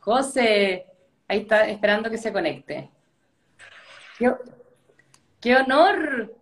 [0.00, 0.86] José,
[1.26, 2.90] ahí está esperando que se conecte.
[4.18, 4.32] ¡Qué,
[5.40, 6.34] qué honor!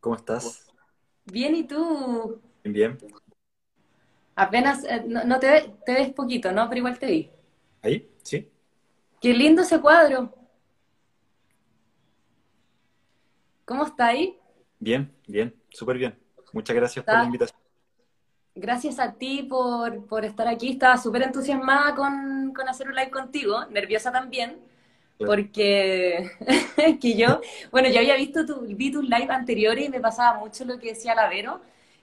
[0.00, 0.66] ¿Cómo estás?
[1.24, 2.40] Bien, ¿y tú?
[2.64, 2.98] Bien.
[4.36, 6.68] Apenas, eh, no, no te, te ves poquito, ¿no?
[6.68, 7.30] Pero igual te vi.
[7.82, 8.10] ¿Ahí?
[8.22, 8.50] ¿Sí?
[9.20, 10.34] ¡Qué lindo ese cuadro!
[13.64, 14.38] ¿Cómo está ahí?
[14.78, 16.18] Bien, bien, súper bien.
[16.52, 17.63] Muchas gracias por la invitación.
[18.56, 20.70] Gracias a ti por, por estar aquí.
[20.70, 24.58] Estaba súper entusiasmada con, con hacer un live contigo, nerviosa también,
[25.18, 25.32] Claro.
[25.32, 26.30] porque
[27.00, 27.40] que yo,
[27.72, 30.88] bueno, yo había visto tu, vi tus live anteriores y me pasaba mucho lo que
[30.90, 31.60] decía la Vero,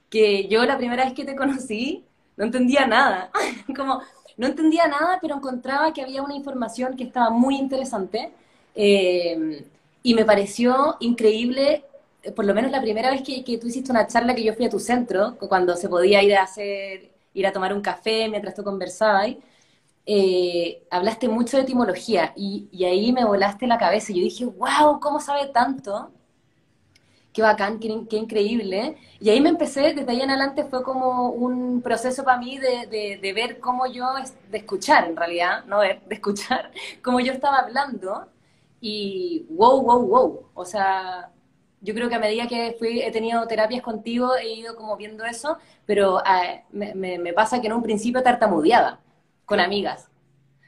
[0.09, 2.05] que yo la primera vez que te conocí
[2.37, 3.31] no entendía nada,
[3.75, 4.01] como
[4.37, 8.33] no entendía nada, pero encontraba que había una información que estaba muy interesante
[8.75, 9.65] eh,
[10.03, 11.85] y me pareció increíble,
[12.35, 14.65] por lo menos la primera vez que, que tú hiciste una charla que yo fui
[14.65, 18.55] a tu centro, cuando se podía ir a hacer, ir a tomar un café mientras
[18.55, 19.31] tú conversabas
[20.05, 24.45] eh, hablaste mucho de etimología y, y ahí me volaste la cabeza y yo dije,
[24.45, 26.11] wow, ¿cómo sabe tanto?
[27.33, 28.97] Qué bacán, qué, qué increíble.
[29.21, 32.87] Y ahí me empecé, desde ahí en adelante fue como un proceso para mí de,
[32.87, 34.05] de- de ver cómo yo,
[34.51, 36.71] de escuchar en realidad, no ver, de escuchar
[37.03, 38.27] cómo yo estaba hablando
[38.81, 40.45] y wow, wow, wow.
[40.55, 41.31] O sea,
[41.81, 45.25] yo creo que a medida que fui, he tenido terapias contigo, he ido como viendo
[45.25, 48.99] eso, pero ah, me, me- me pasa que en un principio tartamudeaba
[49.45, 50.09] con amigas.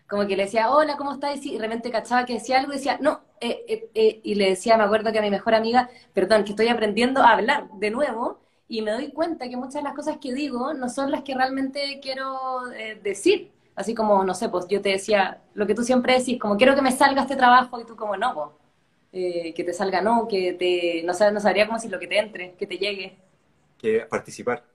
[0.08, 1.44] Como que le decía, hola, ¿cómo estás?
[1.45, 4.50] Y de repente cachaba que decía algo y decía, no, eh, eh, eh", y le
[4.50, 7.89] decía, me acuerdo que a mi mejor amiga, perdón, que estoy aprendiendo a hablar de
[7.89, 11.23] nuevo y me doy cuenta que muchas de las cosas que digo no son las
[11.23, 13.52] que realmente quiero eh, decir.
[13.75, 16.75] Así como, no sé, pues yo te decía lo que tú siempre decís, como quiero
[16.75, 18.47] que me salga este trabajo y tú como no, pues,
[19.14, 22.19] eh, que te salga no, que te, no, no sabría cómo decir lo que te
[22.19, 23.17] entre, que te llegue
[23.78, 24.66] Que participar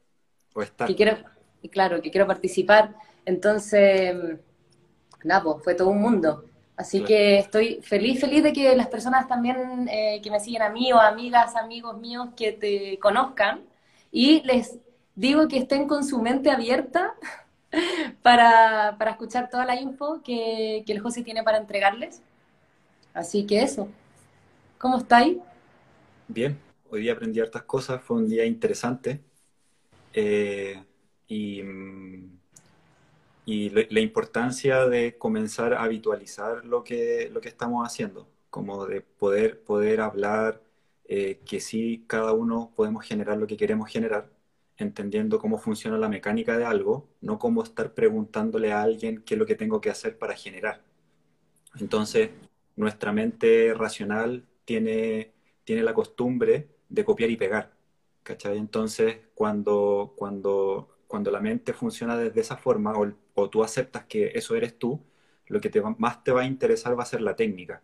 [0.55, 0.91] o estar.
[0.91, 1.17] que quiero,
[1.71, 2.95] claro, que quiero participar.
[3.25, 4.15] Entonces,
[5.25, 6.45] nada, pues fue todo un mundo.
[6.77, 7.05] Así Claro.
[7.05, 10.93] que estoy feliz, feliz de que las personas también eh, que me siguen a mí
[10.93, 13.63] o amigas, amigos míos que te conozcan
[14.13, 14.79] y les
[15.17, 17.15] digo que estén con su mente abierta
[18.23, 22.23] para, para escuchar toda la info que, que el José tiene para entregarles.
[23.15, 23.89] Así que eso.
[24.79, 25.39] ¿Cómo estáis?
[26.29, 29.25] Bien, hoy día aprendí hartas cosas, fue un día interesante.
[30.13, 30.85] eh,
[31.29, 31.63] y
[33.45, 39.01] y la importancia de comenzar a habitualizar lo que, lo que estamos haciendo, como de
[39.01, 40.63] poder, poder hablar,
[41.05, 44.31] eh, que sí, cada uno podemos generar lo que queremos generar,
[44.77, 49.39] entendiendo cómo funciona la mecánica de algo, no como estar preguntándole a alguien qué es
[49.41, 50.83] lo que tengo que hacer para generar.
[51.81, 52.31] Entonces,
[52.77, 55.33] nuestra mente racional tiene,
[55.65, 57.75] tiene la costumbre de copiar y pegar,
[58.23, 58.59] ¿cachai?
[58.59, 64.33] Entonces, cuando, cuando, cuando la mente funciona desde esa forma, o, o tú aceptas que
[64.35, 65.01] eso eres tú,
[65.49, 67.83] lo que te va- más te va a interesar va a ser la técnica.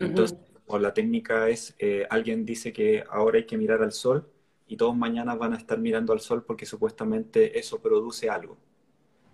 [0.00, 4.30] Entonces, o la técnica es, eh, alguien dice que ahora hay que mirar al sol
[4.66, 8.58] y todos mañana van a estar mirando al sol porque supuestamente eso produce algo.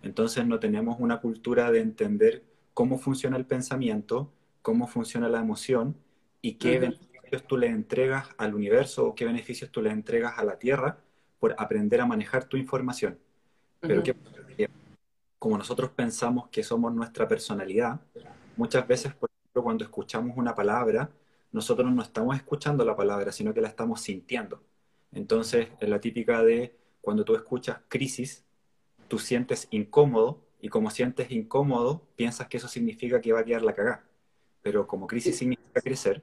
[0.02, 2.44] Entonces no tenemos una cultura de entender
[2.74, 4.32] cómo funciona el pensamiento,
[4.62, 5.96] cómo funciona la emoción
[6.42, 10.44] y qué beneficios tú le entregas al universo o qué beneficios tú le entregas a
[10.44, 10.98] la Tierra
[11.38, 13.18] por aprender a manejar tu información.
[13.80, 14.46] Pero qué pasa?
[14.56, 14.68] Que
[15.38, 18.00] como nosotros pensamos que somos nuestra personalidad,
[18.56, 21.10] muchas veces, por ejemplo, cuando escuchamos una palabra,
[21.52, 24.62] nosotros no estamos escuchando la palabra, sino que la estamos sintiendo.
[25.12, 28.44] Entonces, es la típica de cuando tú escuchas crisis,
[29.08, 33.62] tú sientes incómodo y como sientes incómodo, piensas que eso significa que va a quedar
[33.62, 34.04] la cagá.
[34.62, 36.22] Pero como crisis significa crecer,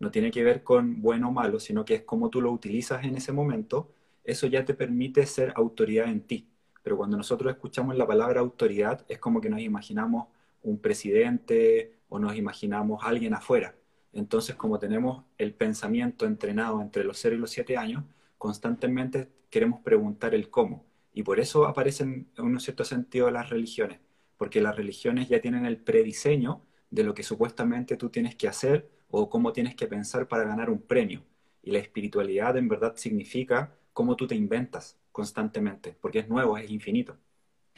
[0.00, 3.04] no tiene que ver con bueno o malo, sino que es cómo tú lo utilizas
[3.04, 3.92] en ese momento,
[4.24, 6.48] eso ya te permite ser autoridad en ti.
[6.82, 10.28] Pero cuando nosotros escuchamos la palabra autoridad, es como que nos imaginamos
[10.62, 13.76] un presidente o nos imaginamos alguien afuera.
[14.12, 18.04] Entonces, como tenemos el pensamiento entrenado entre los 0 y los 7 años,
[18.38, 20.84] constantemente queremos preguntar el cómo.
[21.12, 24.00] Y por eso aparecen en un cierto sentido las religiones,
[24.36, 28.90] porque las religiones ya tienen el prediseño de lo que supuestamente tú tienes que hacer
[29.10, 31.22] o cómo tienes que pensar para ganar un premio.
[31.62, 36.70] Y la espiritualidad en verdad significa cómo tú te inventas constantemente, porque es nuevo, es
[36.70, 37.16] infinito.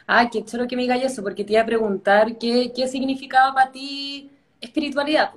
[0.07, 3.55] Ah, qué chulo que me digas eso, porque te iba a preguntar qué, qué significaba
[3.55, 4.31] para ti
[4.61, 5.33] espiritualidad.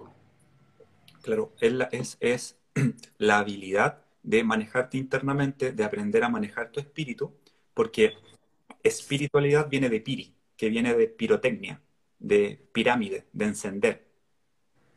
[1.21, 2.57] Claro, es la, es, es
[3.18, 7.33] la habilidad de manejarte internamente, de aprender a manejar tu espíritu,
[7.74, 8.13] porque
[8.83, 11.81] espiritualidad viene de piri, que viene de pirotecnia,
[12.19, 14.07] de pirámide, de encender.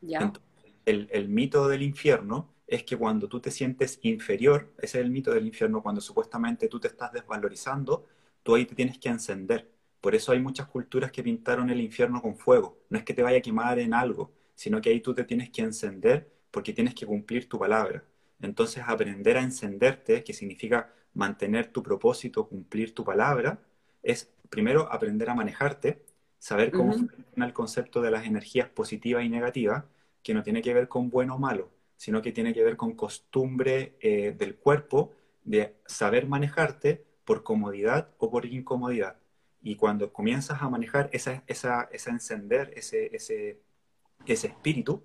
[0.01, 0.21] Ya.
[0.21, 0.48] Entonces,
[0.89, 5.11] el, el mito del infierno es que cuando tú te sientes inferior, ese es el
[5.11, 8.07] mito del infierno, cuando supuestamente tú te estás desvalorizando,
[8.43, 9.71] tú ahí te tienes que encender.
[10.01, 12.79] Por eso hay muchas culturas que pintaron el infierno con fuego.
[12.91, 15.51] No es que te vaya a quemar en algo, sino que ahí tú te tienes
[15.51, 18.05] que encender porque tienes que cumplir tu palabra.
[18.41, 23.61] Entonces, aprender a encenderte, que significa mantener tu propósito, cumplir tu palabra,
[24.03, 26.05] es primero aprender a manejarte,
[26.39, 29.85] saber cómo funciona el concepto de las energías positivas y negativas,
[30.23, 32.95] que no tiene que ver con bueno o malo, sino que tiene que ver con
[32.95, 35.13] costumbre eh, del cuerpo
[35.45, 39.17] de saber manejarte por comodidad o por incomodidad.
[39.63, 43.61] Y cuando comienzas a manejar esa, esa, esa encender, ese, ese,
[44.27, 45.03] ese espíritu,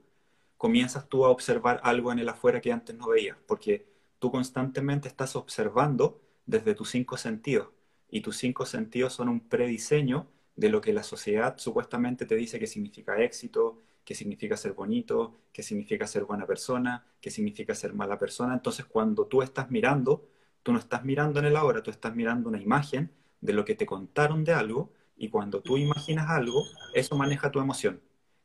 [0.57, 3.85] comienzas tú a observar algo en el afuera que antes no veías, porque
[4.19, 7.69] tú constantemente estás observando desde tus cinco sentidos,
[8.09, 12.59] y tus cinco sentidos son un prediseño de lo que la sociedad supuestamente te dice
[12.59, 17.93] que significa éxito, que significa ser bonito, que significa ser buena persona, que significa ser
[17.93, 18.53] mala persona.
[18.53, 20.27] Entonces, cuando tú estás mirando,
[20.63, 23.11] tú no estás mirando en el ahora, tú estás mirando una imagen
[23.41, 26.63] de lo que te contaron de algo, y cuando tú imaginas algo,
[26.93, 28.01] eso maneja tu emoción.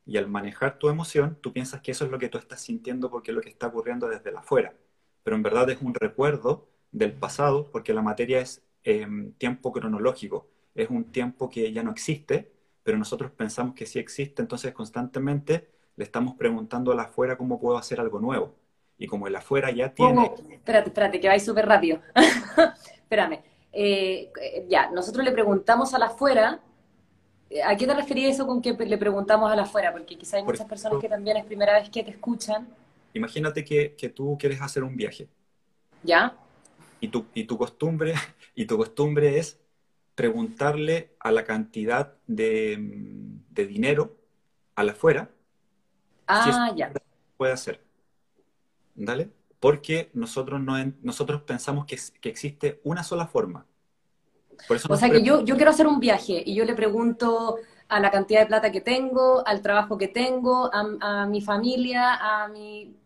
[0.06, 3.10] Y al manejar tu emoción, tú piensas que eso es lo que tú estás sintiendo
[3.10, 4.75] porque es lo que está ocurriendo desde la afuera.
[5.22, 10.49] Pero en verdad es un recuerdo del pasado porque la materia es em, tiempo cronológico.
[10.75, 12.52] Es un tiempo que ya no existe,
[12.88, 17.76] pero nosotros pensamos que sí existe, entonces constantemente le estamos preguntando al afuera cómo puedo
[17.76, 18.55] hacer algo nuevo.
[18.96, 20.32] Y como el afuera ya tiene...
[20.52, 22.00] Espérate, espérate, que vais súper rápido.
[22.94, 23.40] Espérame.
[23.75, 24.32] Eh,
[24.70, 26.62] ya, nosotros le preguntamos al afuera
[27.62, 29.93] ¿A qué te referías eso con que le preguntamos a la afuera?
[29.93, 32.69] Porque quizá hay muchas personas que también es primera vez que te escuchan.
[33.12, 35.29] Imagínate que, que tú quieres hacer un viaje.
[36.02, 36.34] ¿Ya?
[37.00, 38.14] Y tu, y tu costumbre,
[38.55, 39.61] y tu costumbre es
[40.19, 42.76] preguntarle a la cantidad de,
[43.50, 44.17] de dinero
[44.75, 45.31] a la afuera
[46.26, 46.93] ah, ya.
[47.37, 47.81] puede hacer.
[48.97, 49.31] ¿Dale?
[49.61, 53.65] Porque nosotros, no, nosotros pensamos que, que existe una sola forma
[54.88, 58.11] o sea que yo, yo quiero hacer un viaje y yo le pregunto a la
[58.11, 62.97] cantidad de plata que tengo, al trabajo que tengo, a, mi familia, a mi...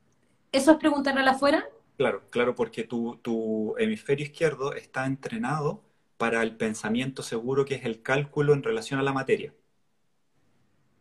[0.50, 1.68] ¿Eso es preguntarle a la afuera?
[1.96, 5.82] Claro, claro, porque tu, tu hemisferio izquierdo está entrenado
[6.22, 9.52] para el pensamiento seguro, que es el cálculo en relación a la materia.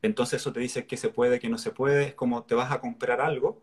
[0.02, 2.72] Entonces eso te dice que se puede, que no se puede, es como te vas
[2.72, 3.62] a comprar algo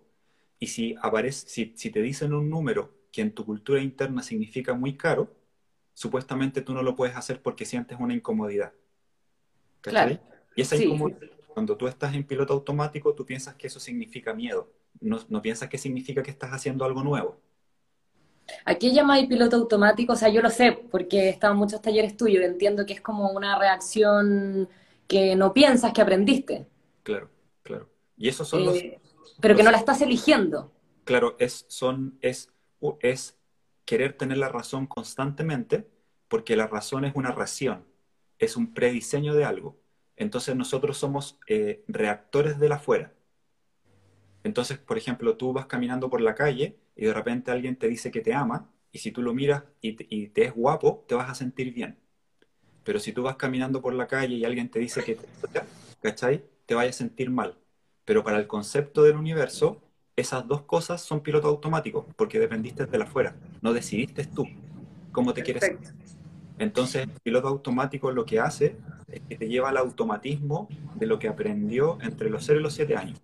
[0.60, 4.72] y si, aparece, si, si te dicen un número que en tu cultura interna significa
[4.74, 5.34] muy caro,
[5.94, 8.72] supuestamente tú no lo puedes hacer porque sientes una incomodidad.
[9.80, 10.16] Claro.
[10.54, 14.72] Y esa incomodidad, cuando tú estás en piloto automático, tú piensas que eso significa miedo.
[15.00, 17.40] No, no piensas que significa que estás haciendo algo nuevo.
[18.64, 20.12] ¿A qué llamáis piloto automático?
[20.12, 23.00] O sea, yo lo sé, porque he estado en muchos talleres tuyos, entiendo que es
[23.00, 24.68] como una reacción
[25.06, 26.66] que no piensas que aprendiste.
[27.02, 27.30] Claro,
[27.62, 27.88] claro.
[28.16, 28.76] Y esos son los...
[28.76, 29.00] Eh,
[29.40, 30.72] pero que no la estás eligiendo.
[31.04, 32.52] Claro, es, son, es,
[33.00, 33.38] es
[33.84, 35.88] querer tener la razón constantemente,
[36.28, 37.86] porque la razón es una ración,
[38.38, 39.78] es un prediseño de algo.
[40.16, 43.14] Entonces nosotros somos eh, reactores de la afuera.
[44.42, 48.10] Entonces, por ejemplo, tú vas caminando por la calle y de repente alguien te dice
[48.10, 51.14] que te ama, y si tú lo miras y te, y te es guapo, te
[51.14, 51.96] vas a sentir bien.
[52.82, 55.26] Pero si tú vas caminando por la calle y alguien te dice que te
[56.02, 56.44] ¿cachai?
[56.66, 57.56] Te vaya a sentir mal.
[58.04, 59.80] Pero para el concepto del universo,
[60.16, 64.48] esas dos cosas son piloto automático, porque dependiste de la afuera, no decidiste tú
[65.12, 65.70] cómo te quieres.
[66.58, 71.20] Entonces, el piloto automático lo que hace es que te lleva al automatismo de lo
[71.20, 73.20] que aprendió entre los 0 y los 7 años.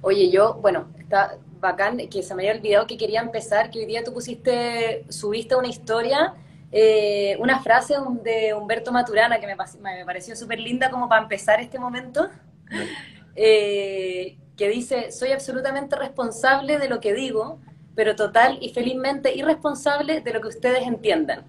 [0.00, 3.86] Oye, yo, bueno, está bacán que se me había olvidado que quería empezar, que hoy
[3.86, 6.34] día tú pusiste, subiste una historia,
[6.72, 11.60] eh, una frase de Humberto Maturana que me, me pareció súper linda como para empezar
[11.60, 12.28] este momento.
[13.38, 17.60] Eh, que dice, soy absolutamente responsable de lo que digo,
[17.94, 21.44] pero total y felizmente irresponsable de lo que ustedes entiendan.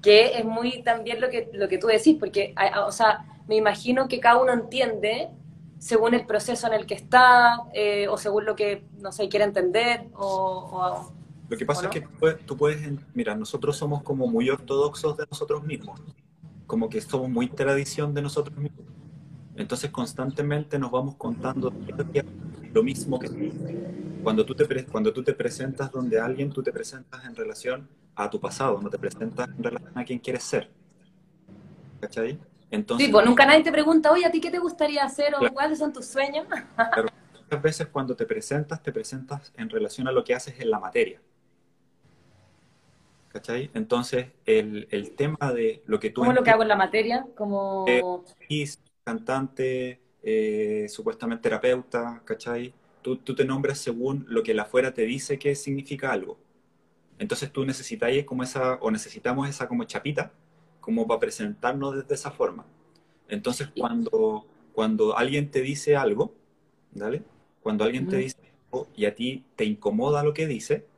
[0.00, 2.54] Que es muy también lo que, lo que tú decís, porque,
[2.86, 5.28] o sea, me imagino que cada uno entiende
[5.80, 9.46] según el proceso en el que está, eh, o según lo que, no sé, quiere
[9.46, 11.10] entender, o...
[11.48, 12.06] lo que pasa es que
[12.44, 15.98] tú puedes, mira, nosotros somos como muy ortodoxos de nosotros mismos,
[16.66, 18.84] como que somos muy tradición de nosotros mismos.
[19.56, 21.72] Entonces constantemente nos vamos contando
[22.72, 23.28] lo mismo que
[24.22, 28.28] cuando tú te cuando tú te presentas donde alguien, tú te presentas en relación a
[28.28, 30.70] tu pasado, no te presentas en relación a quién quieres ser.
[32.00, 32.38] ¿Cachai?
[32.70, 35.52] Entonces, sí, pues nunca nadie te pregunta, oye, ¿a ti qué te gustaría hacer o
[35.52, 36.46] cuáles son tus sueños?
[36.94, 40.70] pero muchas veces cuando te presentas, te presentas en relación a lo que haces en
[40.70, 41.20] la materia.
[43.28, 43.70] ¿Cachai?
[43.74, 46.20] Entonces, el, el tema de lo que tú...
[46.20, 47.26] ¿Cómo lo que hago en la materia?
[47.36, 47.84] Como...
[47.88, 48.02] Eh,
[49.04, 52.72] cantante, eh, supuestamente terapeuta, ¿cachai?
[53.02, 56.38] Tú, tú, te nombras según lo que la afuera te dice que significa algo.
[57.18, 60.32] Entonces tú necesitáis como esa, o necesitamos esa como chapita,
[60.90, 62.66] como para presentarnos desde esa forma.
[63.28, 66.34] Entonces cuando, cuando alguien te dice algo,
[66.90, 67.22] ¿vale?
[67.62, 70.88] Cuando alguien te dice algo y a ti te incomoda lo que dice,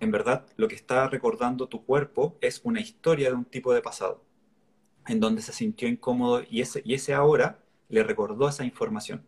[0.00, 3.82] en verdad lo que está recordando tu cuerpo es una historia de un tipo de
[3.82, 4.24] pasado,
[5.06, 9.22] en donde se sintió incómodo y ese, y ese ahora le recordó esa información.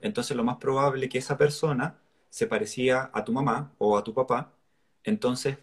[0.00, 4.02] Entonces lo más probable es que esa persona se parecía a tu mamá o a
[4.02, 4.52] tu papá,
[5.04, 5.58] entonces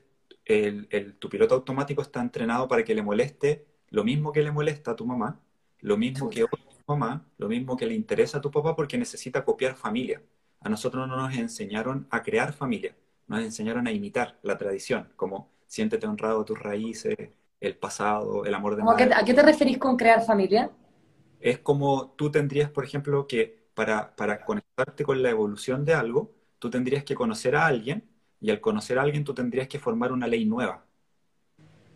[0.50, 4.92] el, tu piloto automático está entrenado para que le moleste lo mismo que le molesta
[4.92, 5.40] a tu mamá,
[5.82, 8.98] lo mismo que a tu mamá, lo mismo que le interesa a tu papá porque
[8.98, 10.22] necesita copiar familia.
[10.62, 12.96] A nosotros no nos enseñaron a crear familia,
[13.28, 17.16] nos enseñaron a imitar la tradición, como siéntete honrado a tus raíces,
[17.62, 19.14] el pasado, el amor de madre.
[19.14, 20.72] ¿A qué te referís con crear familia?
[21.40, 26.32] Es como tú tendrías, por ejemplo, que para, para conectarte con la evolución de algo,
[26.58, 28.09] tú tendrías que conocer a alguien
[28.42, 30.86] y al conocer a alguien tú tendrías que formar una ley nueva.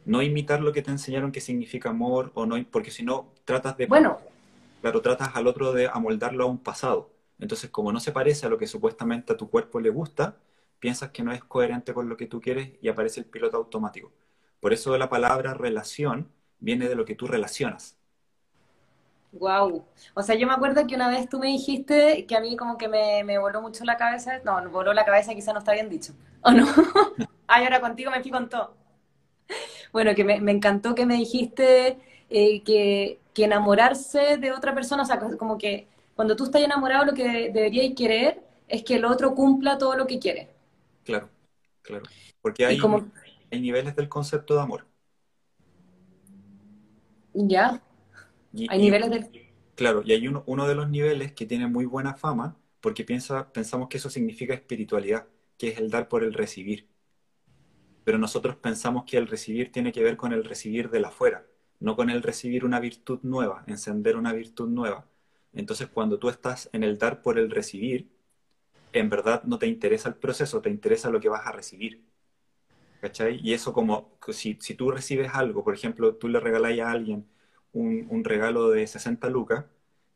[0.05, 3.77] No imitar lo que te enseñaron que significa amor o no, porque si no tratas
[3.77, 3.85] de...
[3.85, 4.17] Bueno.
[4.81, 7.09] Claro, tratas al otro de amoldarlo a un pasado.
[7.39, 10.35] Entonces, como no se parece a lo que supuestamente a tu cuerpo le gusta,
[10.79, 14.11] piensas que no es coherente con lo que tú quieres y aparece el piloto automático.
[14.59, 17.97] Por eso la palabra relación viene de lo que tú relacionas.
[19.31, 19.85] Wow.
[20.13, 22.77] O sea, yo me acuerdo que una vez tú me dijiste que a mí como
[22.77, 24.39] que me, me voló mucho la cabeza.
[24.45, 26.13] No, voló la cabeza, quizá no está bien dicho.
[26.43, 26.65] ¿O no?
[27.47, 28.75] Ay, ahora contigo me fui con todo.
[29.91, 31.97] Bueno, que me, me encantó que me dijiste
[32.29, 37.05] eh, que, que, enamorarse de otra persona, o sea, como que cuando tú estás enamorado
[37.05, 40.49] lo que deberías querer es que el otro cumpla todo lo que quiere.
[41.03, 41.29] Claro,
[41.81, 42.05] claro.
[42.41, 42.79] Porque hay,
[43.51, 44.85] hay niveles del concepto de amor.
[47.33, 47.81] Ya.
[48.69, 49.51] hay niveles del...
[49.75, 53.51] Claro, y hay uno, uno de los niveles que tiene muy buena fama porque piensa,
[53.51, 55.25] pensamos que eso significa espiritualidad,
[55.57, 56.87] que es el dar por el recibir.
[58.03, 61.45] Pero nosotros pensamos que el recibir tiene que ver con el recibir de la afuera,
[61.79, 65.07] no con el recibir una virtud nueva, encender una virtud nueva.
[65.53, 68.09] Entonces, cuando tú estás en el dar por el recibir,
[68.93, 72.03] en verdad no te interesa el proceso, te interesa lo que vas a recibir.
[73.01, 73.39] ¿Cachai?
[73.43, 77.27] Y eso como, si, si tú recibes algo, por ejemplo, tú le regalas a alguien
[77.73, 79.65] un, un regalo de 60 lucas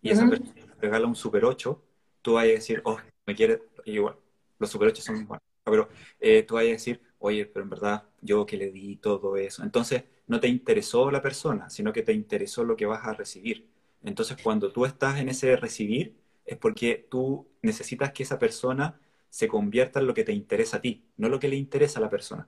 [0.01, 1.83] y esa persona regala un Super 8,
[2.21, 4.17] tú vas a decir, oh, me quiere, bueno,
[4.59, 8.03] los Super 8 son buenos, pero eh, tú vas a decir, oye, pero en verdad
[8.21, 9.63] yo que le di todo eso.
[9.63, 13.67] Entonces, no te interesó la persona, sino que te interesó lo que vas a recibir.
[14.03, 18.99] Entonces, cuando tú estás en ese recibir, es porque tú necesitas que esa persona
[19.29, 22.01] se convierta en lo que te interesa a ti, no lo que le interesa a
[22.01, 22.47] la persona.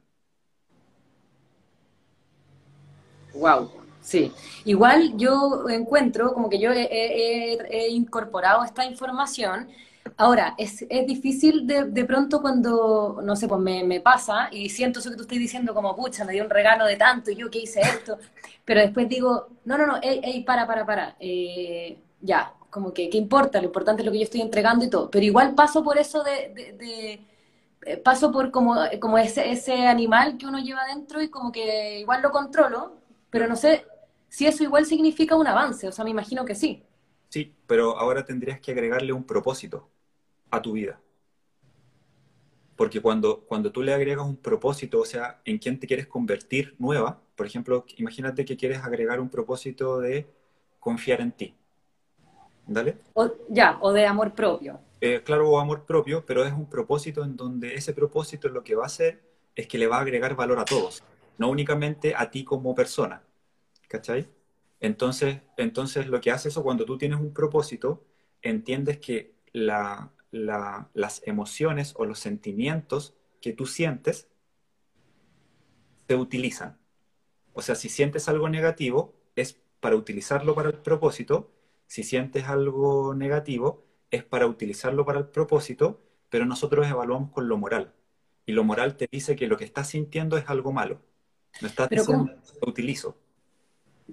[3.34, 4.32] Wow, sí.
[4.66, 9.70] Igual yo encuentro como que yo he, incorporado esta información.
[10.18, 15.16] Ahora, es, difícil de, pronto cuando, no sé, pues me, pasa y siento eso que
[15.16, 17.82] tú estás diciendo como, pucha, me dio un regalo de tanto, y yo que hice
[17.82, 18.18] esto,
[18.66, 23.18] pero después digo, no, no, no, ey, para, para, para, eh, ya, como que, ¿qué
[23.18, 23.60] importa?
[23.60, 25.10] Lo importante es lo que yo estoy entregando y todo.
[25.10, 27.20] Pero igual paso por eso de,
[27.86, 32.00] eh, paso por como, como ese, ese animal que uno lleva dentro y como que
[32.00, 32.98] igual lo controlo,
[33.30, 33.86] pero no sé
[34.28, 36.84] si eso igual significa un avance, o sea, me imagino que sí.
[37.30, 39.90] Sí, pero ahora tendrías que agregarle un propósito
[40.50, 41.00] a tu vida.
[42.76, 46.76] Porque cuando, cuando tú le agregas un propósito, o sea, en quién te quieres convertir
[46.80, 50.28] nueva, por ejemplo, imagínate que quieres agregar un propósito de
[50.80, 51.56] confiar en ti.
[52.66, 52.98] ¿Dale?
[53.14, 54.80] O, ya, o de amor propio.
[55.02, 58.76] Eh, claro, o amor propio, pero es un propósito en donde ese propósito lo que
[58.76, 59.22] va a hacer
[59.56, 61.04] es que le va a agregar valor a todos,
[61.38, 63.24] no únicamente a ti como persona.
[63.88, 64.28] ¿Cachai?
[64.80, 68.06] Entonces, entonces lo que hace eso cuando tú tienes un propósito,
[68.42, 74.28] entiendes que la, las emociones o los sentimientos que tú sientes
[76.08, 76.78] se utilizan.
[77.54, 81.52] O sea, si sientes algo negativo, es para utilizarlo para el propósito
[81.90, 87.58] si sientes algo negativo, es para utilizarlo para el propósito, pero nosotros evaluamos con lo
[87.58, 87.94] moral.
[88.46, 91.02] Y lo moral te dice que lo que estás sintiendo es algo malo.
[91.62, 92.32] No estás diciendo,
[92.62, 93.18] lo utilizo.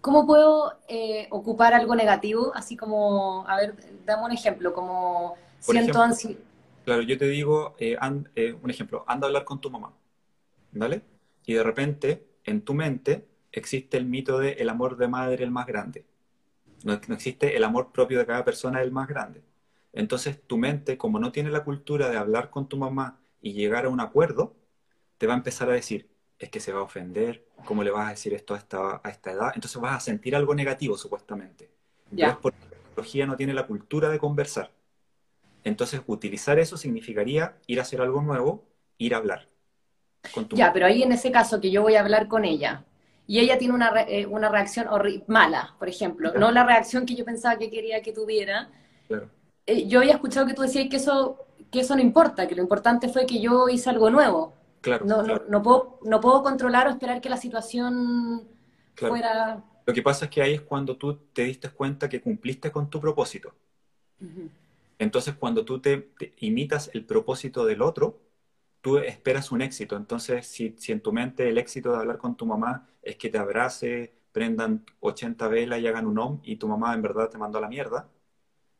[0.00, 2.50] ¿Cómo puedo eh, ocupar algo negativo?
[2.54, 3.75] Así como, a ver,
[4.06, 5.37] dame un ejemplo, como
[5.73, 6.40] siento ansiedad.
[6.85, 7.96] Claro, yo te digo, eh,
[8.37, 9.92] eh, un ejemplo, anda a hablar con tu mamá,
[10.73, 11.02] ¿vale?
[11.44, 15.50] Y de repente, en tu mente, existe el mito de el amor de madre el
[15.50, 16.04] más grande.
[16.85, 19.42] No, existe el amor propio de cada persona, el más grande.
[19.92, 23.87] Entonces tu mente, como no tiene la cultura de hablar con tu mamá y llegar
[23.87, 24.54] a un acuerdo,
[25.18, 26.08] te va a empezar a decir,
[26.38, 29.11] es que se va a ofender, ¿cómo le vas a decir esto a esta, a
[29.11, 29.52] esta edad?
[29.54, 31.70] Entonces vas a sentir algo negativo, supuestamente.
[32.12, 32.38] Ya.
[32.40, 34.70] porque la tecnología no tiene la cultura de conversar.
[35.66, 38.64] Entonces, utilizar eso significaría ir a hacer algo nuevo,
[38.99, 39.49] ir a hablar.
[40.52, 42.85] Ya, pero ahí en ese caso que yo voy a hablar con ella
[43.26, 44.87] y ella tiene una, eh, una reacción
[45.26, 48.70] mala, por ejemplo, no la reacción que yo pensaba que quería que tuviera.
[49.08, 49.28] Claro.
[49.66, 52.62] Eh, yo había escuchado que tú decías que eso, que eso no importa, que lo
[52.62, 54.54] importante fue que yo hice algo nuevo.
[54.82, 58.44] Claro, no, no, puedo, no puedo controlar o esperar que la situación
[58.94, 59.64] fuera...
[59.85, 62.88] Lo que pasa es que ahí es cuando tú te diste cuenta que cumpliste con
[62.88, 63.52] tu propósito.
[64.98, 68.20] Entonces, cuando tú te, imitas el propósito del otro,
[68.80, 69.96] tú esperas un éxito.
[69.96, 73.38] Entonces, si, en tu mente el éxito de hablar con tu mamá es que te
[73.38, 77.58] abrace, prendan 80 velas y hagan un om y tu mamá en verdad te mandó
[77.58, 78.08] a la mierda,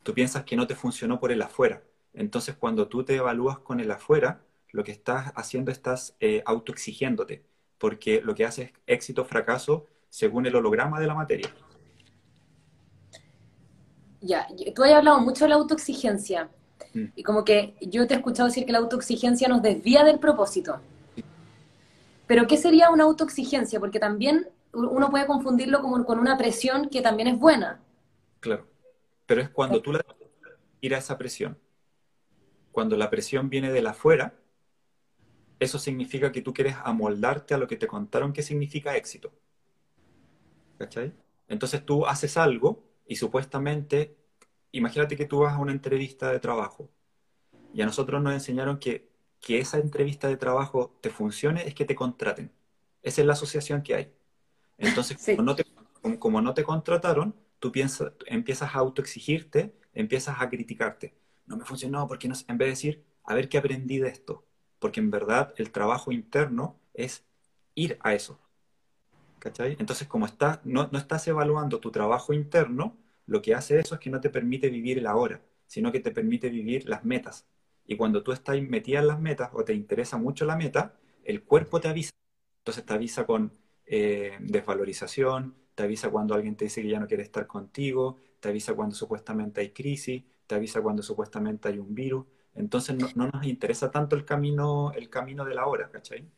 [0.03, 1.83] tú piensas que no te funcionó por el afuera.
[2.15, 4.43] Entonces, cuando tú te evalúas con el afuera,
[4.73, 7.45] lo que estás haciendo estás eh, autoexigiéndote,
[7.79, 11.53] porque lo que hace es éxito fracaso según el holograma de la materia.
[14.21, 16.49] Ya, tú has hablado mucho de la autoexigencia.
[16.95, 17.05] Mm.
[17.15, 20.81] Y como que yo te he escuchado decir que la autoexigencia nos desvía del propósito.
[22.27, 23.79] Pero ¿qué sería una autoexigencia?
[23.79, 27.81] Porque también uno puede confundirlo como con una presión que también es buena.
[28.41, 28.67] Claro.
[29.27, 30.05] Pero es cuando tú la
[30.81, 31.59] ir a esa presión.
[32.73, 34.35] Cuando la presión viene de la afuera,
[35.59, 39.33] eso significa que tú quieres amoldarte a lo que te contaron que significa éxito.
[40.79, 41.13] ¿Cachai?
[41.49, 44.17] Entonces tú haces algo y supuestamente,
[44.73, 46.91] imagínate que tú vas a una entrevista de trabajo
[47.73, 49.11] y a nosotros nos enseñaron que,
[49.41, 52.51] que esa entrevista de trabajo te funcione es que te contraten.
[53.03, 54.13] Esa es la asociación que hay.
[54.79, 55.65] Entonces, como, no te,
[56.19, 61.15] como, no te, contrataron, tú piensas, empiezas a autoexigirte, empiezas a criticarte.
[61.47, 64.45] No me funcionó porque no, en vez de decir, a ver qué aprendí de esto.
[64.79, 67.25] Porque en verdad el trabajo interno es
[67.75, 68.41] ir a eso.
[69.79, 74.01] Entonces, como estás, no, no, estás evaluando tu trabajo interno, lo que hace eso es
[74.01, 77.47] que no te permite vivir el ahora, sino que te permite vivir las metas.
[77.87, 81.45] Y cuando tú estás metida en las metas o te interesa mucho la meta, el
[81.45, 82.11] cuerpo te avisa.
[82.59, 83.53] Entonces te avisa con
[83.87, 88.49] eh, desvalorización, te avisa cuando alguien te dice que ya no quiere estar contigo, te
[88.49, 92.27] avisa cuando supuestamente hay crisis, te avisa cuando supuestamente hay un virus.
[92.55, 96.29] Entonces no, no nos interesa tanto el camino, el camino de la hora, ¿cachai?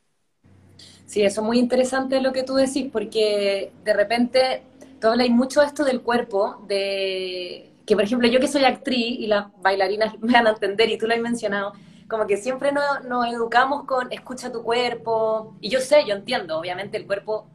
[1.06, 4.62] Sí, eso es muy interesante lo que tú decís, porque de repente
[5.00, 9.26] tú hablas mucho esto del cuerpo, de que por ejemplo yo que soy actriz y
[9.26, 11.72] las bailarinas me van a entender y tú lo has mencionado,
[12.08, 16.58] como que siempre nos, nos educamos con escucha tu cuerpo, y yo sé, yo entiendo,
[16.58, 17.46] obviamente el cuerpo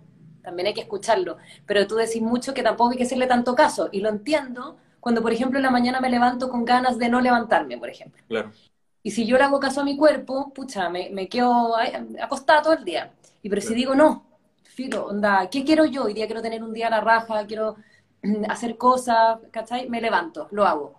[0.42, 3.90] también hay que escucharlo, pero tú decís mucho que tampoco hay que hacerle tanto caso,
[3.92, 7.22] y lo entiendo cuando por ejemplo en la mañana me levanto con ganas de no
[7.22, 8.24] levantarme, por ejemplo.
[8.28, 8.52] Claro.
[9.04, 11.76] Y si yo le hago caso a mi cuerpo, pucha, me, me quedo
[12.22, 13.14] acostada todo el día.
[13.42, 14.26] Y pero si digo, no,
[14.64, 16.06] filo, onda, ¿qué quiero yo?
[16.06, 17.76] Hoy día quiero tener un día a la raja, quiero
[18.50, 19.90] hacer cosas, ¿cachai?
[19.90, 20.96] Me levanto, lo hago.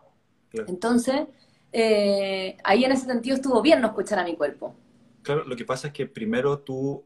[0.66, 1.26] Entonces,
[1.72, 4.74] eh, ahí en ese sentido estuvo bien no escuchar a mi cuerpo.
[5.22, 7.04] Claro, lo que pasa es que primero tú,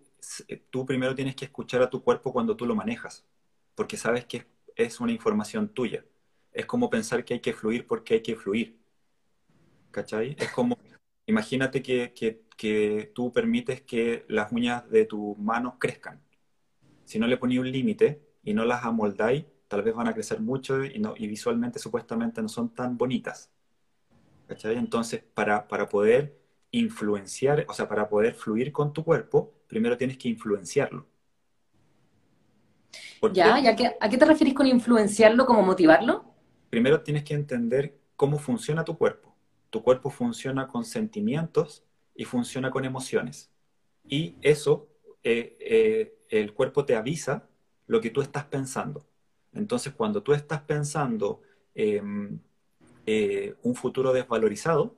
[0.49, 3.25] eh, tú primero tienes que escuchar a tu cuerpo cuando tú lo manejas,
[3.75, 6.05] porque sabes que es una información tuya.
[6.53, 8.78] Es como pensar que hay que fluir porque hay que fluir.
[9.91, 10.37] ¿Cachai?
[10.39, 10.79] Es como,
[11.27, 16.21] imagínate que, que que tú permites que las uñas de tus manos crezcan.
[17.05, 20.41] Si no le ponéis un límite y no las amoldáis, tal vez van a crecer
[20.41, 23.53] mucho y, no, y visualmente supuestamente no son tan bonitas.
[24.49, 24.77] ¿Cachai?
[24.77, 26.37] Entonces, para, para poder
[26.73, 31.07] influenciar, o sea, para poder fluir con tu cuerpo, primero tienes que influenciarlo.
[33.33, 36.25] Ya, ¿y a qué, a qué te refieres con influenciarlo, como motivarlo?
[36.71, 39.28] Primero tienes que entender cómo funciona tu cuerpo.
[39.71, 43.51] Tu cuerpo funciona con sentimientos y funciona con emociones.
[44.05, 44.89] Y eso,
[45.23, 47.49] eh, eh, el cuerpo te avisa
[47.87, 49.07] lo que tú estás pensando.
[49.53, 51.43] Entonces, cuando tú estás pensando
[51.75, 52.41] em,
[53.07, 54.97] eh, un futuro desvalorizado,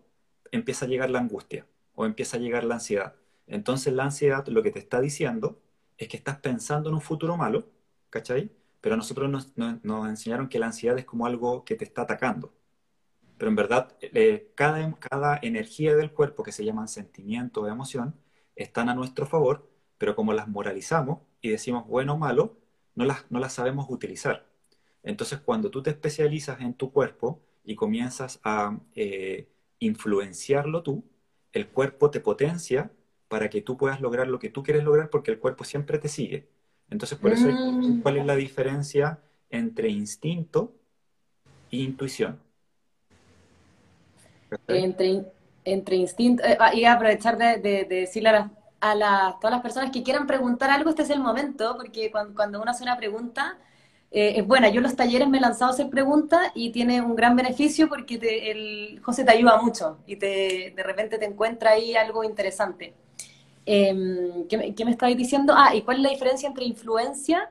[0.52, 3.14] empieza a llegar la angustia o empieza a llegar la ansiedad.
[3.46, 5.60] Entonces, la ansiedad lo que te está diciendo
[5.98, 7.68] es que estás pensando en un futuro malo,
[8.10, 8.50] ¿cachai?
[8.80, 12.52] Pero nosotros nos, nos enseñaron que la ansiedad es como algo que te está atacando
[13.40, 18.14] pero en verdad eh, cada, cada energía del cuerpo que se llaman sentimiento o emoción
[18.54, 22.58] están a nuestro favor, pero como las moralizamos y decimos bueno o malo,
[22.94, 24.46] no las, no las sabemos utilizar.
[25.02, 29.48] Entonces cuando tú te especializas en tu cuerpo y comienzas a eh,
[29.78, 31.02] influenciarlo tú,
[31.54, 32.92] el cuerpo te potencia
[33.28, 36.08] para que tú puedas lograr lo que tú quieres lograr porque el cuerpo siempre te
[36.08, 36.50] sigue.
[36.90, 38.02] Entonces, por eso, mm.
[38.02, 40.74] ¿cuál es la diferencia entre instinto
[41.70, 42.49] e intuición?
[44.68, 45.24] Entre,
[45.64, 47.58] entre instinto, eh, ah, y aprovechar de,
[47.88, 52.10] decirle a, a todas las personas que quieran preguntar algo, este es el momento, porque
[52.10, 53.58] cuando, uno hace una pregunta,
[54.10, 54.68] eh, es buena.
[54.70, 57.88] Yo en los talleres me he lanzado a hacer preguntas y tiene un gran beneficio
[57.88, 58.16] porque
[58.50, 62.94] el José te ayuda mucho y te, de repente te encuentra ahí algo interesante.
[63.66, 65.54] Em, ¿qué, me- qué me estabas diciendo?
[65.56, 67.50] Ah, ¿y cuál es la diferencia entre influencia?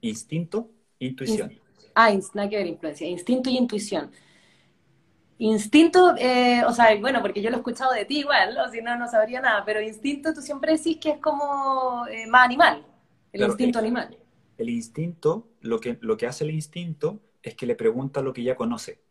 [0.00, 1.60] Instinto, intuición.
[1.94, 3.06] ah, nada que ver, influencia.
[3.08, 4.10] Instinto y intuición.
[5.38, 8.80] Instinto, eh, o sea, bueno, porque yo lo he escuchado de ti igual, o si
[8.80, 12.82] no, no sabría nada, pero instinto tú siempre decís que es como eh, más animal,
[13.32, 14.16] el Claro, instinto el, animal.
[14.58, 18.42] el instinto, lo que, lo que hace el instinto es que le pregunta lo que
[18.44, 19.02] ya conoce.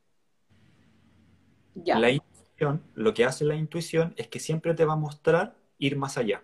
[1.75, 5.57] Ya, La intuición, lo que hace la intuición es que siempre te va a mostrar
[5.79, 6.43] ir más allá.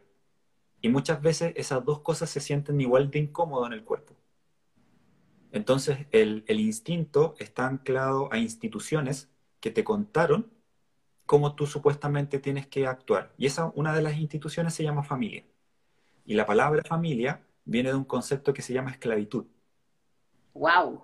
[0.81, 4.15] Y muchas veces esas dos cosas se sienten igual de incómodo en el cuerpo.
[5.51, 9.30] Entonces, el, el instinto está anclado a instituciones
[9.61, 10.51] que te contaron
[11.25, 13.33] cómo tú supuestamente tienes que actuar.
[13.37, 15.45] Y esa, una de las instituciones se llama familia.
[16.25, 19.45] Y la palabra familia viene de un concepto que se llama esclavitud.
[20.53, 21.03] wow,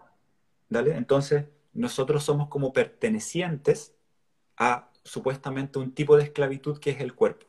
[0.70, 0.96] ¿Dale?
[0.98, 3.96] Entonces, nosotros somos como pertenecientes
[4.58, 7.48] a supuestamente un tipo de esclavitud que es el cuerpo.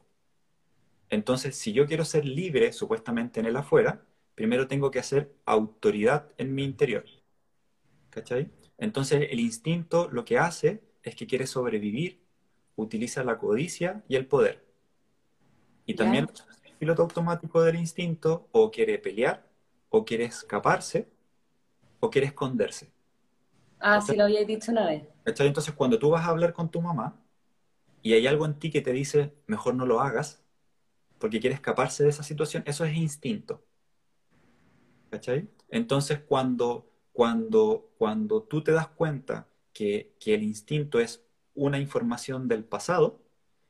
[1.11, 6.33] Entonces, si yo quiero ser libre supuestamente en el afuera, primero tengo que hacer autoridad
[6.39, 7.05] en mi interior.
[8.11, 8.51] ¿Cachai?
[8.79, 12.21] Entonces, el instinto lo que hace es que quiere sobrevivir,
[12.77, 14.65] utiliza la codicia y el poder.
[15.87, 16.29] Y también
[16.65, 19.49] el piloto automático del instinto o quiere pelear,
[19.89, 21.09] o quiere escaparse,
[22.01, 22.93] o quiere esconderse.
[23.81, 24.19] Ah, sí ¿Cachai?
[24.19, 25.03] lo había dicho una vez.
[25.25, 27.21] Entonces, cuando tú vas a hablar con tu mamá
[28.03, 30.43] y hay algo en ti que te dice, mejor no lo hagas,
[31.19, 33.65] porque quiere escaparse de esa situación, eso es instinto.
[35.11, 35.49] ¿Cachai?
[35.71, 41.23] Entonces, cuando, cuando, cuando tú te das cuenta que, que el instinto es
[41.55, 43.23] una información del pasado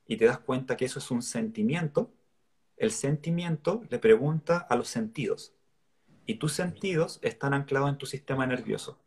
[0.06, 2.10] y te das cuenta que eso es un sentimiento,
[2.78, 5.52] el sentimiento le pregunta a los sentidos.
[6.24, 8.98] Y tus sentidos están anclados en tu sistema nervioso.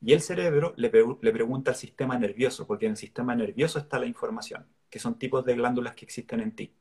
[0.00, 3.80] Y el cerebro le, pre- le pregunta al sistema nervioso, porque en el sistema nervioso
[3.80, 6.72] está la información, que son tipos de glándulas que existen en ti.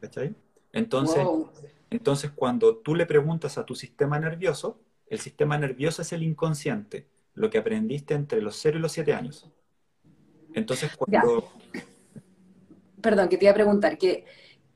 [0.00, 0.34] ¿Cachai?
[0.72, 1.52] Entonces, Wow.
[1.90, 7.06] entonces, cuando tú le preguntas a tu sistema nervioso, el sistema nervioso es el inconsciente,
[7.36, 9.50] lo que aprendiste entre los 0 y los 7 años.
[10.54, 11.52] Entonces, Ya, cuando...
[13.00, 14.24] perdón, que te iba a preguntar, que,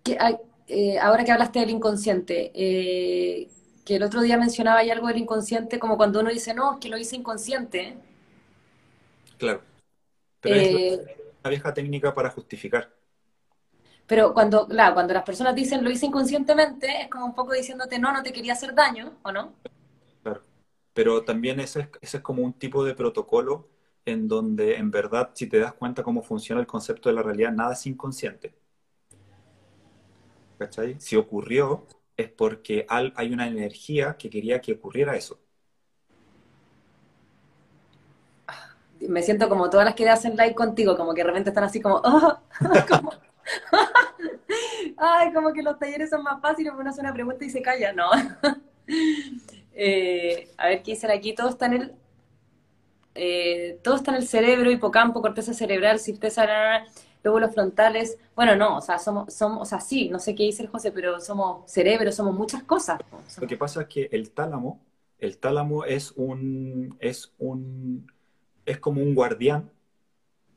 [0.04, 3.48] que hay- eh, ahora que hablaste del inconsciente, eh,
[3.84, 6.78] que el otro día mencionaba ahí algo del inconsciente, como cuando uno dice, no, es
[6.80, 7.96] que lo hice inconsciente.
[9.38, 9.66] Claro,
[10.40, 11.04] pero es Eh,
[11.44, 12.94] una vieja técnica para justificar.
[14.06, 17.98] pero cuando, claro, cuando las personas dicen lo hice inconscientemente, es como un poco diciéndote,
[17.98, 19.52] no, no te quería hacer daño, ¿o no?
[20.94, 23.68] Pero también ese es, ese es como un tipo de protocolo
[24.04, 27.52] en donde en verdad, si te das cuenta cómo funciona el concepto de la realidad,
[27.52, 28.54] nada es inconsciente.
[30.58, 30.96] ¿Cachai?
[31.00, 35.40] Si ocurrió, es porque hay una energía que quería que ocurriera eso.
[39.08, 41.80] Me siento como todas las que hacen live contigo, como que de repente están así
[41.80, 42.38] como, oh,
[44.98, 47.92] ay, como que los talleres son más fáciles, uno hace una pregunta y se calla,
[47.92, 48.10] no.
[49.74, 51.92] Eh, a ver qué dicen aquí, todo está en el,
[53.14, 56.84] eh, todo está en el cerebro, hipocampo, corteza cerebral, corteza,
[57.22, 58.18] lóbulos frontales.
[58.34, 60.92] Bueno, no, o sea, somos, somos, o sea, sí, no sé qué dice el José,
[60.92, 63.00] pero somos cerebro, somos muchas cosas.
[63.40, 64.80] Lo que pasa es que el tálamo,
[65.18, 68.10] el tálamo es un, es un,
[68.64, 69.70] es como un guardián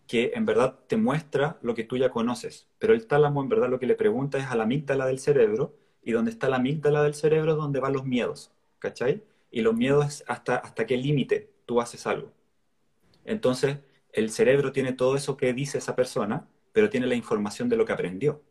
[0.07, 3.69] que en verdad te muestra lo que tú ya conoces, pero el tálamo en verdad
[3.69, 7.01] lo que le pregunta es a la amígdala del cerebro, y donde está la amígdala
[7.03, 8.51] del cerebro es donde van los miedos,
[8.83, 9.23] ¿cachai?
[9.51, 12.33] Y los miedos es hasta, hasta qué límite tú haces algo.
[13.25, 13.79] Entonces,
[14.13, 17.85] el cerebro tiene todo eso que dice esa persona, pero tiene la información de lo
[17.85, 18.43] que aprendió.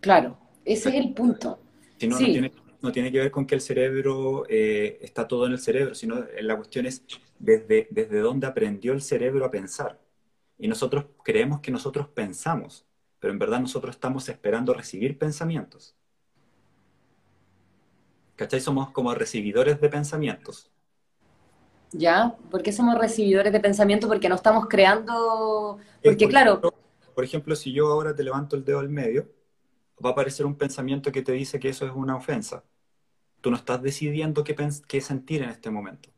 [0.00, 1.58] Claro, ese es el punto.
[1.98, 5.28] Si no, no Sí, tiene, no tiene que ver con que el cerebro eh, está
[5.28, 7.04] todo en el cerebro, sino eh, la cuestión es
[7.38, 10.00] desde, desde dónde aprendió el cerebro a pensar.
[10.58, 12.86] Y nosotros creemos que nosotros pensamos,
[13.18, 15.96] pero en verdad nosotros estamos esperando recibir pensamientos.
[18.40, 18.60] ¿Cachai?
[18.60, 20.72] Somos como recibidores de pensamientos.
[21.92, 22.36] ¿ya?
[22.50, 24.08] ¿Por qué somos recibidores de pensamiento?
[24.08, 26.74] Porque no estamos creando, Eh, porque por claro, ejemplo,
[27.14, 29.30] por ejemplo, si yo ahora te levanto el dedo al medio,
[30.04, 32.64] va a aparecer un pensamiento que te dice que eso es una ofensa.
[33.42, 34.56] Tú no estás decidiendo qué,
[34.88, 36.10] qué sentir en este momento.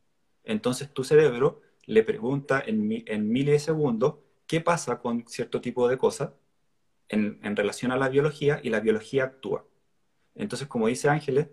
[0.44, 5.98] Entonces tu cerebro le pregunta en, mi- en milisegundos qué pasa con cierto tipo de
[5.98, 6.32] cosas
[7.08, 9.66] en, en relación a la biología y la biología actúa.
[10.34, 11.48] Entonces, como dice Ángeles,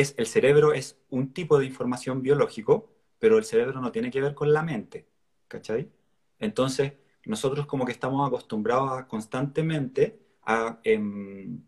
[0.00, 4.20] es, el cerebro es un tipo de información biológico, pero el cerebro no tiene que
[4.20, 5.08] ver con la mente,
[5.48, 5.90] ¿cachai?
[6.38, 6.92] Entonces,
[7.24, 11.60] nosotros como que estamos acostumbrados a constantemente a, em,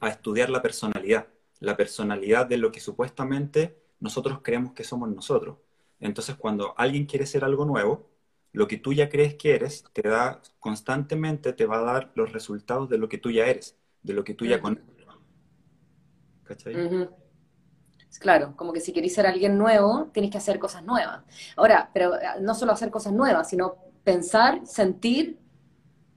[0.00, 1.28] a estudiar la personalidad,
[1.60, 5.56] la personalidad de lo que supuestamente nosotros creemos que somos nosotros.
[5.98, 8.10] Entonces, cuando alguien quiere ser algo nuevo,
[8.52, 12.32] lo que tú ya crees que eres, te da constantemente, te va a dar los
[12.32, 14.84] resultados de lo que tú ya eres, de lo que tú ya conoces.
[16.44, 16.74] ¿Cachai?
[18.20, 21.22] Claro, como que si queréis ser alguien nuevo, tenéis que hacer cosas nuevas.
[21.56, 25.38] Ahora, pero eh, no solo hacer cosas nuevas, sino pensar, sentir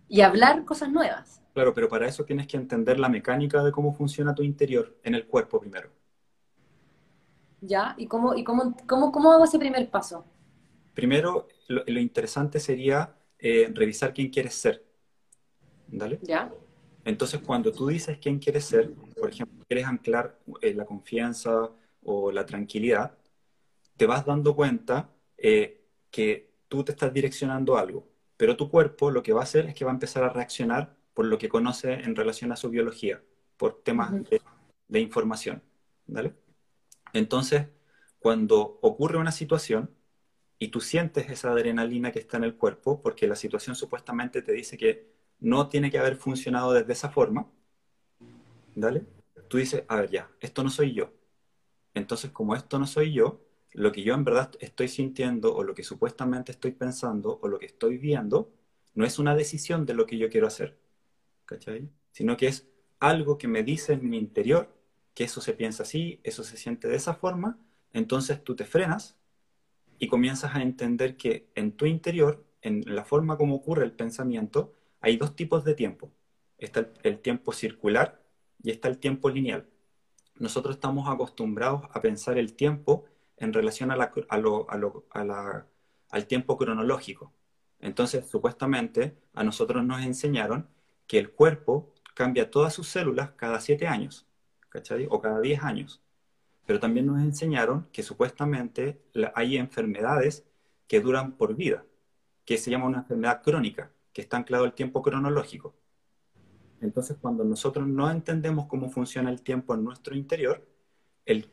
[0.08, 1.42] y hablar cosas nuevas.
[1.54, 5.16] Claro, pero para eso tienes que entender la mecánica de cómo funciona tu interior en
[5.16, 5.90] el cuerpo primero.
[7.62, 7.96] ¿Ya?
[7.98, 10.26] ¿Y cómo, y cómo, cómo, cómo hago ese primer paso?
[10.94, 14.86] Primero, lo, interesante sería eh, revisar quién quieres ser.
[15.88, 16.20] ¿Dale?
[16.22, 16.52] ¿Ya?
[17.06, 21.72] Entonces, cuando tú dices quién quieres ser, por ejemplo, quieres anclar eh, la confianza
[22.06, 23.18] o la tranquilidad,
[23.98, 29.24] te vas dando cuenta eh, que tú te estás direccionando algo, pero tu cuerpo lo
[29.24, 31.94] que va a hacer es que va a empezar a reaccionar por lo que conoce
[31.94, 33.22] en relación a su biología,
[33.58, 34.12] por temas
[34.88, 35.64] de, información.
[36.08, 36.34] ¿vale?
[37.14, 37.68] Entonces,
[38.20, 39.90] cuando ocurre una situación
[40.60, 44.52] y tú sientes esa adrenalina que está en el cuerpo, porque la situación supuestamente te
[44.52, 45.08] dice que
[45.40, 47.48] no tiene que haber funcionado desde esa forma,
[48.76, 49.04] ¿dale?
[49.48, 51.12] Tú dices, a ver, ya, esto no soy yo.
[51.96, 55.74] Entonces, como esto no soy yo, lo que yo en verdad estoy sintiendo o lo
[55.74, 58.52] que supuestamente estoy pensando o lo que estoy viendo,
[58.94, 60.78] no es una decisión de lo que yo quiero hacer,
[61.46, 61.90] ¿cachai?
[62.12, 62.68] Sino que es
[63.00, 64.74] algo que me dice en mi interior
[65.14, 67.58] que eso se piensa así, eso se siente de esa forma,
[67.94, 69.18] entonces tú te frenas
[70.00, 74.74] y comienzas a entender que en tu interior, en la forma como ocurre el pensamiento,
[75.00, 76.12] hay dos tipos de tiempo.
[76.58, 78.22] Está el, tiempo circular
[78.64, 79.68] y está el tiempo lineal.
[80.38, 83.06] Nosotros estamos acostumbrados a pensar el tiempo
[83.38, 87.34] en relación al tiempo cronológico.
[87.80, 90.68] Entonces, supuestamente, a nosotros nos enseñaron
[91.08, 94.26] que el cuerpo cambia todas sus células cada siete años.
[95.10, 96.02] O cada diez años.
[96.66, 99.02] Pero también nos enseñaron que supuestamente
[99.34, 100.46] hay enfermedades
[100.88, 101.86] que duran por vida,
[102.44, 105.76] que se llama una enfermedad crónica que está anclado al tiempo cronológico.
[106.82, 110.66] Entonces, cuando nosotros no entendemos cómo funciona el tiempo en nuestro interior,
[111.26, 111.48] el,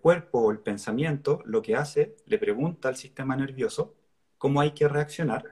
[0.00, 3.94] cuerpo o el pensamiento lo que hace, le pregunta al sistema nervioso
[4.38, 5.44] cómo hay que reaccionar.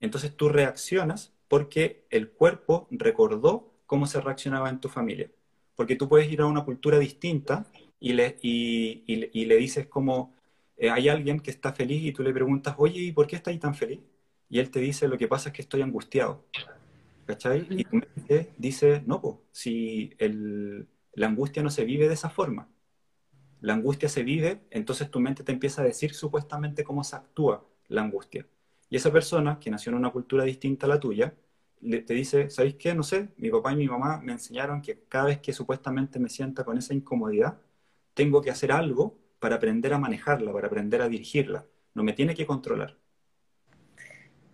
[0.00, 5.30] Entonces tú reaccionas porque el cuerpo recordó cómo se reaccionaba en tu familia.
[5.74, 7.66] Porque tú puedes ir a una cultura distinta
[8.00, 8.36] y le,
[9.58, 10.34] dices como,
[10.76, 13.58] eh, hay alguien que está feliz y tú le preguntas, oye, ¿y por qué estás
[13.58, 14.00] tan feliz?
[14.50, 16.44] y él te dice, lo que pasa es que estoy angustiado.
[17.28, 17.66] ¿Cachai?
[17.68, 20.14] Y tu mente dice, no, pues, si
[21.12, 22.70] la angustia no se vive de esa forma.
[23.60, 27.68] La angustia se vive, entonces tu mente te empieza a decir supuestamente cómo se actúa
[27.88, 28.46] la angustia.
[28.88, 31.34] Y esa persona, que nació en una cultura distinta a la tuya,
[31.82, 32.94] te dice, ¿sabéis qué?
[32.94, 36.30] No sé, mi papá y mi mamá me enseñaron que cada vez que supuestamente me
[36.30, 37.58] sienta con esa incomodidad,
[38.14, 41.66] tengo que hacer algo para aprender a manejarla, para aprender a dirigirla.
[41.92, 42.96] No me tiene que controlar.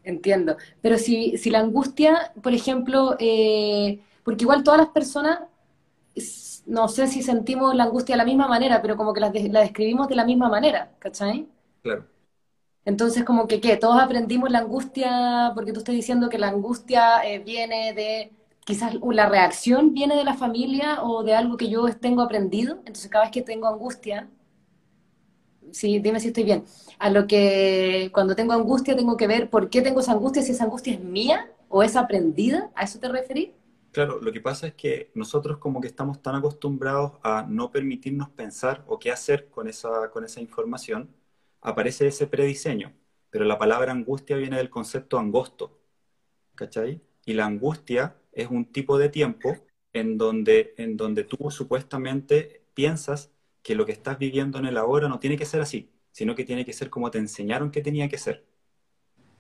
[0.05, 0.57] Entiendo.
[0.83, 5.41] Pero si, si la angustia, por ejemplo, eh, porque igual todas las personas,
[6.67, 9.61] no sé si sentimos la angustia de la misma manera, pero como que la, la
[9.61, 11.49] describimos de la misma manera, ¿cachai?
[11.83, 12.07] Claro.
[12.85, 13.77] Entonces, como que, ¿qué?
[13.77, 18.33] Todos aprendimos la angustia, porque tú estás diciendo que la angustia eh, viene de,
[18.65, 22.77] quizás la reacción viene de la familia o de algo que yo tengo aprendido.
[22.81, 24.29] Entonces, cada vez que tengo angustia,
[25.73, 26.65] sí, dime si estoy bien,
[26.99, 30.53] a lo que cuando tengo angustia tengo que ver por qué tengo esa angustia, si
[30.53, 33.51] esa angustia es mía o es aprendida, ¿a eso te referís?
[33.93, 38.29] Claro, lo que pasa es que nosotros como que estamos tan acostumbrados a no permitirnos
[38.31, 41.15] pensar o qué hacer con esa, con esa información,
[41.61, 42.93] aparece ese prediseño,
[43.31, 45.79] pero la palabra angustia viene del concepto angosto,
[46.57, 47.03] ¿cachai?
[47.27, 49.57] Y la angustia es un tipo de tiempo
[49.93, 53.33] en donde, en donde tú supuestamente piensas
[53.65, 56.45] que lo que estás viviendo en el ahora no tiene que ser así, sino que
[56.45, 58.45] tiene que ser como te enseñaron que tenía que ser.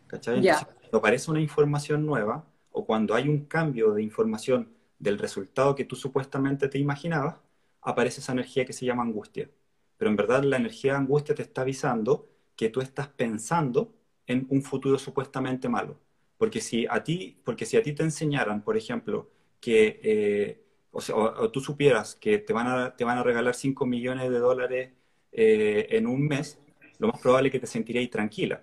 [0.06, 0.40] ¿Cachai?
[0.42, 5.84] cuando aparece una información nueva o cuando hay un cambio de información del resultado que
[5.84, 7.36] tú supuestamente te imaginabas,
[7.82, 9.50] aparece esa energía que se llama angustia.
[9.98, 13.94] Pero en verdad la energía de angustia te está avisando que tú estás pensando
[14.26, 15.98] en un futuro supuestamente malo.
[16.38, 20.63] Porque si a ti, porque si a ti te enseñaran, por ejemplo, que eh,
[20.94, 24.30] o, sea, o, tú supieras que te van a, te van a regalar 5 millones
[24.30, 24.92] de dólares
[25.32, 26.58] eh, en un mes,
[26.98, 28.62] lo más probable es que te sentirías tranquila.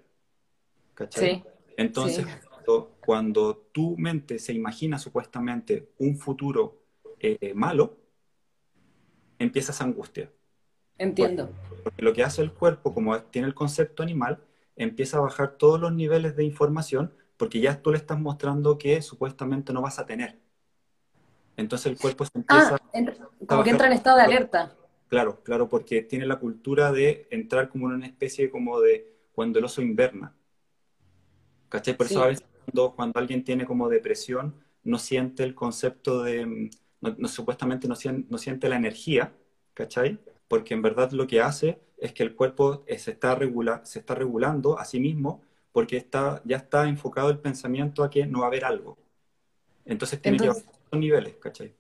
[0.94, 1.36] ¿Cachai?
[1.36, 1.44] Sí,
[1.78, 2.26] Entonces,
[3.06, 6.82] Cuando, tu mente se imagina supuestamente un futuro
[7.20, 7.98] eh, malo,
[9.38, 10.32] empiezas angustia.
[10.98, 11.50] Entiendo.
[11.84, 14.42] Porque, lo que hace el cuerpo, como tiene el concepto animal,
[14.78, 19.02] empieza a bajar todos los niveles de información porque ya tú le estás mostrando que
[19.02, 20.40] supuestamente no vas a tener.
[21.58, 22.76] Entonces el cuerpo se empieza...
[22.76, 24.76] Ah, como que entra en estado de alerta.
[25.08, 29.60] Claro, claro, porque tiene la cultura de entrar como en una especie como de cuando
[29.60, 30.34] el oso inverna.
[31.70, 31.96] ¿Cachai?
[31.96, 32.46] Por eso a veces
[32.96, 36.70] cuando, alguien tiene como depresión, no siente el concepto de,
[37.02, 39.34] no, supuestamente no siente, no siente, la energía,
[39.74, 40.20] ¿cachai?
[40.48, 44.00] Porque en verdad lo que hace es que el cuerpo eh, se está, regula se
[44.00, 48.40] está regulando a sí mismo porque está, ya está enfocado el pensamiento a que no
[48.40, 48.98] va a haber algo.
[49.86, 51.76] Entonces tiene que bajar los niveles, ¿cachai?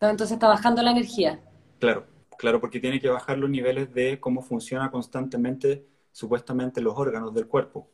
[0.00, 1.40] Entonces está bajando la energía.
[1.78, 2.06] Claro,
[2.38, 7.46] claro, porque tiene que bajar los niveles de cómo funciona constantemente, supuestamente, los órganos del
[7.46, 7.88] cuerpo.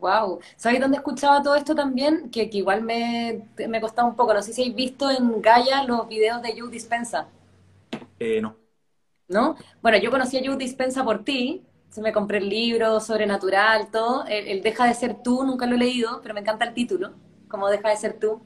[0.00, 0.40] Wow.
[0.56, 2.30] ¿Sabéis dónde escuchaba todo esto también?
[2.30, 4.32] Que, igual me, me costaba un poco.
[4.32, 7.28] No sé si habéis visto en Gaia los videos de Joe Dispensa.
[8.18, 8.56] Eh, no.
[9.28, 9.56] ¿No?
[9.82, 11.64] Bueno, yo conocí a Joe Dispensa por ti.
[11.90, 14.24] Se me compré el libro sobrenatural, todo.
[14.26, 17.14] El, Deja de ser tú, nunca lo he leído, pero me encanta el título,
[17.48, 18.40] como Deja de ser tú.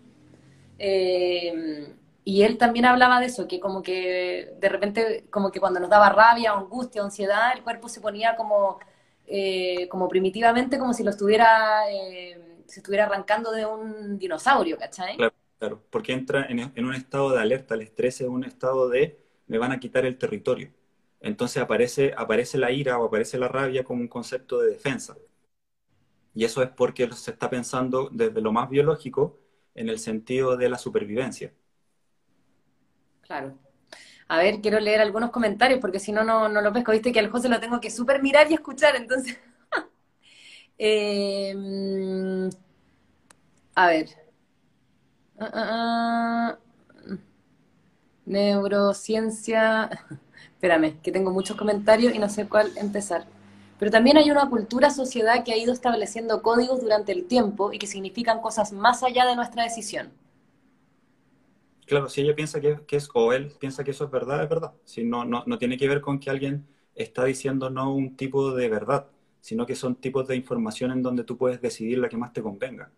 [0.84, 5.78] Eh, y él también hablaba de eso, que como que de repente, como que cuando
[5.78, 8.80] nos daba rabia, angustia, ansiedad, el cuerpo se ponía como
[9.26, 15.16] eh, como primitivamente, como si lo estuviera, eh, se estuviera arrancando de un dinosaurio, ¿cachai?
[15.16, 15.82] Claro, claro.
[15.88, 19.72] porque entra en, un estado de alerta, el estrés es un estado de me van
[19.72, 20.70] a quitar el territorio.
[21.20, 25.16] Entonces aparece, aparece la ira o aparece la rabia como un concepto de defensa.
[26.34, 29.38] Y eso es porque se está pensando desde lo más biológico
[29.74, 31.52] en el sentido de la supervivencia.
[33.22, 33.58] Claro.
[34.28, 36.92] A ver, quiero leer algunos comentarios porque si no, no, no lo pesco.
[36.92, 39.38] Viste que al José lo tengo que súper mirar y escuchar, entonces.
[40.78, 42.50] Em,
[43.74, 44.08] a ver.
[45.38, 46.58] Ah, ah, ah.
[48.24, 49.90] Neurociencia.
[50.54, 53.26] Espérame, que tengo muchos comentarios y no sé cuál empezar.
[53.82, 57.80] Pero también hay una cultura, sociedad que ha ido estableciendo códigos durante el tiempo y
[57.80, 60.12] que significan cosas más allá de nuestra decisión.
[61.84, 64.72] Claro, si ella piensa que, es, o él piensa que eso es verdad, es verdad.
[64.84, 66.64] Si no, no, no tiene que ver con que alguien
[66.94, 69.08] está diciendo no un tipo de verdad,
[69.40, 72.40] sino que son tipos de información en donde tú puedes decidir la que más te
[72.40, 72.88] convenga.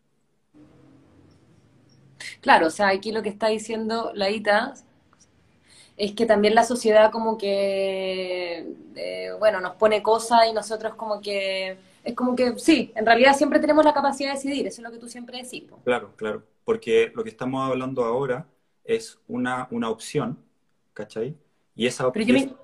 [2.42, 4.74] Claro, o sea, aquí lo que está diciendo la ITA
[5.96, 11.20] es que también la sociedad como que, eh, bueno, nos pone cosas y nosotros como
[11.20, 14.84] que, es como que, sí, en realidad siempre tenemos la capacidad de decidir, eso es
[14.84, 15.64] lo que tú siempre decís.
[15.84, 18.46] Claro, claro, porque lo que estamos hablando ahora
[18.84, 20.38] es una, una opción,
[20.92, 21.36] ¿cachai?
[21.74, 22.56] Y esa opción...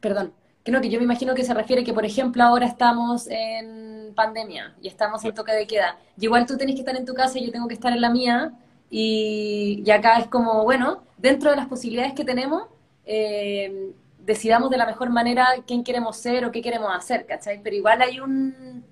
[0.00, 0.32] Perdón,
[0.64, 4.12] que no, que yo me imagino que se refiere que, por ejemplo, ahora estamos en
[4.14, 5.98] pandemia y estamos en toque de queda.
[6.18, 8.00] Y igual tú tenés que estar en tu casa y yo tengo que estar en
[8.00, 8.52] la mía.
[8.90, 12.64] Y, y acá es como, bueno, dentro de las posibilidades que tenemos,
[13.04, 17.62] eh, decidamos de la mejor manera quién queremos ser o qué queremos hacer, ¿cachai?
[17.62, 18.84] Pero igual hay un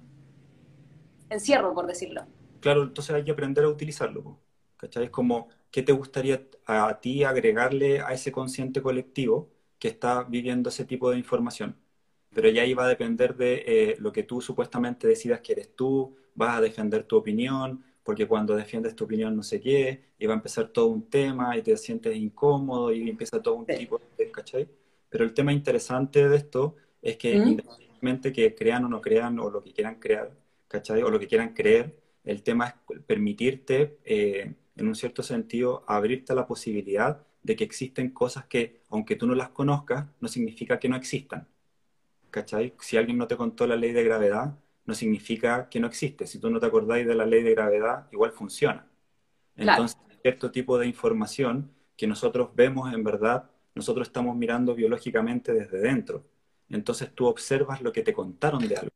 [1.31, 2.27] encierro, por decirlo.
[2.61, 4.39] Claro, entonces hay que aprender a utilizarlo,
[4.77, 5.05] ¿cachai?
[5.05, 10.71] Es como ¿qué te gustaría a ti agregarle a ese consciente colectivo que está viviendo
[10.71, 11.77] ese tipo de información?
[12.35, 16.17] Pero ya iba a depender de eh, lo que tú supuestamente decidas que eres tú,
[16.35, 20.35] vas a defender tu opinión, porque cuando defiendes tu opinión no sé qué, y va
[20.35, 24.31] a empezar todo un tema y te sientes incómodo y empieza todo un tipo de,
[24.31, 24.69] ¿cachai?
[25.09, 27.49] Pero el tema interesante de esto es que ¿Mm?
[27.49, 30.31] independientemente que crean o no crean o lo que quieran crear,
[30.69, 31.03] ¿cachai?
[31.03, 36.33] O lo que quieran creer, el tema es permitirte eh, en un cierto sentido, abrirte
[36.33, 40.79] a la posibilidad de que existen cosas que, aunque tú no las conozcas, no significa
[40.79, 41.49] que no existan.
[42.31, 42.75] ¿Cachai?
[42.81, 46.27] Si alguien no te contó la ley de gravedad, no significa que no existe.
[46.27, 48.87] Si tú no te acordáis de la ley de gravedad, igual funciona.
[49.57, 55.79] Entonces, cierto tipo de información que nosotros vemos en verdad, nosotros estamos mirando biológicamente desde
[55.79, 56.25] dentro.
[56.69, 58.91] Entonces tú observas lo que te contaron de algo.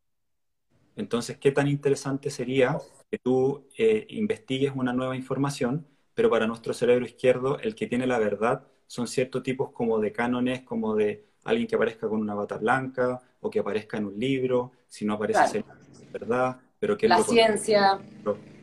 [0.96, 2.78] Entonces, ¿qué tan interesante sería
[3.10, 8.06] que tú eh, investigues una nueva información, pero para nuestro cerebro izquierdo el que tiene
[8.06, 12.34] la verdad son ciertos tipos como de cánones, como de alguien que aparezca con una
[12.34, 15.76] bata blanca o que aparezca en un libro, si no aparece claro.
[16.12, 18.00] verdad, pero que la ciencia,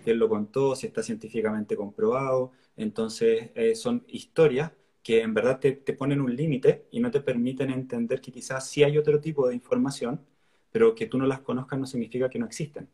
[0.04, 2.52] quién lo contó, si está científicamente comprobado.
[2.76, 7.22] Entonces eh, son historias que en verdad te, te ponen un límite y no te
[7.22, 10.22] permiten entender que quizás sí hay otro tipo de información,
[10.70, 12.90] pero que tú no las conozcas no significa que no existen.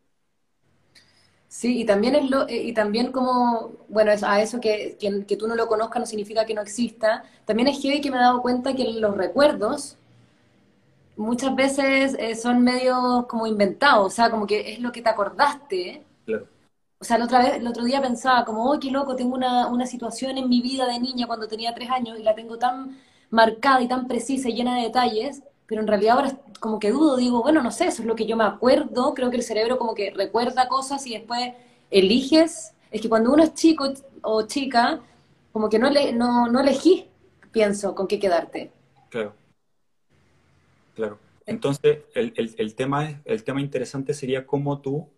[1.48, 5.48] Sí, y también, es lo, eh, y también como, bueno, a eso que, que, tú
[5.48, 8.74] no lo conozcas no significa que no exista, también es que me he dado cuenta
[8.74, 9.96] que los recuerdos
[11.16, 15.08] muchas veces eh, son medio como inventados, o sea, como que es lo que te
[15.08, 16.02] acordaste.
[16.26, 16.46] Claro.
[16.98, 19.68] O sea, la otra vez, el otro día pensaba como, oh, qué loco, tengo una,
[19.68, 22.98] una situación en mi vida de niña cuando tenía tres años y la tengo tan
[23.30, 27.16] marcada y tan precisa y llena de detalles, pero en realidad ahora como que dudo,
[27.16, 29.78] digo, bueno, no sé, eso es lo que yo me acuerdo, creo que el cerebro
[29.78, 31.52] como que recuerda cosas y después
[31.90, 33.92] eliges, es que cuando uno es chico
[34.22, 35.00] o chica,
[35.52, 37.04] como que no, le, no, no elegís,
[37.52, 38.72] pienso, con qué quedarte.
[39.10, 39.34] Claro,
[40.94, 41.18] claro.
[41.46, 45.10] Entonces, el, el, el, tema es, el tema interesante sería cómo tú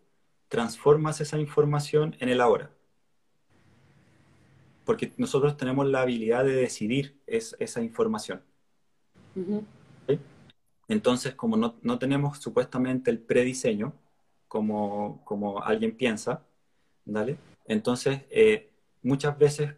[0.49, 2.71] transformas esa información en el ahora.
[4.85, 8.43] Porque nosotros tenemos la habilidad de decidir es, esa información.
[10.89, 13.93] Entonces, como no, no, tenemos supuestamente el prediseño,
[14.49, 16.45] como, como alguien piensa,
[17.05, 17.37] ¿vale?
[17.67, 18.71] Entonces, eh,
[19.03, 19.75] muchas veces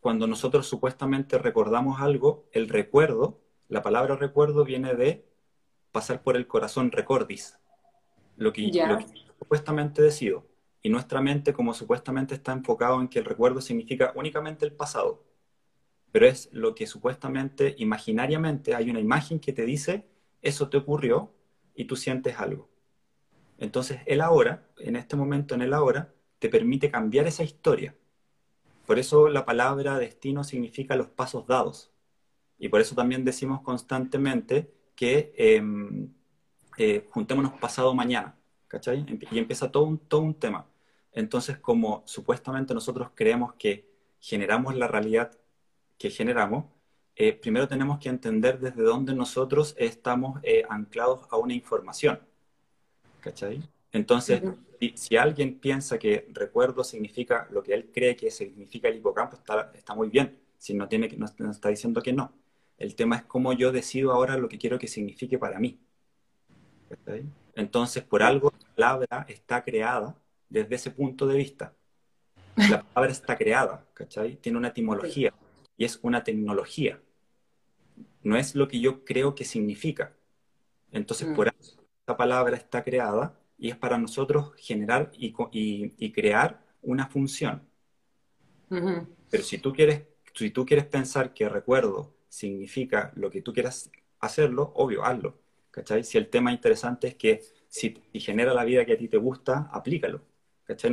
[0.00, 5.24] cuando nosotros supuestamente recordamos algo, el recuerdo, la palabra recuerdo viene de
[5.92, 7.58] pasar por el corazón recordis,
[8.36, 9.06] lo que, lo que
[9.38, 10.46] supuestamente decido.
[10.82, 15.24] Y nuestra mente, como supuestamente está enfocado en que el recuerdo significa únicamente el pasado,
[16.12, 20.06] pero es lo que supuestamente, imaginariamente, hay una imagen que te dice,
[20.42, 21.32] eso te ocurrió
[21.74, 22.68] y tú sientes algo.
[23.58, 27.94] Entonces, el ahora, en este momento, en el ahora, te permite cambiar esa historia.
[28.86, 31.92] Por eso la palabra destino significa los pasos dados.
[32.58, 36.12] Y por eso también decimos constantemente que em,
[36.76, 38.36] eh, juntémonos pasado mañana,
[38.68, 39.06] ¿cachai?
[39.30, 40.66] Y empieza todo un, todo un tema.
[41.12, 43.88] Entonces, como supuestamente nosotros creemos que
[44.20, 45.30] generamos la realidad
[45.96, 46.66] que generamos,
[47.16, 52.20] eh, primero tenemos que entender desde dónde nosotros estamos eh, anclados a una información.
[53.20, 53.62] ¿Cachai?
[53.92, 54.42] Entonces,
[54.96, 59.72] si, alguien piensa que recuerdo significa lo que él cree que significa el hipocampo, está,
[59.74, 60.38] está muy bien.
[60.58, 62.34] Si no, tiene, no, no está diciendo que no.
[62.80, 65.78] El tema es cómo yo decido ahora lo que quiero que signifique para mí.
[67.54, 70.16] Entonces, por algo la palabra está creada
[70.48, 71.74] desde ese punto de vista.
[72.56, 74.36] La palabra está creada, ¿cachai?
[74.36, 75.34] Tiene una etimología
[75.76, 76.98] y es una tecnología.
[78.22, 80.14] No es lo que yo creo que significa.
[80.90, 81.34] Entonces, mm.
[81.34, 87.62] por eso esta palabra está creada y es para nosotros generar y, crear una función.
[88.70, 93.90] Pero si tú, quieres, si tú quieres pensar que recuerdo significa lo que tú quieras
[94.20, 95.38] hacerlo, obvio, hazlo.
[95.70, 96.02] ¿Cachai?
[96.02, 99.68] Si el tema interesante es que si, genera la vida que a ti te gusta,
[99.72, 100.22] aplícalo.
[100.64, 100.90] ¿Cachai?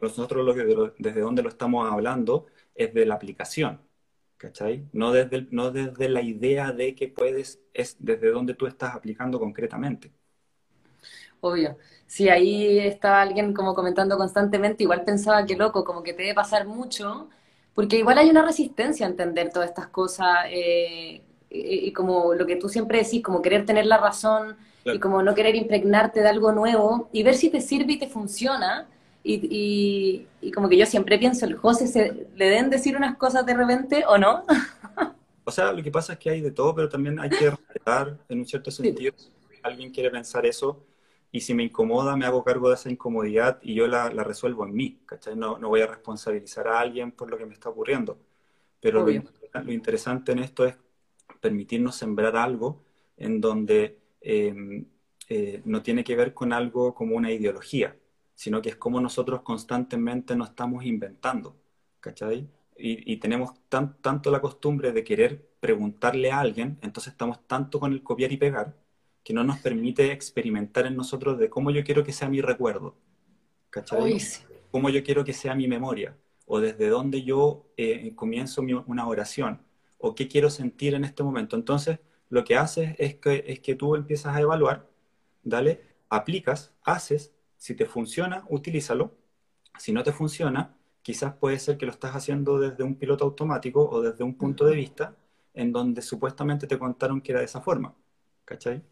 [0.00, 0.56] nosotros
[0.98, 3.80] desde donde lo estamos hablando es de la aplicación.
[4.36, 4.88] ¿Cachai?
[4.92, 9.38] No desde, no desde la idea de que puedes, es desde donde tú estás aplicando
[9.38, 10.12] concretamente.
[11.40, 11.76] Obvio.
[12.06, 16.34] Si ahí estaba alguien como comentando constantemente, igual pensaba que loco, como que te debe
[16.34, 17.30] pasar mucho,
[17.74, 22.56] porque igual hay una resistencia a entender todas estas cosas, eh, y, como lo que
[22.56, 26.50] tú siempre decís, como querer tener la razón y como no querer impregnarte de algo
[26.52, 28.88] nuevo y ver si te sirve y te funciona.
[29.24, 33.54] Y, como que yo siempre pienso, el José se, le den decir unas cosas de
[33.54, 34.44] repente o no.
[35.44, 38.18] o sea, lo que pasa es que hay de todo, pero también hay que respetar
[38.28, 39.14] en un cierto sentido.
[39.62, 40.82] Alguien quiere pensar eso
[41.32, 44.74] y si me incomoda, me hago cargo de esa incomodidad y yo la, resuelvo en
[44.74, 45.34] mí, ¿cachai?
[45.34, 48.18] No, no, voy a responsabilizar a alguien por lo que me está ocurriendo.
[48.80, 50.76] Pero lo, interesante en esto es
[51.40, 52.84] permitirnos sembrar algo
[53.16, 54.84] en donde em,
[55.28, 57.96] eh, no tiene que ver con algo como una ideología,
[58.34, 61.56] sino que es como nosotros constantemente nos estamos inventando,
[62.00, 62.46] ¿cachai?
[62.76, 67.92] Y, tenemos tan, tanto la costumbre de querer preguntarle a alguien, entonces estamos tanto con
[67.92, 68.74] el copiar y pegar,
[69.24, 72.96] que no nos permite experimentar en nosotros de cómo yo quiero que sea mi recuerdo,
[73.70, 74.18] ¿cachai?
[74.70, 76.16] Cómo yo quiero que sea mi memoria,
[76.46, 79.60] o desde dónde yo eh, comienzo una oración,
[79.98, 81.56] o qué quiero sentir en este momento.
[81.56, 84.88] Entonces, lo que haces es que, es que tú empiezas a evaluar,
[85.42, 89.14] dale, aplicas, haces, si te funciona, utilízalo,
[89.78, 93.88] si no te funciona, quizás puede ser que lo estás haciendo desde un piloto automático
[93.88, 95.16] o desde un punto de vista
[95.54, 97.94] en donde supuestamente te contaron que era de esa forma.
[98.44, 98.82] ¿Cachai?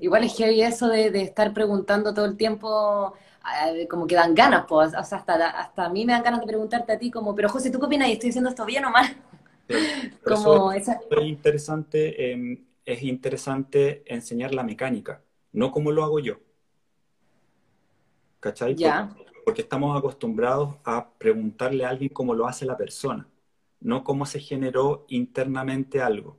[0.00, 3.14] Igual es que hay eso de, estar preguntando todo el tiempo,
[3.64, 6.40] eh, como que dan ganas, pues, o sea, hasta, hasta a mí me dan ganas
[6.40, 8.08] de preguntarte a ti como, pero José, ¿tú qué opinas?
[8.08, 9.16] ¿Estoy haciendo esto bien o mal?
[10.24, 10.88] como es,
[11.22, 15.22] interesante, em, es interesante enseñar la mecánica,
[15.52, 16.38] no como lo hago yo.
[18.40, 18.76] ¿Cachai?
[18.76, 19.10] Ya.
[19.44, 23.26] porque estamos acostumbrados a preguntarle a alguien cómo lo hace la persona,
[23.80, 26.38] no cómo se generó internamente algo.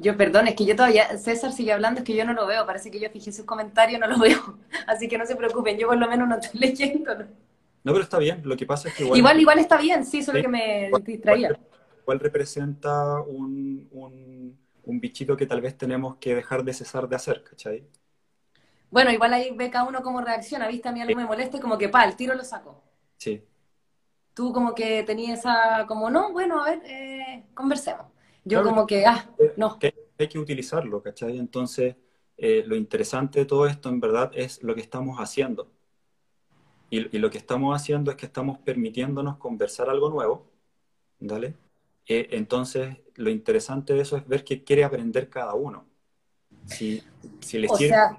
[0.00, 2.66] Yo, perdón, es que yo todavía, César sigue hablando, es que yo no lo veo,
[2.66, 5.88] parece que yo fijé sus comentarios, no lo veo, así que no se preocupen, yo
[5.88, 7.14] por lo menos no estoy leyendo.
[7.84, 9.40] No, pero está bien, lo que pasa es que igual...
[9.40, 11.58] Igual, está bien, sí, solo que me distraía.
[12.02, 17.42] Igual, representa un, un, bichito que tal vez tenemos que dejar de cesar de hacer,
[17.42, 17.84] ¿cachai?
[18.90, 20.88] Bueno, igual ahí ve cada uno cómo reacciona, ¿viste?
[20.88, 22.82] A mí algo me molesta y como que, pa, el tiro lo saco.
[23.16, 23.42] Sí.
[24.34, 28.11] Tú como que tenías esa, como, no, bueno, a ver, eh, conversemos.
[28.44, 29.78] Yo como que, ah, no.
[30.18, 31.38] hay que utilizarlo, ¿cachai?
[31.38, 31.96] Entonces,
[32.36, 35.70] eh, lo interesante de todo esto en verdad es lo que estamos haciendo.
[36.90, 40.46] Y, lo que estamos haciendo es que estamos permitiéndonos conversar algo nuevo,
[41.20, 41.54] ¿vale?
[42.06, 45.86] Eh, entonces, lo interesante de eso es ver qué quiere aprender cada uno.
[46.66, 47.02] Si,
[47.40, 48.18] si les o Sea,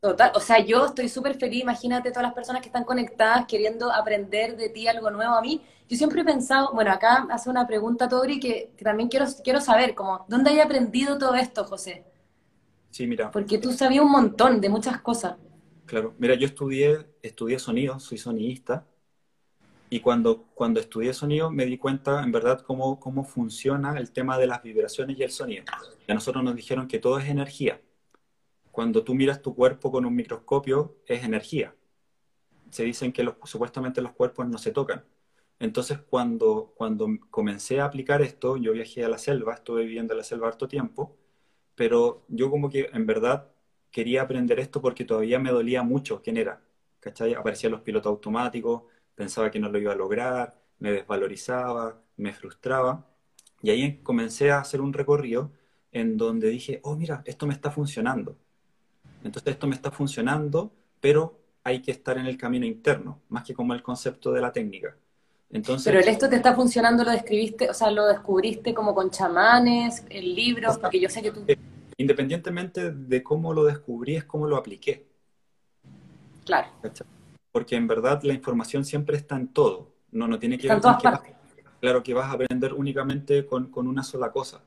[0.00, 3.92] Total, o sea, yo estoy súper feliz, imagínate todas las personas que están conectadas queriendo
[3.92, 5.60] aprender de ti algo nuevo a mí.
[5.88, 9.60] Yo siempre he pensado, bueno, acá hace una pregunta Tori que, que también quiero, quiero
[9.60, 12.04] saber, como, ¿dónde hay aprendido todo esto, José?
[12.90, 13.32] Sí, mira.
[13.32, 15.36] Porque tú sabías un montón de muchas cosas.
[15.84, 18.86] Claro, mira, yo estudié, estudié sonido, soy sonidista,
[19.90, 24.38] y cuando, cuando estudié sonido me di cuenta en verdad cómo, cómo funciona el tema
[24.38, 25.64] de las vibraciones y el sonido.
[26.06, 27.80] Y a nosotros nos dijeron que todo es energía
[28.78, 31.74] cuando tú miras tu cuerpo con un microscopio, es energía.
[32.70, 35.04] Se dicen que supuestamente los cuerpos no se tocan.
[35.58, 40.18] Entonces, cuando, cuando comencé a aplicar esto, yo viajé a la selva, estuve viviendo en
[40.18, 41.16] la selva harto tiempo,
[41.74, 43.50] pero yo como que en verdad
[43.90, 46.62] quería aprender esto porque todavía me dolía mucho quién era.
[47.00, 47.34] ¿Cachai?
[47.34, 48.84] Aparecían los pilotos automáticos,
[49.16, 53.08] pensaba que no lo iba a lograr, me desvalorizaba, me frustraba.
[53.60, 55.50] Y ahí comencé a hacer un recorrido
[55.90, 58.38] en donde dije, oh, mira, esto me está funcionando.
[59.24, 63.54] Entonces esto me está funcionando, pero hay que estar en el camino interno, más que
[63.54, 64.96] como el concepto de la técnica.
[65.50, 69.10] Entonces, pero el esto te está funcionando, lo describiste, o sea, lo descubriste como con
[69.10, 71.44] chamanes, en libros, porque yo sé que tú...
[71.96, 75.06] Independientemente de cómo lo descubrí, es cómo lo apliqué.
[76.44, 76.68] Claro.
[77.50, 79.94] Porque en verdad la información siempre está en todo.
[80.12, 81.38] No, no tiene que ver con que
[81.80, 84.62] claro que vas a aprender únicamente con, una sola cosa.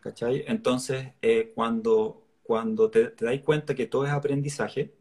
[0.00, 0.44] ¿Cachai?
[0.46, 4.92] Entonces, eh, cuando, cuando te, te das cuenta que todo es aprendizaje,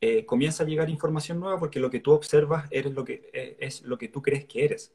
[0.00, 3.58] eh, comienza a llegar información nueva porque lo que tú observas eres lo que, eh,
[3.60, 4.94] es lo que tú crees que eres.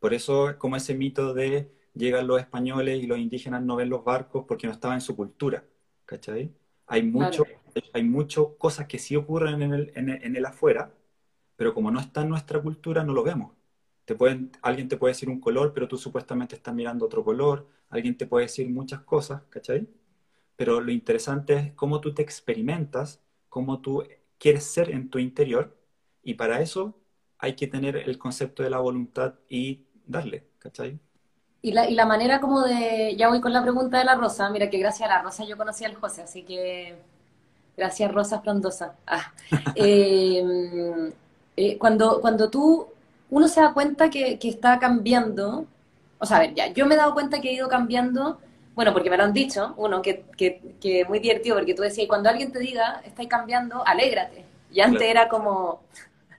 [0.00, 4.02] Por eso, como ese mito de llegan los españoles y los indígenas no ven los
[4.04, 5.64] barcos porque no estaban en su cultura.
[6.06, 6.52] ¿Cachai?
[6.88, 7.44] Hay mucho,
[7.92, 10.92] hay mucho cosas que sí ocurren en el, en, el, afuera,
[11.56, 13.52] pero como no está en nuestra cultura, no lo vemos.
[14.04, 17.68] Te pueden, alguien te puede decir un color, pero tú supuestamente estás mirando otro color.
[17.90, 19.88] Alguien te puede decir muchas cosas, ¿cachai?
[20.56, 24.04] Pero lo interesante es cómo tú te experimentas, cómo tú
[24.38, 25.76] quieres ser en tu interior,
[26.22, 26.94] y para eso
[27.38, 30.98] hay que tener el concepto de la voluntad y darle, ¿cachai?
[31.60, 34.50] Y la, y la manera como de, ya voy con la pregunta de la Rosa,
[34.50, 36.96] mira que gracias a la Rosa yo conocí al José, así que
[37.76, 38.96] gracias Rosa Frondosa.
[39.06, 39.32] Ah.
[39.76, 41.12] Em,
[41.56, 42.88] eh, cuando, cuando tú,
[43.30, 45.66] uno se da cuenta que, que está cambiando,
[46.18, 48.38] o sea, a ver, ya, yo me he dado cuenta que he ido cambiando
[48.74, 52.08] bueno, porque me lo han dicho, uno, que, que, que muy divertido, porque tú decías,
[52.08, 54.44] cuando alguien te diga, estáis cambiando, alégrate.
[54.70, 55.82] Y antes era como,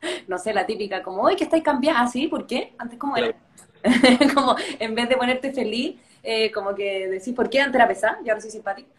[0.28, 2.74] no sé, la típica, como, hoy que estáis cambiando, ah, sí, ¿por qué?
[2.78, 3.36] Antes como era.
[4.34, 7.60] como, en vez de ponerte feliz, eh, como que decís, ¿por qué?
[7.60, 8.90] Antes era pesada, y ahora soy simpática.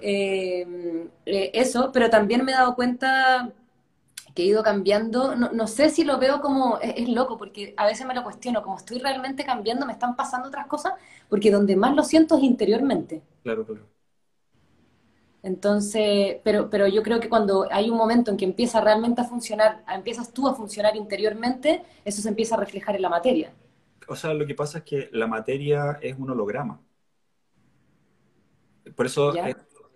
[0.00, 3.50] Eh, eh, eso, pero también me he dado cuenta
[4.34, 7.86] que he ido cambiando, no, no sé si lo veo como, es, loco, porque a
[7.86, 10.94] veces me lo cuestiono, como estoy realmente cambiando, me están pasando otras cosas,
[11.28, 13.22] porque donde más lo siento es interiormente.
[13.44, 13.86] Claro, claro.
[15.44, 19.24] Entonces, pero, pero yo creo que cuando hay un momento en que empieza realmente a
[19.24, 23.52] funcionar, empiezas tú a funcionar interiormente, eso se empieza a reflejar en la materia.
[24.08, 26.80] O sea, lo que pasa es que la materia es un holograma.
[28.96, 29.34] Por eso,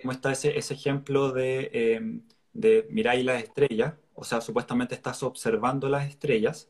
[0.00, 2.20] como está ese, ese ejemplo de, eh,
[2.52, 6.68] de miráis las estrellas, o sea, supuestamente estás observando las estrellas,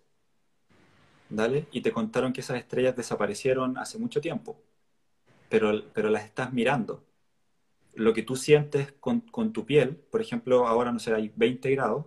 [1.30, 1.66] ¿dale?
[1.72, 4.60] Y te contaron que esas estrellas desaparecieron hace mucho tiempo,
[5.48, 7.04] pero, pero las estás mirando.
[7.94, 9.22] Lo que tú sientes con,
[9.52, 12.04] tu piel, por ejemplo, ahora no sé, hay 20 grados,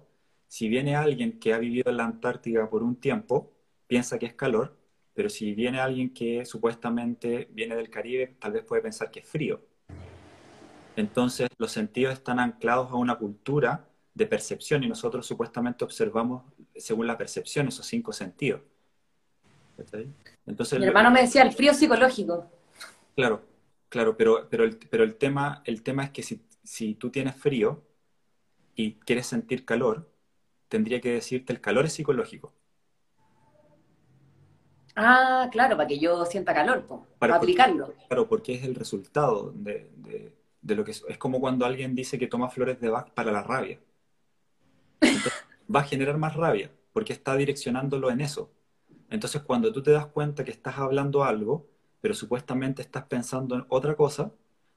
[0.47, 3.51] si viene alguien que ha vivido en la Antártida por un tiempo,
[3.87, 4.77] piensa que es calor,
[5.15, 9.27] pero si viene alguien que supuestamente viene del Caribe, tal vez puede pensar que es
[9.27, 9.59] frío.
[10.95, 16.43] Entonces, los sentidos están anclados a una cultura de percepción y nosotros supuestamente observamos
[16.75, 18.61] según la percepción esos cinco sentidos.
[20.45, 22.49] Entonces, Mi hermano me decía el frío psicológico.
[23.15, 23.41] Claro,
[23.89, 27.35] claro, pero, pero, el, pero el, tema, el tema es que si, si tú tienes
[27.35, 27.83] frío
[28.75, 30.11] y quieres sentir calor,
[30.67, 32.53] tendría que decirte el calor es psicológico.
[34.95, 36.85] Ah, claro, para que yo sienta calor,
[37.17, 37.93] para, aplicarlo.
[38.07, 39.89] Claro, porque es el resultado de,
[40.61, 41.03] de, lo que es.
[41.07, 43.79] Es como cuando alguien dice que toma flores de Bach para la rabia
[45.73, 48.51] va a generar más rabia, porque está direccionándolo en eso.
[49.09, 51.67] Entonces, cuando tú te das cuenta que estás hablando algo,
[51.99, 54.33] pero supuestamente estás pensando en otra cosa,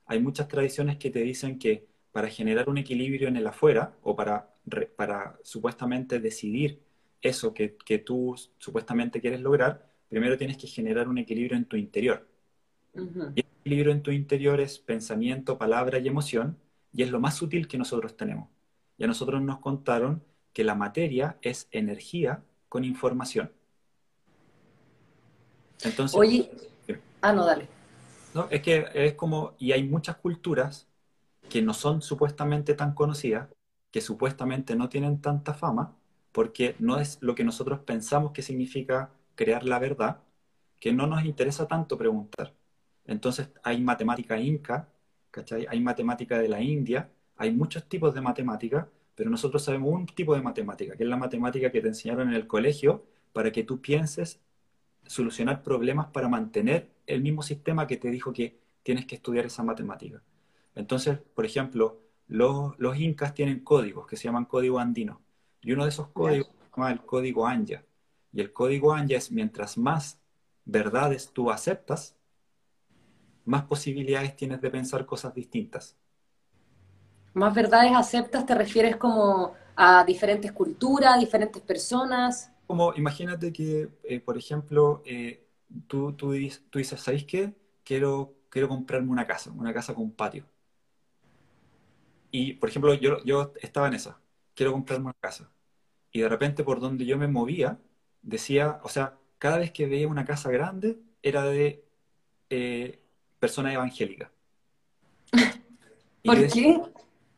[0.06, 4.14] hay muchas tradiciones que te dicen que para generar un equilibrio en el afuera o
[4.14, 4.54] para,
[4.96, 6.80] para supuestamente decidir
[7.22, 11.76] eso que, que, tú supuestamente quieres lograr, primero tienes que generar un equilibrio en tu
[11.76, 12.28] interior.
[12.94, 16.58] Y el equilibrio en tu interior es pensamiento, palabra y emoción,
[16.92, 18.48] y es lo más sutil que nosotros tenemos.
[18.96, 20.22] Y a nosotros nos contaron
[20.52, 23.52] que la materia es energía con información.
[25.82, 26.50] Entonces, Oye,
[27.20, 27.68] ah, no, dale.
[28.34, 28.48] ¿no?
[28.50, 30.88] Es que es como, y hay muchas culturas
[31.48, 33.48] que no son supuestamente tan conocidas,
[33.90, 35.96] que supuestamente no tienen tanta fama,
[36.32, 40.20] porque no es lo que nosotros pensamos que significa crear la verdad,
[40.80, 42.54] que no nos interesa tanto preguntar.
[43.06, 44.88] Entonces hay matemática inca,
[45.30, 45.66] ¿cachai?
[45.68, 50.34] Hay matemática de la India, hay muchos tipos de matemática, pero nosotros sabemos un tipo
[50.34, 53.80] de matemática, que es la matemática que te enseñaron en el colegio para que tú
[53.80, 54.40] pienses
[55.06, 59.62] solucionar problemas para mantener el mismo sistema que te dijo que tienes que estudiar esa
[59.62, 60.22] matemática.
[60.74, 65.20] Entonces, por ejemplo, los, los incas tienen códigos que se llaman código andino.
[65.60, 67.84] Y uno de esos códigos se llama el código Anya.
[68.32, 70.20] Y el código Anya es mientras más
[70.64, 72.16] verdades tú aceptas,
[73.44, 75.96] más posibilidades tienes de pensar cosas distintas.
[77.34, 82.50] Más verdades aceptas te refieres como a diferentes culturas, diferentes personas.
[82.66, 85.44] Como imagínate que, eh, por ejemplo, eh,
[85.86, 86.32] tú, tú,
[86.70, 87.52] tú, dices, ¿sabéis qué?
[87.82, 90.46] Quiero, quiero comprarme una casa, una casa con patio.
[92.30, 94.18] Y, por ejemplo, yo, yo estaba en esa,
[94.54, 95.50] quiero comprarme una casa.
[96.12, 97.78] Y de repente por donde yo me movía,
[98.22, 101.84] decía, o sea, cada vez que veía una casa grande, era de
[102.50, 103.00] eh,
[103.38, 104.30] persona evangélica.
[106.24, 106.80] ¿Por qué?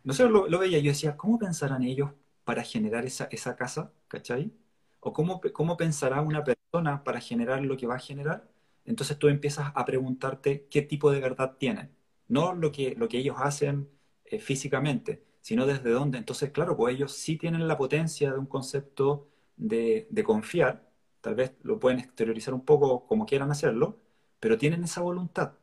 [0.07, 2.13] No sé, lo, lo, veía, yo decía, ¿cómo pensarán ellos
[2.45, 3.91] para generar esa, esa casa?
[4.07, 4.53] ¿Cachai?
[5.01, 8.49] ¿O cómo, cómo pensará una persona para generar lo que va a generar?
[8.85, 11.91] Entonces tú empiezas a preguntarte qué tipo de verdad tienen.
[12.29, 13.89] No lo que, lo que ellos hacen
[14.27, 16.19] eh, físicamente, sino desde dónde.
[16.19, 19.27] Entonces, claro, pues ellos sí tienen la potencia de un concepto
[19.57, 20.89] de, de confiar,
[21.21, 23.99] tal vez lo pueden exteriorizar un poco como quieran hacerlo,
[24.39, 25.55] pero tienen esa voluntad.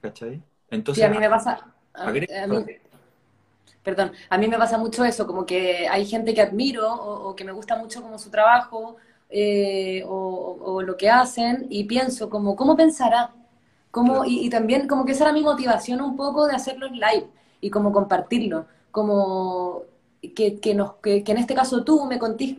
[0.00, 0.42] ¿Cachai?
[0.68, 1.72] Entonces, sí, a mí me pasa...
[1.94, 2.20] A, mí,
[3.86, 7.44] perdón, a mí me pasa mucho eso, como que hay gente que admiro o, que
[7.44, 8.96] me gusta mucho como su trabajo
[9.30, 13.32] eh, o, lo que hacen y pienso como, ¿cómo pensará?
[13.92, 17.28] ¿Cómo, y, también como que esa era mi motivación un poco de hacerlo en live
[17.60, 19.82] y como compartirlo, como
[20.34, 22.56] que, que, nos, que, en este caso tú me contís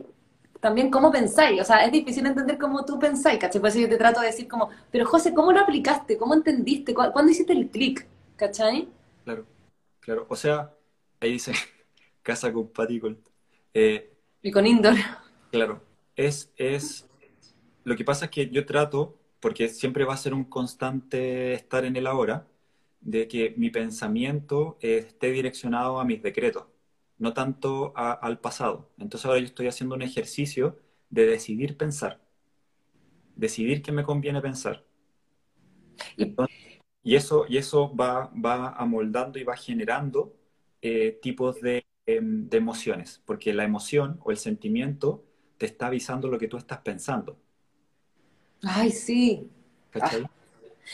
[0.60, 3.60] también cómo pensáis, o sea, es difícil entender cómo tú pensáis, ¿cachai?
[3.60, 6.16] Por eso yo te trato de decir como, pero José, ¿cómo lo aplicaste?
[6.16, 6.94] ¿Cómo entendiste?
[6.94, 8.06] ¿Cuándo hiciste el clic?
[8.36, 8.88] ¿Cachai?
[9.24, 9.44] Claro,
[10.00, 10.72] claro, o sea,
[11.20, 11.52] ahí dice,
[12.22, 12.70] casa con
[13.74, 14.12] Eh,
[14.42, 14.94] y con indoor.
[15.50, 15.82] Claro,
[16.16, 17.06] es, es,
[17.84, 21.84] lo que pasa es que yo trato, porque siempre va a ser un constante estar
[21.84, 22.46] en el ahora,
[23.00, 26.64] de que mi pensamiento esté direccionado a mis decretos
[27.18, 28.90] no tanto al pasado.
[28.98, 30.78] Entonces ahora yo estoy haciendo un ejercicio
[31.10, 32.20] de decidir pensar,
[33.36, 34.84] decidir qué me conviene pensar.
[37.02, 40.34] y eso, y eso va, va amoldando y va generando
[40.82, 41.56] eh, tipos
[42.06, 45.24] em, de, emociones, porque la emoción o el sentimiento
[45.56, 47.36] te está avisando lo que tú estás pensando.
[48.62, 49.50] Ay, sí.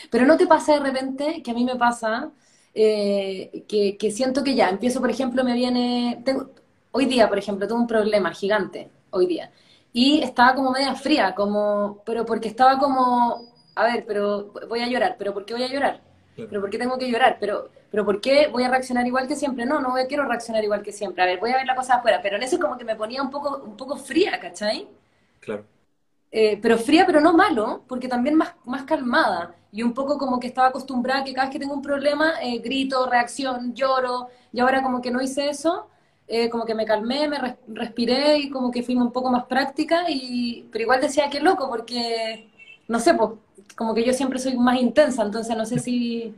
[0.09, 2.31] Pero no te pasa de repente, que a mí me pasa,
[2.73, 6.51] eh, que, siento que ya, empiezo, por ejemplo, me viene, tengo,
[6.91, 9.51] hoy día, por ejemplo, tengo un problema gigante, hoy día,
[9.93, 14.87] y estaba como media fría, como, pero porque estaba como, a ver, pero voy a
[14.87, 16.01] llorar, pero ¿por qué voy a llorar?
[16.35, 17.37] ¿Pero por qué tengo que llorar?
[17.39, 19.65] ¿Pero, pero por qué voy a reaccionar igual que siempre?
[19.65, 21.23] No, no quiero reaccionar igual que siempre.
[21.23, 22.19] A ver, voy a ver la cosa afuera.
[22.21, 24.87] Pero en eso como que me ponía un poco, un poco fría, ¿cachai?
[25.39, 25.65] Claro.
[26.31, 29.55] Eh, pero fría, pero no malo, porque también más, más calmada.
[29.71, 32.59] Y un poco como que estaba acostumbrada que cada vez que tengo un problema, eh,
[32.59, 34.27] grito, reacción, lloro.
[34.51, 35.87] Y ahora como que no hice eso,
[36.27, 40.05] eh, como que me calmé, me respiré y como que fui un poco más práctica.
[40.09, 42.49] Y, pero igual decía, qué loco, porque,
[42.87, 43.31] no sé, pues,
[43.75, 46.33] como que yo siempre soy más intensa, entonces no sé si,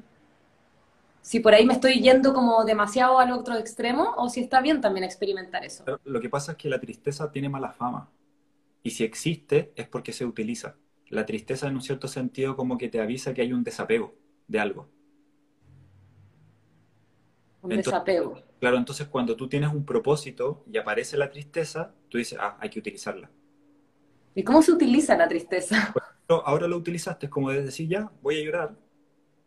[1.21, 4.81] si por ahí me estoy yendo como demasiado al otro extremo o si está bien
[4.81, 5.85] también experimentar eso.
[6.03, 8.09] Lo que pasa es que la tristeza tiene mala fama.
[8.81, 10.75] Y si existe, es porque se utiliza.
[11.09, 14.15] La tristeza, en un cierto sentido, como que te avisa que hay un desapego
[14.47, 14.89] de algo.
[17.61, 18.41] Un desapego.
[18.59, 22.69] Claro, entonces cuando tú tienes un propósito y aparece la tristeza, tú dices, ah, hay
[22.69, 23.29] que utilizarla.
[24.33, 25.93] ¿Y cómo se utiliza la tristeza?
[26.29, 28.75] Ahora lo utilizaste como de decir, ya, voy a llorar,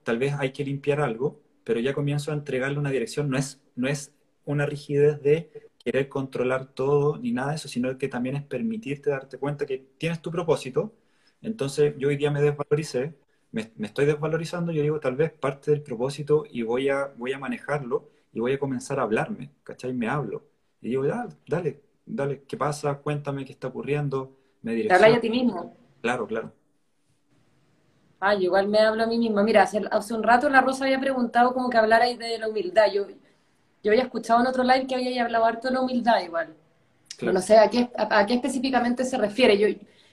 [0.02, 3.30] tal vez hay que limpiar algo, pero ya comienzo a entregarle una dirección.
[3.30, 4.12] No es, no es
[4.44, 9.10] una rigidez de querer controlar todo ni nada de eso, sino que también es permitirte
[9.10, 10.94] darte cuenta que tienes tu propósito.
[11.42, 13.14] Entonces yo hoy día me desvaloricé,
[13.52, 17.38] me, estoy desvalorizando, yo digo tal vez parte del propósito y voy a, voy a
[17.38, 19.92] manejarlo y voy a comenzar a hablarme, ¿cachai?
[19.92, 20.44] Me hablo.
[20.80, 22.98] Y digo, ya, dale, dale, ¿qué pasa?
[22.98, 24.36] Cuéntame qué está ocurriendo.
[24.62, 25.76] Me Te a ti mismo.
[26.02, 26.52] Claro, claro.
[28.20, 29.42] Ah, igual me hablo a mí misma.
[29.42, 32.92] Mira, hace, hace un rato la Rosa había preguntado como que hablarais de la humildad.
[32.92, 33.06] Yo,
[33.82, 36.54] yo había escuchado en otro live que había hablado harto de la humildad igual.
[37.22, 39.58] no sé a qué, a, qué específicamente se refiere.
[39.58, 39.68] Yo,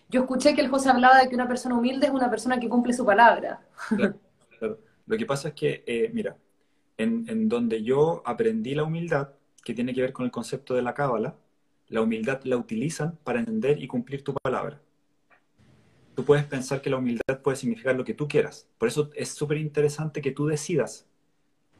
[0.09, 2.69] yo escuché que el José hablaba de que una persona humilde es una persona que
[2.69, 3.59] cumple su palabra.
[3.93, 4.15] Claro,
[5.07, 6.37] Lo que pasa es que, eh, mira,
[6.97, 9.29] en, donde yo aprendí la humildad,
[9.63, 11.35] que tiene que ver con el concepto de la cábala,
[11.87, 14.81] la humildad la utilizan para entender y cumplir tu palabra.
[16.17, 18.67] Tú puedes pensar que la humildad puede significar lo que tú quieras.
[18.79, 21.05] Por eso es súper interesante que tú decidas.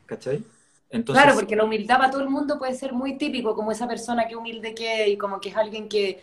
[0.06, 0.44] ¿Cachai?
[0.92, 3.88] Entonces, claro, porque la humildad para todo el mundo puede ser muy típico, como esa
[3.88, 6.22] persona que humilde que y como que es alguien que,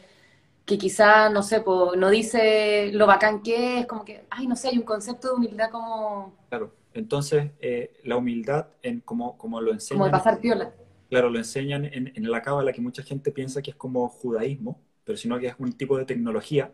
[0.65, 4.69] que quizá, no sé, no dice lo bacán que es, como que, ay, no sé,
[4.69, 6.37] hay un concepto de humildad como...
[6.51, 9.99] Claro, entonces eh, la humildad, en, como, como lo enseñan...
[9.99, 10.73] Como de pasar piola.
[11.11, 14.81] Claro, lo enseñan en, en la cábala que mucha gente piensa que es como judaísmo,
[15.03, 16.71] pero sino que es un tipo de tecnología.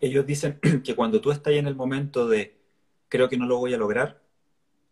[0.00, 2.56] Ellos dicen que cuando tú estás en el momento de
[3.08, 4.20] creo que no lo voy a lograr,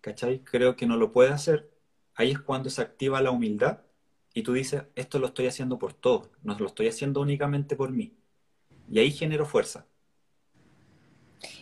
[0.01, 0.41] ¿cachai?
[0.41, 1.71] Creo que no lo puedo hacer,
[2.15, 3.81] ahí es cuando se activa la humildad
[4.33, 7.91] y tú dices, esto lo estoy haciendo por todos, no lo estoy haciendo únicamente por
[7.91, 8.17] mí.
[8.91, 9.87] Y ahí genero fuerza.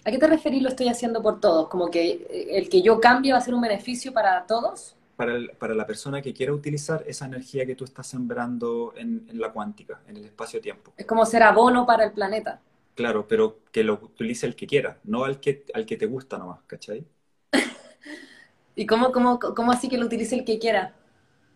[0.05, 1.69] ¿A qué te referís lo estoy haciendo por todos?
[1.69, 4.97] ¿Como que eh, el que yo cambie va a ser un beneficio para todos?
[5.17, 9.39] Para, para la persona que quiera utilizar esa energía que tú estás sembrando en, en
[9.39, 10.93] la cuántica, en el espacio-tiempo.
[10.97, 12.61] Es como ser abono para el planeta.
[12.95, 16.39] Claro, pero que lo utilice el que quiera, no al que, al que te gusta
[16.39, 17.07] nomás, ¿cachai?
[18.77, 20.95] ¿Y cómo, cómo, cómo así que lo utilice el que quiera?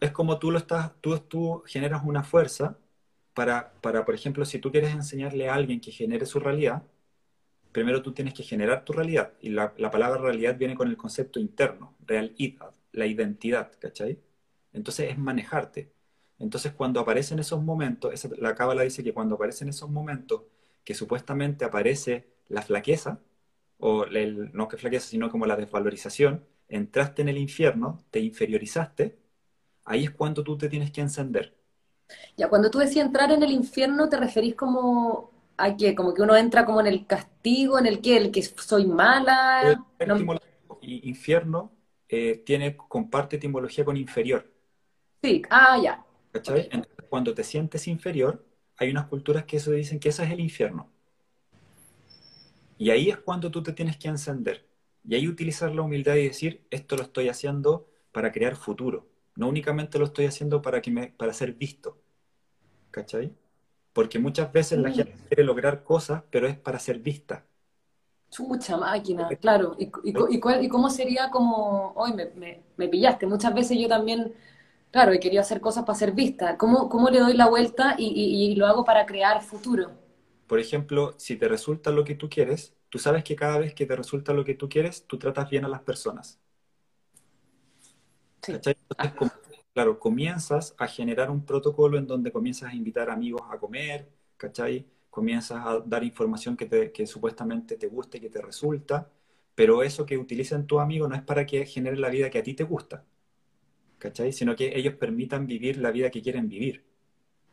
[0.01, 2.79] Es como tú lo estás, tú, tú generas una fuerza
[3.35, 6.83] para, para, por ejemplo, si tú quieres enseñarle a alguien que genere su realidad,
[7.73, 9.35] primero tú tienes que generar tu realidad.
[9.41, 14.21] Y la, la palabra realidad viene con el concepto interno, realidad, la identidad, ¿cachai?
[14.73, 15.93] Entonces es manejarte.
[16.39, 20.43] Entonces cuando aparecen esos momentos, esa, la cábala dice que cuando aparecen esos momentos
[20.87, 23.21] que supuestamente aparece la flaqueza,
[23.79, 29.19] o el, no que flaqueza, sino como la desvalorización, entraste en el infierno, te inferiorizaste,
[29.85, 31.57] ahí es cuando tú te tienes que encender.
[32.37, 36.23] Ya, cuando tú decías entrar en el infierno, ¿te referís como a que como que
[36.23, 39.85] uno entra como en el castigo, en el que el que soy mala?
[40.83, 41.73] Y infierno
[42.09, 44.49] eh, tiene, comparte etimología con inferior.
[45.21, 46.05] Sí, ah, ya.
[46.31, 46.69] ¿Cachai?
[46.71, 48.47] Entonces, cuando te sientes inferior,
[48.79, 50.91] hay unas culturas que eso dicen que ese es el infierno.
[52.79, 54.67] Y ahí es cuando tú te tienes que encender.
[55.09, 59.07] Y ahí utilizar la humildad y decir, esto lo estoy haciendo para crear futuro.
[59.37, 61.99] No únicamente lo estoy haciendo para, que me, para ser visto.
[62.91, 63.33] ¿Cachai?
[63.93, 67.45] Porque muchas veces la gente quiere lograr cosas, pero es para ser vista.
[68.31, 69.77] Chucha máquina, claro.
[69.79, 73.27] ¿Y, y, cómo sería como, hoy me, me, pillaste?
[73.27, 74.35] Muchas veces yo también,
[74.97, 76.57] claro, he querido hacer cosas para ser vista.
[76.57, 78.07] ¿Cómo, cómo le doy la vuelta y,
[78.51, 79.91] y lo hago para crear futuro?
[80.47, 83.85] Por ejemplo, si te resulta lo que tú quieres, tú sabes que cada vez que
[83.85, 86.41] te resulta lo que tú quieres, tú tratas bien a las personas.
[88.47, 88.77] Entonces,
[89.75, 94.87] claro, comienzas a generar un protocolo en donde comienzas a invitar amigos a comer, ¿cachai?
[95.11, 99.11] Comienzas a dar información que, te, que supuestamente te guste, que te resulta,
[99.55, 102.43] pero eso que utilizan tu amigo no es para que genere la vida que a
[102.43, 103.05] ti te gusta,
[104.07, 104.33] ¿cachai?
[104.33, 106.85] Sino que ellos permitan vivir la vida que quieren vivir.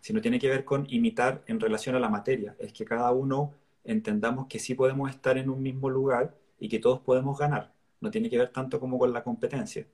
[0.02, 2.56] Sino tiene que ver con imitar en relación a la materia.
[2.60, 6.80] Es que cada uno entendamos que sí podemos estar en un mismo lugar y que
[6.80, 7.74] todos podemos ganar.
[8.02, 9.88] No tiene que ver tanto como con la competencia.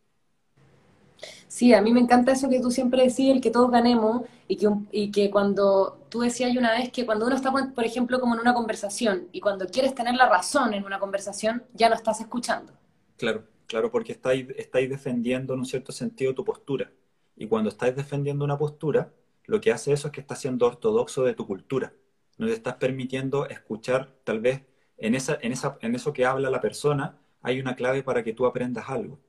[1.47, 4.57] Sí, a mí me encanta eso que tú siempre decís, el que todos ganemos, y
[4.57, 8.35] que, y que cuando tú decías una vez que cuando uno está, por ejemplo, como
[8.35, 12.19] en una conversación, y cuando quieres tener la razón en una conversación, ya no estás
[12.21, 12.73] escuchando.
[13.17, 16.91] Claro, claro, porque estáis, estáis defendiendo en un cierto sentido tu postura.
[17.37, 19.13] Y cuando estáis defendiendo una postura,
[19.45, 21.93] lo que hace eso es que estás siendo ortodoxo de tu cultura
[22.39, 24.63] no te estás permitiendo escuchar, tal vez
[24.97, 28.33] en, esa, en, esa, en eso que habla la persona, hay una clave para que
[28.33, 29.19] tú aprendas algo.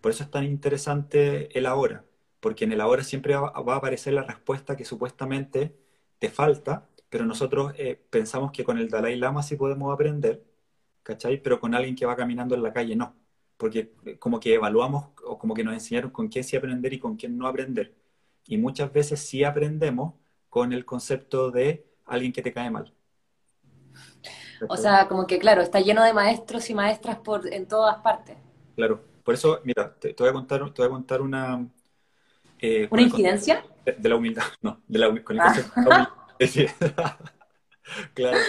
[0.00, 2.04] Por eso es tan interesante el ahora,
[2.40, 5.76] porque en el ahora siempre va, a aparecer la respuesta que supuestamente
[6.18, 10.44] te falta, pero nosotros eh, pensamos que con el Dalai Lama sí podemos aprender,
[11.02, 11.42] ¿cachai?
[11.42, 13.14] Pero con alguien que va caminando en la calle no,
[13.60, 16.98] porque eh, como que evaluamos o como que nos enseñaron con quién sí aprender y
[16.98, 17.94] con quién no aprender.
[18.46, 20.14] Y muchas veces sí aprendemos
[20.48, 22.92] con el concepto de alguien que te cae mal.
[24.66, 28.36] O sea, como que claro, está lleno de maestros y maestras por, en todas partes.
[28.76, 31.68] Claro, por eso, mira, te, voy, a contar, te voy a contar una...
[32.58, 33.62] Eh, ¿Una incidencia?
[33.84, 36.16] De, la humildad, no, de la, con el ah.
[38.14, 38.38] claro.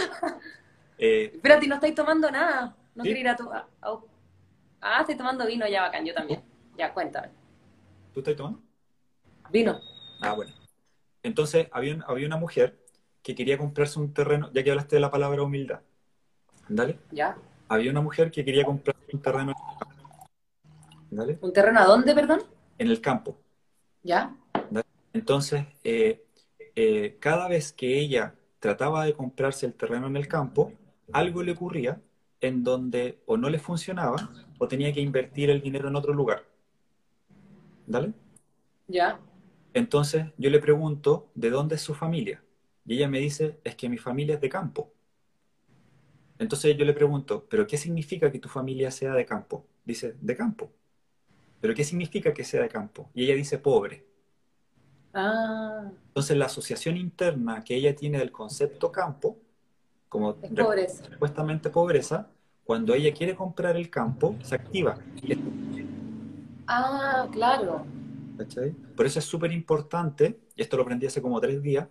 [1.03, 2.77] Eh, ti no estáis tomando nada.
[2.93, 3.49] No quiero ir a tu...
[4.81, 6.41] Ah, estoy tomando vino ya bacán, yo también.
[6.75, 7.29] Ya, cuéntame.
[8.13, 8.61] ¿Tú estás tomando?
[9.51, 9.79] Vino.
[10.21, 10.51] Ah, bueno.
[11.21, 12.79] Entonces, había, había una mujer
[13.21, 15.81] que quería comprarse un terreno, ya que hablaste de la palabra humildad.
[16.67, 16.97] ¿Dale?
[17.11, 17.37] Ya.
[17.67, 19.53] Había una mujer que quería comprarse un terreno.
[21.11, 21.37] ¿Dale?
[21.41, 22.41] ¿Un terreno a dónde, perdón?
[22.79, 23.37] En el campo.
[24.01, 24.35] ¿Ya?
[25.13, 26.25] Entonces, eh,
[26.75, 30.71] eh, cada vez que ella trataba de comprarse el terreno en el campo,
[31.11, 32.01] algo le ocurría
[32.39, 34.29] en donde o no le funcionaba
[34.61, 36.43] o tenía que invertir el dinero en otro lugar.
[37.87, 38.13] ¿Dale?
[38.87, 39.19] Ya.
[39.73, 42.43] Entonces yo le pregunto, ¿de dónde es su familia?
[42.85, 44.93] Y ella me dice, es que mi familia es de campo.
[46.37, 49.65] Entonces yo le pregunto, ¿pero qué significa que tu familia sea de campo?
[49.83, 50.71] Dice, de campo.
[51.61, 53.09] ¿Pero qué significa que sea de campo?
[53.15, 54.05] Y ella dice, pobre.
[55.13, 59.37] Ah, Entonces la asociación interna que ella tiene del concepto campo,
[60.09, 60.37] como
[60.87, 62.29] supuestamente pobreza,
[62.71, 64.97] cuando ella quiere comprar el campo, se activa.
[66.67, 67.85] Ah, claro.
[68.37, 68.75] ¿Cachai?
[68.95, 71.87] Por eso es súper importante, y esto lo aprendí hace como tres días,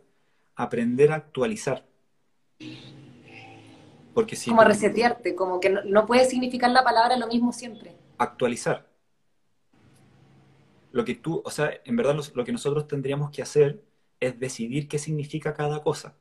[0.57, 1.87] aprender a actualizar.
[4.13, 7.95] Porque si Como resetearte, como que no, no puede significar la palabra lo mismo siempre.
[8.19, 8.87] actualizar.
[10.93, 13.85] Lo que tú, o sea, en verdad lo que nosotros tendríamos que hacer
[14.21, 16.17] es decidir qué significa cada cosa.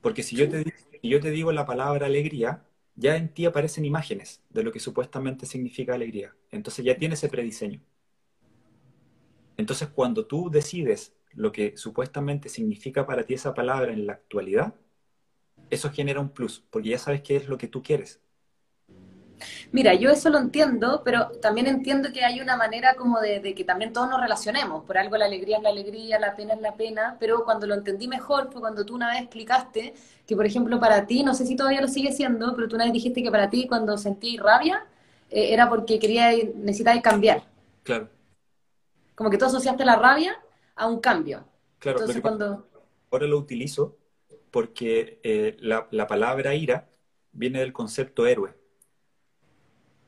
[0.00, 0.72] Porque si yo te, di-
[1.02, 2.64] si yo te digo la palabra alegría,
[2.96, 6.34] ya en ti aparecen imágenes de lo que supuestamente significa alegría.
[6.50, 7.80] Entonces ya tienes ese prediseño.
[9.56, 14.74] Entonces cuando tú decides lo que supuestamente significa para ti esa palabra en la actualidad,
[15.70, 18.20] eso genera un plus, porque ya sabes qué es lo que tú quieres.
[19.72, 23.54] Mira, yo eso lo entiendo, pero también entiendo que hay una manera como de, de
[23.54, 24.84] que también todos nos relacionemos.
[24.84, 27.74] Por algo la alegría es la alegría, la pena es la pena, pero cuando lo
[27.74, 29.94] entendí mejor fue cuando tú una vez explicaste
[30.26, 32.84] que, por ejemplo, para ti, no sé si todavía lo sigue siendo, pero tú una
[32.84, 34.86] vez dijiste que para ti cuando sentí rabia
[35.30, 37.42] eh, era porque quería, necesitabas cambiar.
[37.82, 38.10] Claro,
[39.14, 40.40] Como que tú asociaste la rabia
[40.76, 41.44] a un cambio.
[41.78, 41.98] claro.
[42.00, 42.66] Entonces cuando...
[43.10, 43.98] ahora lo utilizo
[44.50, 46.90] porque eh, la, la palabra ira
[47.32, 48.54] viene del concepto héroe.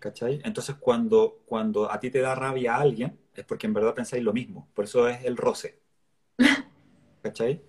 [0.06, 0.40] ¿Cachai?
[0.44, 4.22] Entonces, cuando, cuando a ti te da rabia a alguien, es porque en verdad pensáis
[4.22, 4.68] lo mismo.
[4.72, 5.80] Por eso es el roce.
[7.22, 7.60] ¿Cachai?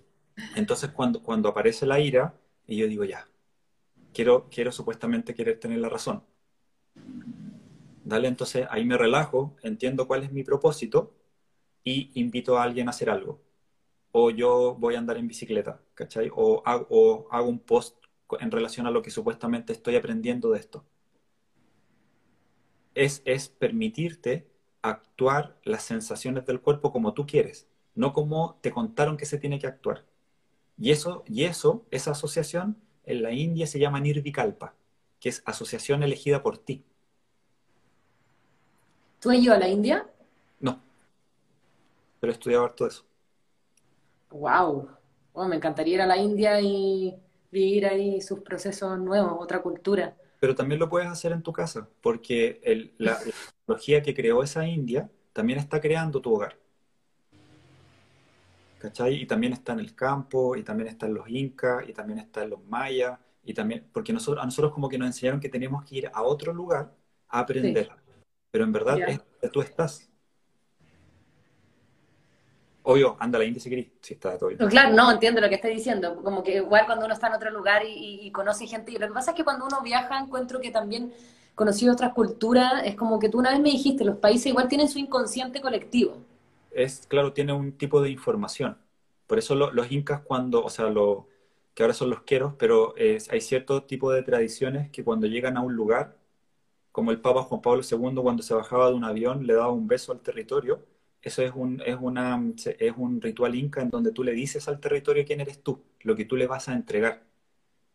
[0.54, 3.26] Entonces, cuando, cuando aparece la ira, y yo digo, ya,
[4.14, 6.22] quiero, quiero supuestamente querer tener la razón.
[8.04, 11.16] Dale, entonces ahí me relajo, entiendo cuál es mi propósito
[11.82, 13.40] y invito a alguien a hacer algo
[14.12, 16.30] o yo voy a andar en bicicleta, ¿cachai?
[16.34, 17.96] O hago, o hago un post
[18.40, 20.84] en relación a lo que supuestamente estoy aprendiendo de esto.
[22.98, 24.48] Es, es permitirte
[24.82, 29.60] actuar las sensaciones del cuerpo como tú quieres, no como te contaron que se tiene
[29.60, 30.04] que actuar.
[30.78, 34.74] Y eso, y eso, esa asociación, en la India se llama Nirvikalpa,
[35.20, 36.84] que es asociación elegida por ti.
[39.20, 40.08] ¿Tú has ido a la India?
[40.60, 40.80] No,
[42.20, 43.04] pero he estudiado harto eso.
[44.30, 44.88] Wow.
[45.48, 47.16] me encantaría ir a la India y
[47.50, 50.16] vivir ahí sus procesos nuevos, otra cultura.
[50.40, 53.32] Pero también lo puedes hacer en tu casa, porque el- la, la
[53.66, 56.58] tecnología que creó esa India también está creando tu hogar.
[58.78, 59.14] ¿Cachai?
[59.22, 62.42] Y también está en el campo, y también está en los incas, y también está
[62.44, 65.84] en los mayas, y también, porque nosotros, a nosotros como que nos enseñaron que teníamos
[65.84, 66.94] que ir a otro lugar
[67.28, 67.96] a aprender.
[68.50, 70.10] Pero en verdad es donde tú estás.
[72.90, 74.66] Obvio, anda a la India si querés, si está todo bien.
[74.70, 76.22] Claro, no, entiendo lo que estás diciendo.
[76.22, 78.92] Como que igual cuando uno está en otro lugar y, conoce gente.
[78.92, 81.12] Y lo que pasa es que cuando uno viaja, encuentro que también
[81.54, 82.82] conocí otras culturas.
[82.86, 86.16] Es como que tú una vez me dijiste, los países igual tienen su inconsciente colectivo.
[86.70, 88.78] es, claro, tiene un tipo de información.
[89.26, 91.28] Por eso lo- los incas cuando, o sea, lo,
[91.74, 92.94] que ahora son los queros, pero
[93.30, 96.16] hay cierto tipo de tradiciones que cuando llegan a un lugar,
[96.92, 99.86] como el Papa Juan Pablo II cuando se bajaba de un avión le daba un
[99.88, 100.84] beso al territorio,
[101.28, 102.42] eso es un, es una,
[102.78, 106.16] es un ritual inca en donde tú le dices al territorio quién eres tú, lo
[106.16, 107.24] que tú le vas a entregar.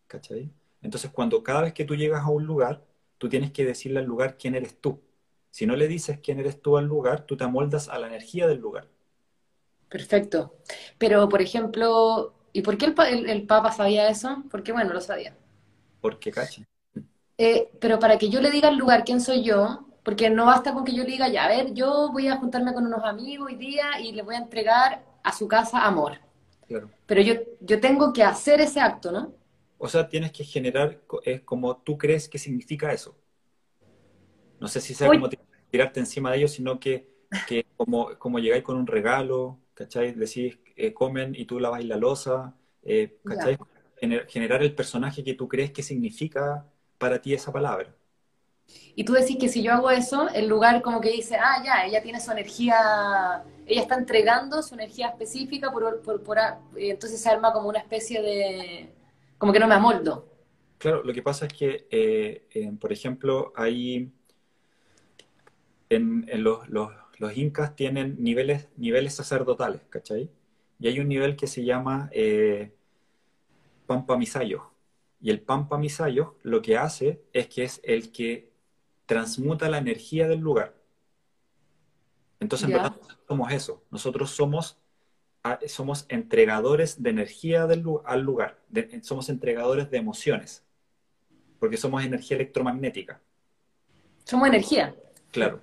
[0.08, 0.52] ¿Cachai?
[0.82, 2.84] Entonces, cuando cada vez que tú llegas a un lugar,
[3.18, 5.02] tú tienes que decirle al lugar quién eres tú.
[5.52, 8.48] Si no le dices quién eres tú al lugar, tú te amoldas a la energía
[8.48, 8.90] del lugar.
[9.90, 10.56] Perfecto.
[10.98, 14.44] Pero, por ejemplo, ¿y por qué el, el- el Papa sabía eso?
[14.52, 15.36] Porque, bueno, lo sabía.
[16.02, 16.62] Porque, cacha.
[17.38, 20.74] Eh, pero para que yo le diga al lugar quién soy yo, porque no basta
[20.74, 23.48] con que yo le diga, ya, a ver, yo voy a juntarme con unos amigos
[23.50, 26.18] hoy día y les voy a entregar a su casa amor.
[26.68, 26.90] Claro.
[27.08, 29.34] Pero yo, yo tengo que hacer ese acto, ¿no?
[29.78, 33.20] O sea, tienes que generar, es como tú crees que significa eso.
[34.60, 35.18] No sé si sea Uy.
[35.18, 35.38] como ti-
[35.70, 37.10] tirarte encima de ellos, sino que,
[37.46, 40.14] que como, como llegáis con un regalo, ¿cachai?
[40.14, 43.58] Decís, eh, comen y tú lavas la losa, eh, ¿cachai?
[44.02, 47.96] Gener- generar el personaje que tú crees que significa para ti esa palabra.
[48.96, 51.86] Y tú decís que si yo hago eso, el lugar como que dice, ah, ya,
[51.86, 56.38] ella tiene su energía, ella está entregando su energía específica, por, por, por
[56.76, 58.90] entonces se arma como una especie de,
[59.38, 60.30] como que no me amoldo.
[60.78, 64.12] Claro, lo que pasa es que, eh, por ejemplo, hay
[65.90, 70.30] en, los, los, los incas tienen niveles, niveles sacerdotales, ¿cachai?
[70.80, 72.74] Y hay un nivel que se llama eh,
[73.86, 74.72] Pampa Misayo.
[75.22, 78.53] Y el Pampa Misayo lo que hace es que es el que
[79.14, 80.74] transmuta la energía del lugar.
[82.40, 82.96] Entonces, en verdad,
[83.28, 83.84] somos eso.
[83.92, 84.80] Nosotros somos eso.
[84.80, 84.80] Nosotros somos,
[85.44, 88.60] ah, somos entregadores de energía del, al lugar.
[89.04, 90.64] somos entregadores de emociones.
[91.60, 93.22] Porque somos energía electromagnética.
[94.24, 94.96] Somos energía.
[95.32, 95.62] Claro.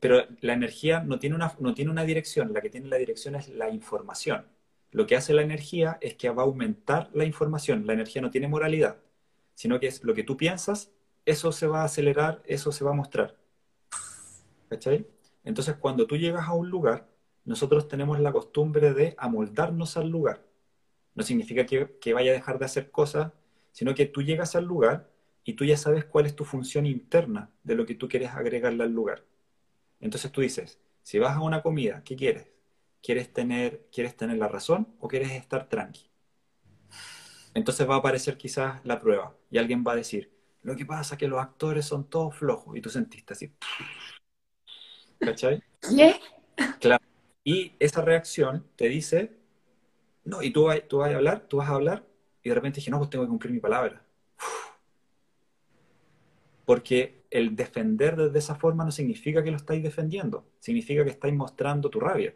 [0.00, 2.52] Pero la energía no tiene, una, no tiene una dirección.
[2.52, 4.46] La que tiene la dirección es la información.
[4.90, 7.86] Lo que hace la energía es que va a aumentar la información.
[7.86, 8.98] La energía no tiene moralidad,
[9.54, 10.92] sino que es lo que tú piensas,
[11.24, 13.36] eso se va a acelerar, eso se va a mostrar.
[14.68, 15.06] ¿Cachai?
[15.44, 17.08] Entonces, cuando tú llegas a un lugar,
[17.44, 20.44] nosotros tenemos la costumbre de amoldarnos al lugar.
[21.14, 23.32] No significa que, vaya a dejar de hacer cosas,
[23.72, 25.10] sino que tú llegas al lugar
[25.44, 28.84] y tú ya sabes cuál es tu función interna de lo que tú quieres agregarle
[28.84, 29.24] al lugar.
[30.00, 32.50] Entonces tú dices, si vas a una comida, ¿qué quieres?
[33.02, 36.08] ¿Quieres tener, ¿Quieres tener la razón o quieres estar tranqui?
[37.54, 40.32] Entonces va a aparecer quizás la prueba y alguien va a decir,
[40.62, 43.52] lo que pasa es que los actores son todos flojos y tú sentiste así.
[45.18, 45.62] ¿Cachai?
[45.80, 46.16] ¿Qué?
[46.80, 47.04] Claro.
[47.44, 49.36] Y esa reacción te dice,
[50.24, 52.06] no, y tú, vas, tú vas a hablar, tú vas a hablar,
[52.42, 54.04] y de repente dije, no, pues tengo que cumplir mi palabra.
[56.64, 61.34] Porque el defender de esa forma no significa que lo estáis defendiendo, significa que estáis
[61.34, 62.34] mostrando tu rabia.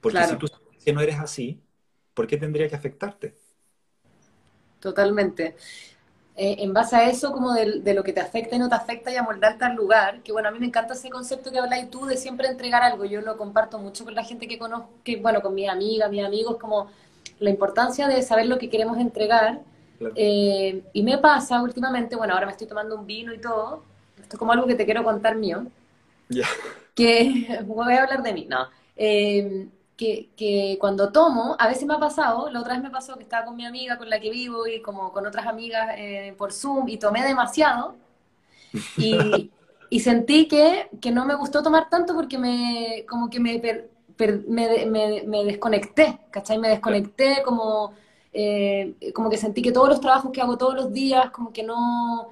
[0.00, 1.60] Porque si tú sabes que no eres así,
[2.14, 3.36] ¿por qué tendría que afectarte?
[4.80, 5.56] Totalmente.
[6.40, 9.10] Eh, en base a eso, como de, lo que te afecta y no te afecta
[9.10, 12.06] y amoldarte al lugar, que bueno, a mí me encanta ese concepto que habláis tú
[12.06, 15.42] de siempre entregar algo, yo lo comparto mucho con la gente que conozco, que bueno,
[15.42, 16.88] con mis amigas, mis amigos, como
[17.40, 19.62] la importancia de saber lo que queremos entregar.
[20.14, 23.82] Eh, y me pasa últimamente, bueno, ahora me estoy tomando un vino y todo,
[24.20, 25.66] esto es como algo que te quiero contar mío,
[26.28, 26.46] Ya.
[26.94, 28.68] que voy a hablar de mí, no.
[28.94, 29.66] Eh,
[29.98, 33.44] que, cuando tomo, a veces me ha pasado, la otra vez me pasó que estaba
[33.44, 36.88] con mi amiga con la que vivo y como con otras amigas eh, por Zoom
[36.88, 37.96] y tomé demasiado
[38.96, 39.50] y,
[39.90, 43.60] y sentí que, que, no me gustó tomar tanto porque me, como que me,
[44.46, 46.58] me, me, me, desconecté, ¿cachai?
[46.58, 47.92] Me desconecté como,
[48.32, 51.64] eh, como que sentí que todos los trabajos que hago todos los días, como que
[51.64, 52.30] no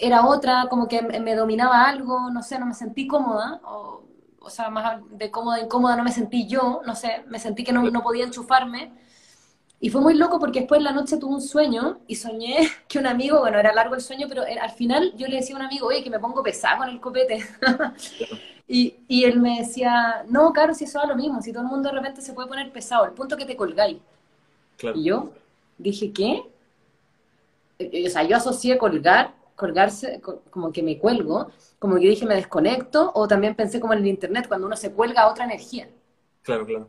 [0.00, 3.60] era otra, como que me dominaba algo, no sé, no me sentí cómoda.
[3.64, 4.02] O,
[4.44, 7.72] o sea, más de cómoda, incómoda no me sentí yo, no sé, me sentí que
[7.72, 8.92] no, no podía enchufarme.
[9.80, 12.98] Y fue muy loco porque después en la noche tuve un sueño y soñé que
[12.98, 15.64] un amigo, bueno, era largo el sueño, pero al final yo le decía a un
[15.64, 17.44] amigo, oye, que me pongo pesado con el copete.
[18.68, 21.68] y, y, él me decía, no, Caro, si eso es lo mismo, si todo el
[21.68, 23.98] mundo de repente se puede poner pesado, el punto que te colgáis.
[24.94, 25.32] Y yo
[25.78, 26.42] dije, ¿qué?
[28.06, 33.12] O sea, yo asocié colgar colgarse, como que me cuelgo, como que dije me desconecto,
[33.14, 35.88] o también pensé como en el internet, cuando uno se cuelga a otra energía.
[36.42, 36.88] Claro, claro.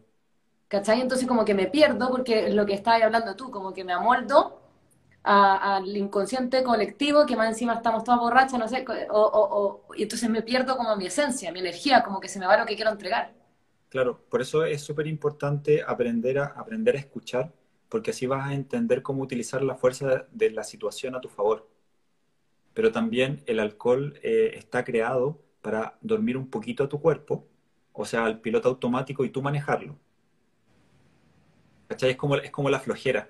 [0.68, 1.02] ¿Cachai?
[1.02, 3.94] Entonces como que me pierdo, porque es lo que estabas hablando tú, como que me
[3.94, 4.60] amoldo
[5.24, 10.42] al inconsciente colectivo, que más encima estamos todas borrachas, no sé, o, y entonces me
[10.42, 13.32] pierdo como mi esencia, mi energía, como que se me va lo que quiero entregar.
[13.90, 17.54] Claro, por eso es súper importante aprender a, aprender a escuchar,
[17.88, 21.73] porque así vas a entender cómo utilizar la fuerza de la situación a tu favor
[22.74, 27.48] pero también el alcohol eh, está creado para dormir un poquito a tu cuerpo,
[27.94, 29.98] o sea, al piloto automático y tú manejarlo.
[31.88, 32.12] ¿Cachai?
[32.12, 33.30] Es como, es como la flojera.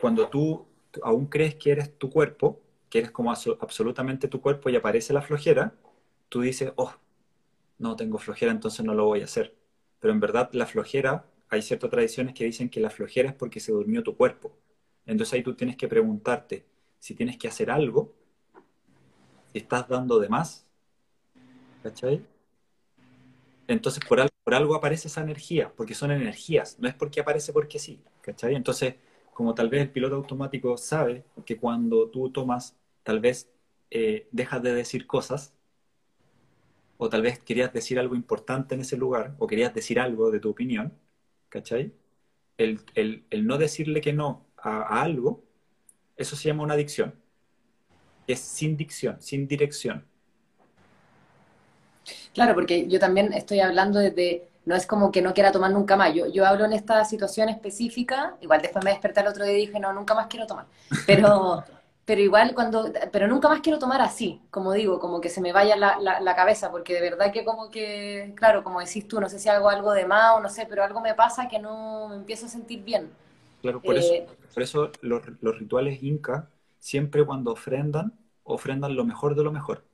[0.00, 0.66] Cuando tú
[1.02, 2.60] aún crees que eres tu cuerpo,
[2.90, 5.74] que eres como absolutamente tu cuerpo y aparece la flojera,
[6.28, 6.94] tú dices, oh,
[7.78, 9.54] no tengo flojera, entonces no lo voy a hacer.
[10.00, 13.60] Pero en verdad la flojera, hay ciertas tradiciones que dicen que la flojera es porque
[13.60, 14.56] se durmió tu cuerpo.
[15.06, 16.66] Entonces ahí tú tienes que preguntarte
[16.98, 18.14] si tienes que hacer algo
[19.54, 20.66] estás dando de más,
[21.82, 22.24] ¿cachai?
[23.66, 27.52] Entonces por algo, por algo aparece esa energía, porque son energías, no es porque aparece
[27.52, 28.54] porque sí, ¿cachai?
[28.54, 28.94] Entonces,
[29.34, 33.50] como tal vez el piloto automático sabe que cuando tú tomas, tal vez
[33.90, 35.54] eh, dejas de decir cosas,
[36.96, 40.40] o tal vez querías decir algo importante en ese lugar, o querías decir algo de
[40.40, 40.92] tu opinión,
[41.48, 41.92] ¿cachai?
[42.56, 42.80] El,
[43.46, 45.44] no decirle que no a algo,
[46.16, 47.14] eso se llama una adicción
[48.28, 50.04] es sin dicción, sin dirección.
[52.34, 55.96] Claro, porque yo también estoy hablando desde, no es como que no quiera tomar nunca
[55.96, 59.54] más, yo, yo hablo en esta situación específica, igual después me desperté el otro día
[59.54, 60.66] y dije, no, nunca más quiero tomar,
[61.06, 61.64] pero,
[62.04, 65.52] pero igual cuando, pero nunca más quiero tomar así, como digo, como que se me
[65.52, 69.28] vaya la, la, cabeza, porque de verdad que como que, claro, como decís tú, no
[69.28, 72.08] sé si hago algo de más o no sé, pero algo me pasa que no
[72.08, 73.10] me empiezo a sentir bien.
[73.62, 76.48] Claro, por eso, eh, por eso los, los rituales inca
[76.78, 79.84] siempre cuando ofrendan, ofrendan lo mejor de lo mejor.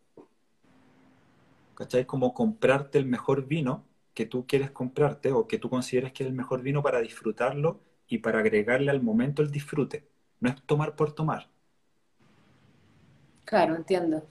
[1.74, 2.06] ¿Cachai?
[2.06, 6.28] Como comprarte el mejor vino que tú quieres comprarte o que tú consideres que es
[6.28, 10.08] el mejor vino para disfrutarlo y para agregarle al momento el disfrute.
[10.40, 11.48] No es tomar por tomar.
[13.44, 14.22] Claro, entiendo.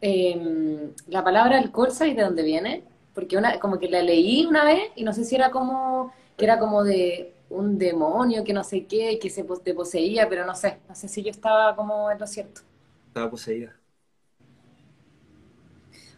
[0.00, 2.84] Eh, la palabra alcohol, ¿sabes de dónde viene?
[3.14, 6.44] Porque una, como que la leí una vez y no sé si era como, que
[6.46, 10.54] era como de un demonio que no sé qué, que se te poseía, pero no
[10.54, 12.62] sé, no sé si yo estaba como en lo cierto.
[13.08, 13.76] Estaba poseída.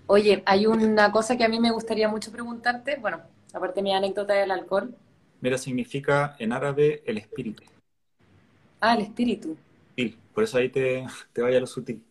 [0.07, 3.23] Oye, hay una cosa que a mí me gustaría mucho preguntarte, bueno,
[3.53, 4.95] aparte de mi anécdota del alcohol.
[5.41, 7.63] Mira, significa en árabe el espíritu.
[8.81, 9.57] Ah, el espíritu.
[9.97, 12.05] Sí, por eso ahí te, te vaya lo sutil.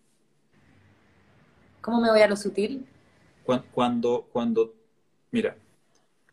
[1.82, 2.86] ¿Cómo me voy a lo sutil?
[3.74, 4.74] Cuando, cuando,
[5.32, 5.56] mira,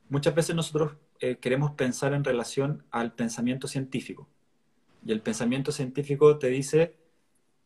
[0.08, 4.28] muchas veces nosotros eh, queremos pensar en relación al pensamiento científico.
[5.04, 6.96] Y el pensamiento científico te dice,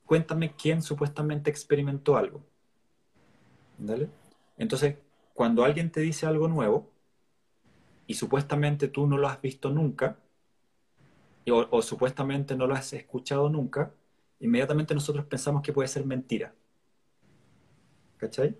[0.05, 2.42] cuéntame quién supuestamente experimentó algo.
[3.78, 4.09] ¿Dale?
[4.57, 4.96] Entonces,
[5.34, 6.90] cuando alguien te dice algo nuevo
[8.07, 10.18] y supuestamente tú no lo has visto nunca,
[11.50, 13.92] o, o supuestamente no lo has escuchado nunca,
[14.40, 16.55] inmediatamente nosotros pensamos que puede ser mentira.
[18.18, 18.57] ¿Cachai?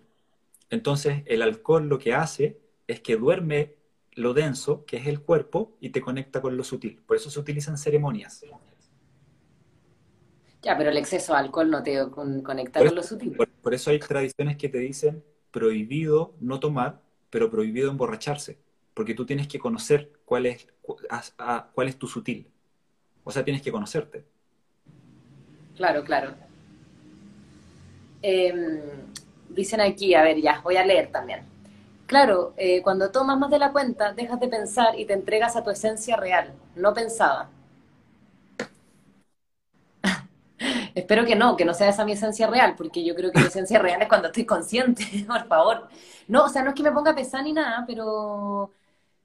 [0.71, 3.82] Entonces, el alcohol lo que hace es que duerme
[4.15, 7.01] lo denso, que es el cuerpo, y te conecta con lo sutil.
[7.07, 8.45] Por eso se utilizan ceremonias.
[10.63, 13.33] Ya, pero el exceso de alcohol no te conecta con lo sutil.
[13.33, 17.01] Por, por, eso hay tradiciones que te dicen prohibido no tomar,
[17.31, 18.59] pero prohibido emborracharse.
[18.95, 20.67] Porque tú tienes que conocer cuál es,
[21.75, 22.47] cuál es tu sutil.
[23.25, 24.25] O sea, tienes que conocerte.
[25.77, 26.35] Claro, claro.
[28.23, 28.83] Eh,
[29.49, 31.52] dicen aquí, a ver, ya, voy a leer también.
[32.13, 35.65] Claro, eh, cuando tomas más de la cuenta, dejas de pensar y te entregas a
[35.65, 37.51] tu esencia real, no pensada.
[40.95, 43.47] Espero que no, que no sea esa mi esencia real, porque yo creo que mi
[43.47, 45.89] esencia real es cuando estoy consciente, por favor.
[46.29, 48.73] No, o sea, no es que me ponga a pesar ni nada, pero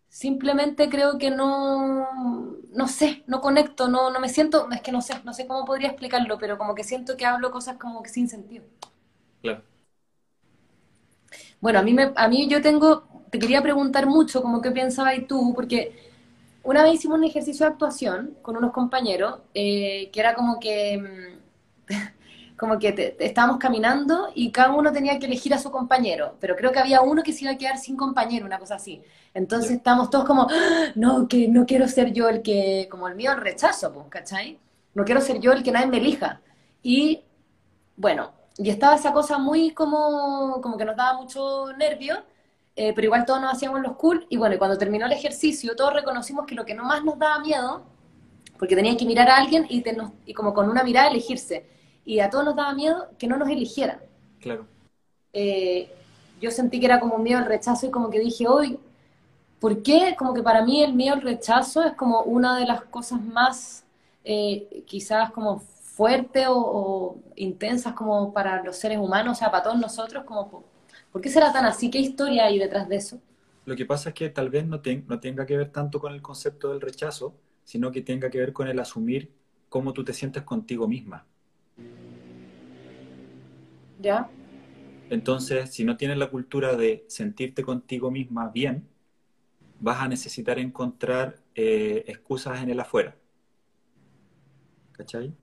[0.09, 2.07] simplemente creo que no,
[2.73, 5.65] no sé, no conecto, no, no me siento, es que no sé, no sé cómo
[5.65, 8.65] podría explicarlo, pero como que siento que hablo cosas como que sin sentido.
[9.41, 9.63] Claro.
[11.59, 15.15] Bueno, a mí, me, a mí yo tengo, te quería preguntar mucho como qué pensabas
[15.27, 15.93] tú, porque
[16.63, 20.97] una vez hicimos un ejercicio de actuación con unos compañeros, eh, que era como que,
[20.97, 21.87] mm,
[22.57, 26.71] como que estábamos caminando y cada uno tenía que elegir a su compañero, pero creo
[26.71, 29.01] que había uno que se iba a quedar sin compañero, una cosa así.
[29.33, 30.91] Entonces estábamos todos como, ¡Ah!
[30.95, 34.59] no, que no quiero ser yo el que, como el mío, el rechazo, ¿cachai?
[34.93, 36.41] No quiero ser yo el que nadie me elija.
[36.83, 37.23] Y
[37.95, 42.23] bueno, y estaba esa cosa muy como, como que nos daba mucho nervio,
[42.75, 44.25] eh, pero igual todos nos hacíamos los cool.
[44.29, 47.39] Y bueno, y cuando terminó el ejercicio, todos reconocimos que lo que más nos daba
[47.39, 47.83] miedo,
[48.57, 49.83] porque tenían que mirar a alguien y,
[50.25, 51.67] y como con una mirada elegirse.
[52.03, 53.99] Y a todos nos daba miedo que no nos eligieran.
[54.39, 54.65] Claro.
[55.33, 55.91] Eh,
[56.41, 58.79] yo sentí que era como miedo al rechazo y como que dije, hoy,
[59.59, 60.15] ¿por qué?
[60.17, 63.83] Como que para mí el miedo al rechazo es como una de las cosas más,
[64.23, 65.61] eh, quizás como
[65.97, 70.63] fuertes o, intensas como para los seres humanos, o sea, para todos nosotros, como,
[71.11, 71.89] ¿por qué será tan así?
[71.89, 73.19] ¿Qué historia hay detrás de eso?
[73.65, 76.21] Lo que pasa es que tal vez no, no tenga que ver tanto con el
[76.21, 77.33] concepto del rechazo,
[77.63, 79.31] sino que tenga que ver con el asumir
[79.69, 81.25] cómo tú te sientes contigo misma.
[83.99, 84.29] ¿Ya?
[85.09, 88.87] Entonces, si no tienes la cultura de sentirte contigo misma bien,
[89.79, 93.15] vas a necesitar encontrar eh, excusas en el afuera.
[94.91, 95.33] ¿Cachai?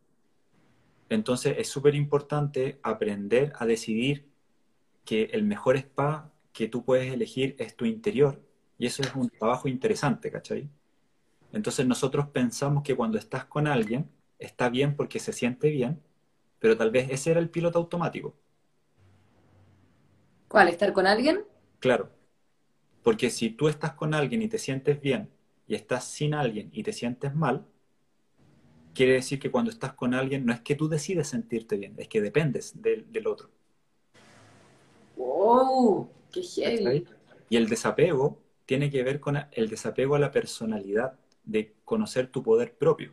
[1.09, 4.29] Entonces es súper importante aprender a decidir
[5.05, 8.41] que el mejor spa que tú puedes elegir es tu interior.
[8.79, 10.69] Y eso es un trabajo interesante, ¿cachai?
[11.53, 16.03] Entonces nosotros pensamos que cuando estás con alguien, está bien porque se siente bien,
[16.59, 18.35] pero tal vez ese era el piloto automático.
[20.49, 20.69] ¿Cuál?
[20.69, 21.45] ¿Estar con alguien?
[21.79, 22.11] Claro.
[23.03, 25.31] Porque si tú estás con alguien y te sientes bien
[25.67, 27.67] y estás sin alguien y te sientes mal,
[28.95, 32.09] quiere decir que cuando estás con alguien no es que tú decides sentirte bien, es
[32.09, 33.51] que dependes del, otro.
[35.17, 36.09] ¡Wow!
[36.33, 37.07] ¡Qué heavy!
[37.51, 42.43] Y el desapego tiene que ver con el desapego a la personalidad, de conocer tu
[42.43, 43.13] poder propio.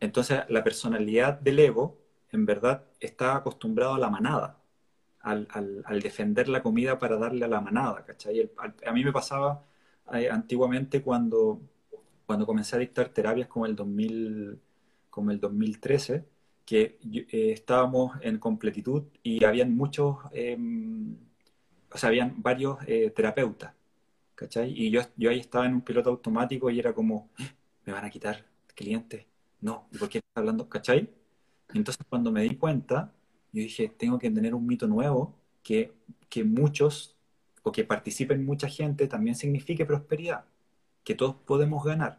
[0.00, 1.98] Entonces, la personalidad del ego,
[2.30, 4.60] en verdad, está acostumbrado a la manada,
[5.20, 5.48] al,
[6.02, 8.50] defender la comida para darle a la manada, ¿cachai?
[8.86, 9.64] a mí me pasaba
[10.12, 11.62] eh, antiguamente cuando
[12.26, 14.60] cuando comencé a dictar terapias como el, 2000,
[15.10, 16.24] como el 2013,
[16.64, 21.16] que eh, estábamos en completitud y habían muchos, em,
[21.92, 23.74] o sea, habían varios eh, terapeutas,
[24.34, 24.72] ¿cachai?
[24.72, 28.04] Y yo, yo ahí estaba en un piloto automático y era como, ah, me van
[28.04, 29.26] a quitar clientes,
[29.60, 31.10] no, ¿y por qué estás hablando, cachai?
[31.74, 33.12] Entonces cuando me di cuenta,
[33.52, 35.92] yo dije, tengo que tener un mito nuevo que,
[36.28, 37.16] que muchos
[37.62, 40.44] o que participen mucha gente también signifique prosperidad
[41.04, 42.18] que todos podemos ganar.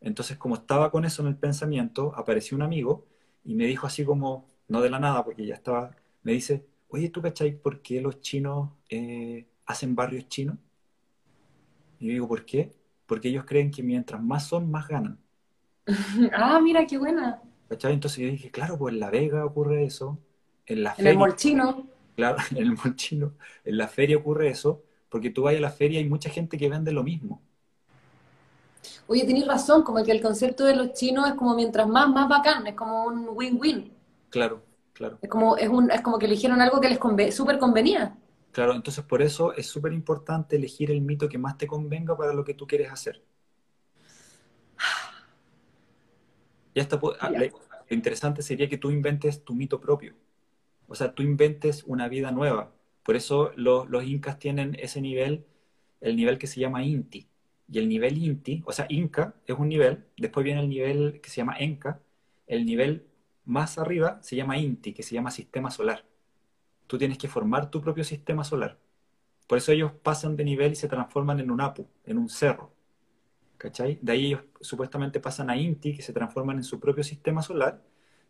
[0.00, 3.06] Entonces, como estaba con eso en el pensamiento, apareció un amigo
[3.44, 7.08] y me dijo así como, no de la nada, porque ya estaba, me dice, oye,
[7.08, 10.56] ¿tú cachai por qué los chinos eh, hacen barrios chinos?
[11.98, 12.72] Y yo digo, ¿por qué?
[13.06, 15.18] Porque ellos creen que mientras más son, más ganan.
[16.32, 17.40] ah, mira, qué buena.
[17.68, 17.94] ¿Cachai?
[17.94, 20.18] Entonces yo dije, claro, pues en La Vega ocurre eso,
[20.66, 21.86] en la En el molchino.
[22.16, 23.34] Claro, en el molchino,
[23.64, 26.58] en la feria ocurre eso, porque tú vas a la feria y hay mucha gente
[26.58, 27.42] que vende lo mismo.
[29.06, 32.28] Oye, tenés razón, como que el concepto de los chinos es como mientras más, más
[32.28, 33.92] bacán, es como un win-win.
[34.30, 35.18] Claro, claro.
[35.22, 38.16] Es como, es, un, es como que eligieron algo que les conve súper convenía.
[38.52, 42.32] Claro, entonces por eso es súper importante elegir el mito que más te convenga para
[42.32, 43.22] lo que tú quieres hacer.
[46.74, 47.38] Y hasta pu- ah, Ya.
[47.38, 50.14] le- lo interesante sería que tú inventes tu mito propio.
[50.88, 52.72] O sea, tú inventes una vida nueva.
[53.04, 55.46] Por eso lo- los incas tienen ese nivel,
[56.00, 57.28] el nivel que se llama Inti.
[57.68, 61.30] Y el nivel Inti, o sea, Inca es un nivel, después viene el nivel que
[61.30, 62.00] se llama Enca,
[62.46, 63.06] el nivel
[63.44, 66.04] más arriba se llama Inti, que se llama sistema solar.
[66.86, 68.78] Tú tienes que formar tu propio sistema solar.
[69.46, 72.72] Por eso ellos pasan de nivel y se transforman en un Apu, en un cerro.
[73.58, 73.98] ¿Cachai?
[74.02, 77.82] De ahí ellos supuestamente pasan a Inti, que se transforman en su propio sistema solar.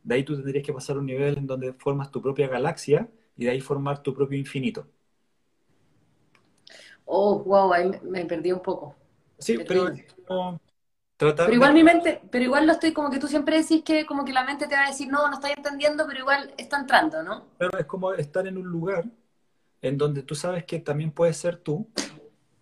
[0.03, 3.09] De ahí tú tendrías que pasar a un nivel en donde formas tu propia galaxia
[3.37, 4.87] y de ahí formar tu propio infinito.
[7.07, 8.95] Oh, wow, ahí me, perdí un poco.
[9.39, 10.07] Sí, pero triste.
[10.29, 10.61] no,
[11.17, 13.83] tratar Pero igual de- mi mente, pero igual lo estoy como que tú siempre decís
[13.83, 16.53] que como que la mente te va a decir, no, no estás entendiendo, pero igual
[16.59, 17.47] está entrando, ¿no?
[17.59, 19.05] Claro, es como estar en un lugar
[19.83, 21.91] en donde tú sabes que también puedes ser tú,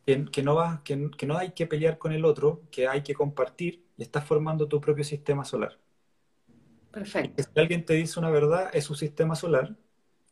[0.07, 3.03] que, que no vas, que, que no hay que pelear con el otro, que hay
[3.05, 5.79] que compartir y estás formando tu propio sistema solar.
[6.91, 7.45] Perfecto.
[7.45, 9.77] Si alguien te dice una verdad, es su sistema solar,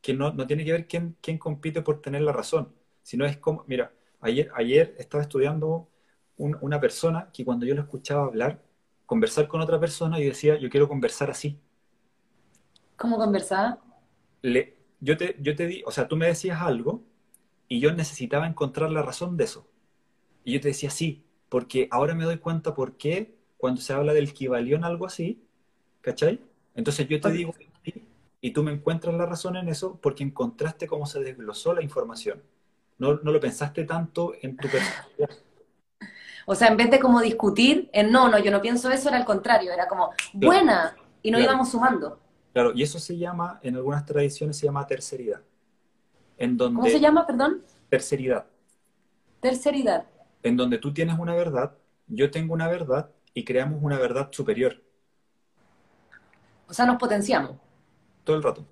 [0.02, 3.38] que no, no tiene que ver quién, quién compite por tener la razón, sino es
[3.38, 5.88] como, mira, ayer, ayer estaba estudiando
[6.36, 8.62] un- una persona que cuando yo lo escuchaba hablar,
[9.06, 11.58] conversar con otra persona, y decía, yo quiero conversar así.
[12.96, 13.78] ¿Cómo conversar?
[14.42, 17.04] Le, yo, te, yo te di, o sea, tú me decías algo
[17.68, 19.68] y yo necesitaba encontrar la razón de eso.
[20.44, 24.14] Y yo te decía sí, porque ahora me doy cuenta por qué cuando se habla
[24.14, 25.44] del Kibalión algo así,
[26.02, 26.40] ¿cachai?
[26.74, 27.32] Entonces yo te Ok.
[27.32, 27.54] digo
[28.40, 32.42] y tú me encuentras la razón en eso porque encontraste cómo se desglosó la información.
[32.98, 35.30] No, no lo pensaste tanto en tu personalidad.
[36.46, 39.18] O sea, en vez de como discutir, en no, no, yo no pienso eso, era
[39.18, 41.52] al contrario, era como, buena, y nos Claro.
[41.52, 42.18] íbamos sumando.
[42.52, 45.42] Claro, y eso se llama, en algunas tradiciones se llama terceridad.
[46.38, 47.62] En donde, ¿Cómo se llama, perdón?
[47.88, 48.46] Terceridad.
[49.40, 50.06] Terceridad.
[50.44, 54.82] en donde tú tienes una verdad, yo tengo una verdad y creamos una verdad superior
[56.68, 57.52] O sea, nos potenciamos.
[58.24, 58.66] todo el rato.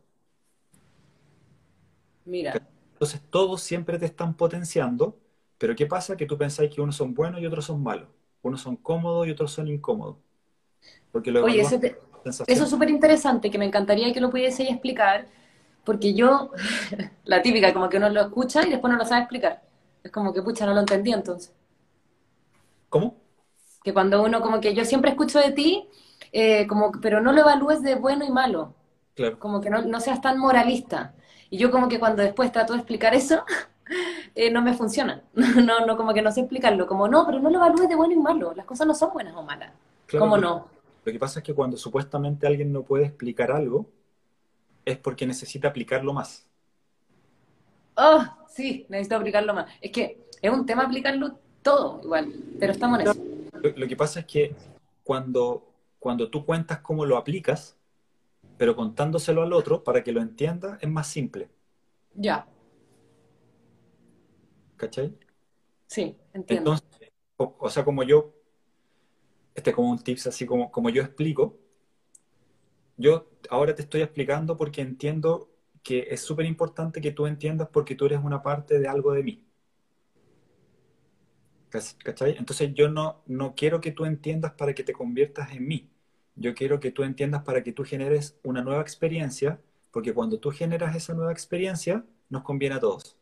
[2.25, 2.55] Mira.
[2.95, 5.19] Entonces todos siempre te están potenciando,
[5.61, 6.17] pero ¿qué pasa?
[6.19, 8.11] Que tú pensáis que unos son buenos y otros son malos.
[8.43, 10.19] Unos son cómodos y otros son incómodos.
[11.13, 11.99] Porque lo Oye, eso, te-
[12.47, 15.27] eso es súper interesante, que me encantaría que lo pudiese explicar,
[15.85, 16.51] porque yo,
[17.25, 19.63] la típica, como que uno lo escucha y después no lo sabe explicar.
[20.05, 21.53] Es como que, pucha, no lo entendí entonces.
[22.89, 23.21] ¿Cómo?
[23.83, 25.89] Que cuando uno, como que yo siempre escucho de ti,
[26.33, 28.75] eh, como, pero no lo evalúes de bueno y malo,
[29.15, 29.39] Claro.
[29.39, 31.15] como que no, no seas tan moralista.
[31.51, 33.45] Y yo como que cuando después trato de explicar eso,
[34.35, 35.23] eh, no me funciona.
[35.35, 36.87] No, no, como que no sé explicarlo.
[36.87, 38.53] Como, no, pero no lo evalúes de bueno y malo.
[38.55, 39.73] Las cosas no son buenas o malas.
[40.07, 40.69] Claro, ¿Cómo no?
[41.05, 43.87] Lo que pasa es que cuando supuestamente alguien no puede explicar algo,
[44.85, 46.47] es porque necesita aplicarlo más.
[47.97, 49.67] Oh, sí, necesito aplicarlo más.
[49.81, 53.21] Es que es un tema aplicarlo todo igual, pero estamos en eso.
[53.53, 54.55] Lo, lo que pasa es que
[55.03, 55.67] cuando,
[55.99, 57.77] cuando tú cuentas cómo lo aplicas,
[58.57, 61.49] pero contándoselo al otro para que lo entienda, es más simple.
[62.15, 62.47] Ya,
[64.81, 65.09] ¿Cachai?
[65.87, 66.75] sí, entiendo.
[66.75, 68.35] Entonces, o, o sea, como yo,
[69.55, 71.57] este es como un tips así como, como yo explico,
[72.97, 75.51] yo ahora te estoy explicando porque entiendo
[75.83, 79.23] que es súper importante que tú entiendas porque tú eres una parte de algo de
[79.25, 79.45] mí.
[81.71, 82.37] ¿Cach- ¿Cachai?
[82.39, 85.91] Entonces yo no, no quiero que tú entiendas para que te conviertas en mí.
[86.37, 89.61] Yo quiero que tú entiendas para que tú generes una nueva experiencia,
[89.93, 93.20] porque cuando tú generas esa nueva experiencia, nos conviene a todos.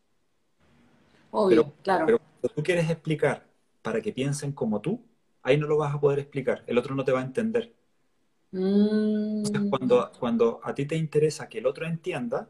[1.30, 2.06] Obvio, pero- claro.
[2.06, 3.46] Pero cuando tú quieres explicar
[3.82, 5.04] para que piensen como tú,
[5.42, 6.64] ahí no lo vas a poder explicar.
[6.66, 7.74] El otro no te va a entender.
[9.42, 12.48] Entonces, Mm, cuando, cuando a ti te interesa que el otro entienda,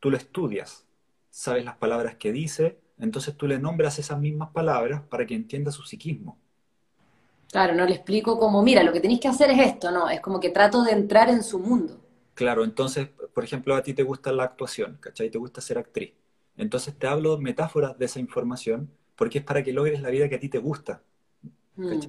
[0.00, 0.86] tú lo estudias,
[1.30, 5.70] sabes las palabras que dice, entonces tú le nombras esas mismas palabras para que entienda
[5.72, 6.38] su psiquismo.
[7.50, 10.20] claro, no le explico como, mira, lo que tenéis que hacer es esto, no, es
[10.20, 12.00] como que trato de entrar en su mundo.
[12.34, 15.28] Claro, entonces, por ejemplo, a ti te gusta la actuación, ¿cachai?
[15.30, 16.14] Te gusta ser actriz.
[16.58, 20.36] Entonces te hablo metáforas de esa información porque es para que logres la vida que
[20.36, 21.02] a ti te gusta.
[21.76, 22.00] Mm,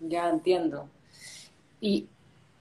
[0.00, 0.88] ya entiendo.
[1.80, 2.08] Y,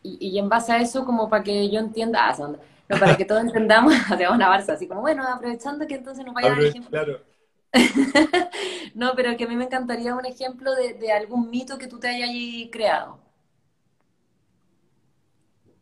[0.03, 2.59] y, y en base a eso, como para que yo entienda, ah, son-
[2.89, 6.33] No, para que todos entendamos, hacemos una barza, así como, bueno, aprovechando que entonces nos
[6.35, 6.91] vaya a dar ejemplo.
[6.91, 7.21] Claro.
[8.95, 11.99] no, pero que a mí me encantaría un ejemplo de, de algún mito que tú
[11.99, 12.29] te hayas
[12.71, 13.19] creado.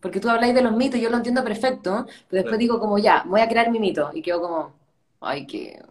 [0.01, 3.23] Porque tú habláis de los mitos, yo lo entiendo perfecto, pero después digo como, ya,
[3.25, 4.11] voy a crear mi mito.
[4.13, 4.73] Y quedo como,
[5.25, 5.81] ay, que...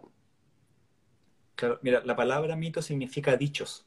[1.55, 3.85] Claro, mira, la palabra mito significa dichos.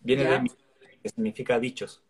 [0.00, 0.56] Viene de mito,
[1.02, 2.02] que significa dichos.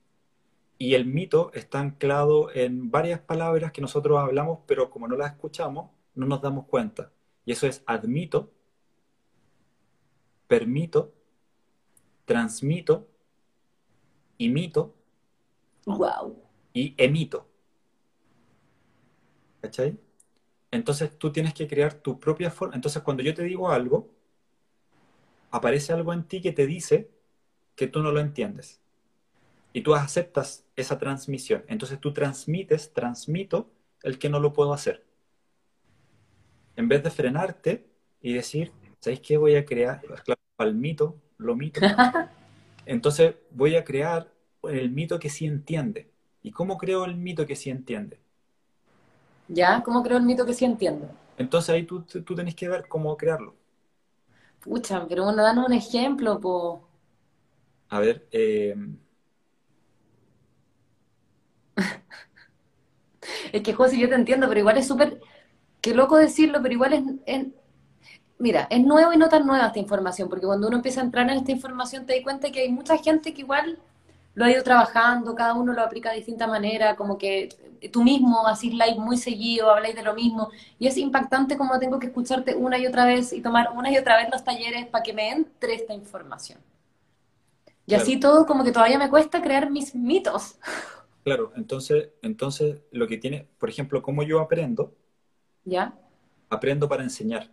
[0.78, 5.32] Y el mito está anclado en varias palabras que nosotros hablamos, pero como no las
[5.32, 7.12] escuchamos, no nos damos cuenta.
[7.44, 8.52] Y eso es admito,
[10.46, 11.12] permito,
[12.24, 13.08] transmito,
[14.38, 14.94] imito
[15.84, 16.36] wow.
[16.72, 17.46] y emito.
[19.60, 19.98] ¿Cachai?
[20.70, 22.74] Entonces tú tienes que crear tu propia forma.
[22.74, 24.08] Entonces cuando yo te digo algo,
[25.50, 27.10] aparece algo en ti que te dice
[27.74, 28.80] que tú no lo entiendes
[29.72, 31.64] y tú aceptas esa transmisión.
[31.68, 33.70] Entonces tú transmites, transmito
[34.02, 35.04] el que no lo puedo hacer.
[36.76, 37.86] En vez de frenarte
[38.20, 40.00] y decir, ¿sabéis qué voy a crear?
[40.24, 41.80] Claro, al mito, lo mito.
[42.86, 44.32] Entonces voy a crear
[44.64, 46.10] el mito que sí entiende.
[46.42, 48.18] ¿Y cómo creo el mito que sí entiende?
[49.52, 49.82] ¿Ya?
[49.82, 51.08] ¿Cómo creo el mito que sí entiende?
[51.36, 53.54] Entonces ahí tú, tú tenés que ver cómo crearlo.
[54.60, 56.86] Pucha, pero bueno, danos un ejemplo, po.
[57.88, 58.74] A ver, eh,
[63.52, 65.20] Es que, José, yo te entiendo, pero igual es súper,
[65.80, 66.92] qué loco decirlo, pero igual
[67.26, 67.46] es,
[68.38, 71.28] mira, es nuevo y no tan nueva esta información, porque cuando uno empieza a entrar
[71.30, 73.78] en esta información te das cuenta que hay mucha gente que igual
[74.34, 77.48] lo ha ido trabajando, cada uno lo aplica de distinta manera, como que
[77.88, 81.98] tú mismo haces live muy seguido, habláis de lo mismo, y es impactante como tengo
[81.98, 85.02] que escucharte una y otra vez y tomar una y otra vez los talleres para
[85.02, 86.58] que me entre esta información.
[87.86, 90.56] Y así todo como que todavía me cuesta crear mis mitos.
[91.22, 94.94] Claro, entonces, entonces lo que tiene, por ejemplo, cómo yo aprendo,
[95.66, 95.92] ¿ya?
[96.48, 97.50] Aprendo para enseñar.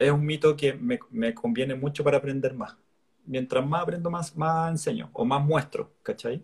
[0.00, 2.76] Es un mito que me, conviene mucho para aprender más.
[3.24, 6.42] Mientras más aprendo, más, más enseño o más muestro, ¿cachai?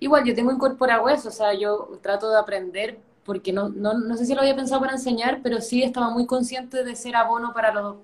[0.00, 4.16] Igual, yo tengo incorporado eso, o sea, yo trato de aprender porque no, no, no
[4.16, 7.52] sé si lo había pensado para enseñar, pero sí estaba muy consciente de ser abono
[7.52, 7.96] para los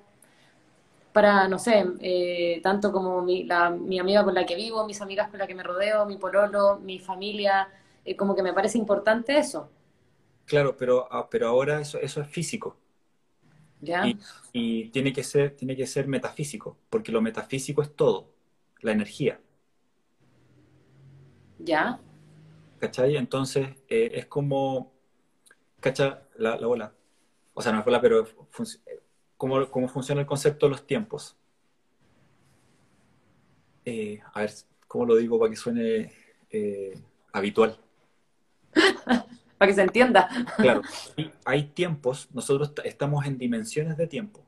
[1.12, 5.00] para, no sé, eh, tanto como mi, la, mi amiga con la que vivo, mis
[5.02, 7.68] amigas con las que me rodeo, mi pololo, mi familia,
[8.04, 9.68] eh, como que me parece importante eso.
[10.46, 12.76] Claro, pero, ah, pero ahora eso, eso es físico.
[13.80, 14.04] ¿Ya?
[14.52, 18.28] Y, tiene, que ser, tiene que ser metafísico, porque lo metafísico es todo,
[18.80, 19.40] la energía.
[21.64, 22.00] ¿Ya?
[22.78, 23.16] ¿Cachai?
[23.16, 24.92] Entonces eh, es como,
[25.80, 26.22] ¿cacha?
[26.36, 26.92] La, la bola.
[27.54, 28.26] O sea, no es bola, pero
[29.36, 31.36] cómo, funciona el concepto de los tiempos.
[33.84, 34.52] Eh, a ver,
[34.86, 36.12] ¿cómo lo digo para que suene
[36.50, 36.98] eh,
[37.32, 37.76] habitual?
[39.58, 40.28] para que se entienda.
[40.56, 40.82] Claro,
[41.44, 44.44] hay tiempos, nosotros estamos en dimensiones de tiempo.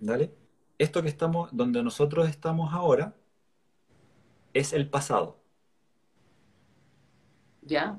[0.00, 0.32] ¿Vale?
[0.78, 3.14] Esto que estamos, donde nosotros estamos ahora,
[4.52, 5.43] es el pasado.
[7.64, 7.98] Ya.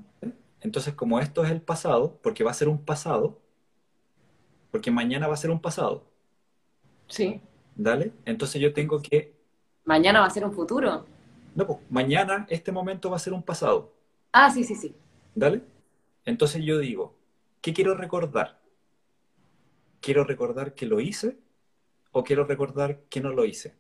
[0.62, 3.40] Entonces, como esto es el pasado, porque va a ser un pasado,
[4.72, 6.06] porque mañana va a ser un pasado.
[7.08, 7.42] Sí.
[7.76, 8.14] ¿Dale?
[8.26, 9.36] Entonces yo tengo que...
[9.84, 11.06] Mañana va a ser un futuro.
[11.54, 13.94] No, pues mañana este momento va a ser un pasado.
[14.32, 14.96] Ah, sí, sí, sí.
[15.34, 15.62] ¿Dale?
[16.26, 17.16] Entonces yo digo,
[17.62, 18.60] ¿qué quiero recordar?
[20.02, 21.38] ¿Quiero recordar que lo hice
[22.12, 23.76] o quiero recordar que no lo hice?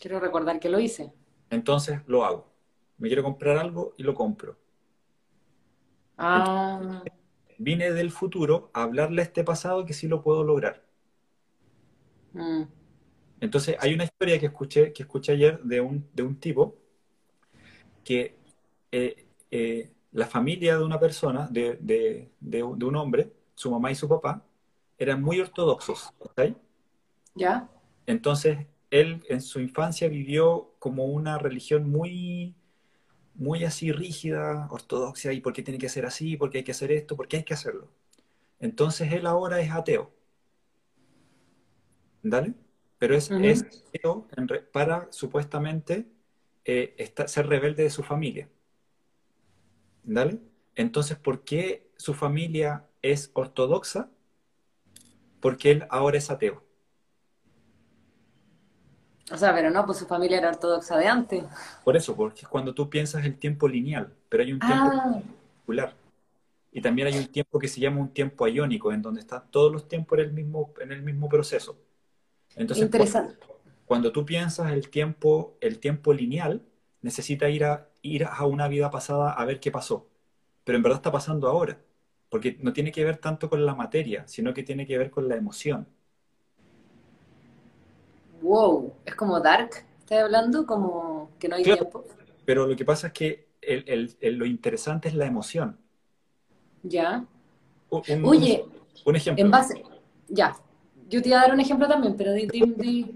[0.00, 1.12] Quiero recordar que lo hice.
[1.50, 2.52] Entonces lo hago.
[2.98, 4.56] Me quiero comprar algo y lo compro.
[6.16, 7.02] Ah
[7.58, 10.82] vine del futuro a hablarle a este pasado que sí lo puedo lograr.
[12.32, 12.62] Mm.
[13.40, 16.76] Entonces, hay una historia que escuché, que escuché ayer de un, de un tipo
[18.04, 18.36] que
[18.90, 22.30] eh, eh, la familia de una persona, de,
[22.62, 24.42] un hombre, su mamá y su papá,
[24.96, 26.12] eran muy ortodoxos.
[26.24, 26.48] ¿está
[27.34, 27.68] ¿Ya?
[28.06, 32.54] Entonces, él en su infancia vivió como una religión muy
[33.38, 36.72] muy así rígida, ortodoxa, y por qué tiene que ser así, por qué hay que
[36.72, 37.88] hacer esto, por qué hay que hacerlo.
[38.58, 40.12] Entonces él ahora es ateo.
[42.22, 42.54] ¿Dale?
[42.98, 44.26] Pero es, ateo
[44.72, 46.08] para supuestamente
[46.64, 48.48] eh, ser rebelde de su familia.
[50.02, 50.40] ¿Dale?
[50.74, 54.10] Entonces, ¿por qué su familia es ortodoxa?
[55.40, 56.64] Porque él ahora es ateo.
[59.30, 61.44] O sea, pero no, pues su familia era ortodoxa de antes.
[61.84, 65.02] Por eso, porque es cuando tú piensas el tiempo lineal, pero hay un tiempo ah.
[65.12, 65.94] particular.
[66.72, 69.72] Y también hay un tiempo que se llama un tiempo iónico, en donde están todos
[69.72, 71.78] los tiempos en el mismo, en el mismo proceso.
[72.56, 73.36] Entonces, Interesante.
[73.84, 76.62] cuando tú piensas el tiempo, el tiempo lineal,
[77.02, 80.08] necesita ir a, ir a una vida pasada a ver qué pasó.
[80.64, 81.78] Pero en verdad está pasando ahora,
[82.28, 85.28] porque no tiene que ver tanto con la materia, sino que tiene que ver con
[85.28, 85.86] la emoción.
[88.42, 90.66] Wow, es como dark, ¿estás hablando?
[90.66, 92.04] Como que no hay tiempo.
[92.44, 93.48] Pero lo que pasa es que
[94.22, 95.78] lo interesante es la emoción.
[96.82, 97.24] Ya.
[97.90, 98.64] Oye,
[99.04, 99.44] un, ejemplo.
[99.44, 99.82] En base,
[100.28, 100.54] ya,
[101.08, 103.14] yo te iba a dar un ejemplo también, pero di,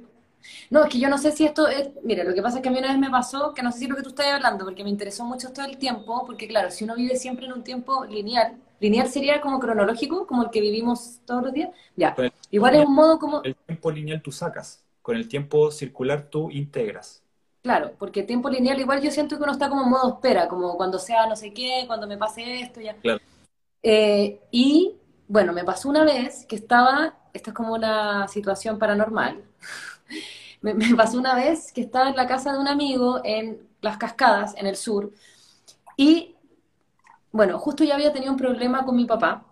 [0.71, 1.91] No, es que yo no sé si esto es...
[2.03, 3.79] Mira, lo que pasa es que a mí una vez me pasó, que no sé
[3.79, 6.49] si es lo que tú estás hablando, porque me interesó mucho todo el tiempo, porque
[6.49, 10.51] claro, si uno vive siempre en un tiempo lineal, lineal sería como cronológico, como el
[10.51, 12.17] que vivimos todos los días, ya.
[12.51, 13.43] Igual es un modo como...
[13.43, 17.23] El tiempo lineal tú sacas, con el tiempo circular tú integras.
[17.63, 20.77] Claro, porque tiempo lineal igual yo siento que uno está como en modo espera, como
[20.77, 22.95] cuando sea no sé qué, cuando me pase esto, ya.
[22.97, 23.21] Claro.
[23.83, 24.97] Eh, y
[25.29, 29.45] bueno, me pasó una vez que estaba, esto es como una situación paranormal,
[30.61, 34.55] me, pasó una vez que estaba en la casa de un amigo en Las Cascadas,
[34.57, 35.13] en el sur,
[35.97, 36.37] y
[37.31, 39.47] bueno, justo ya había tenido un problema con mi papá,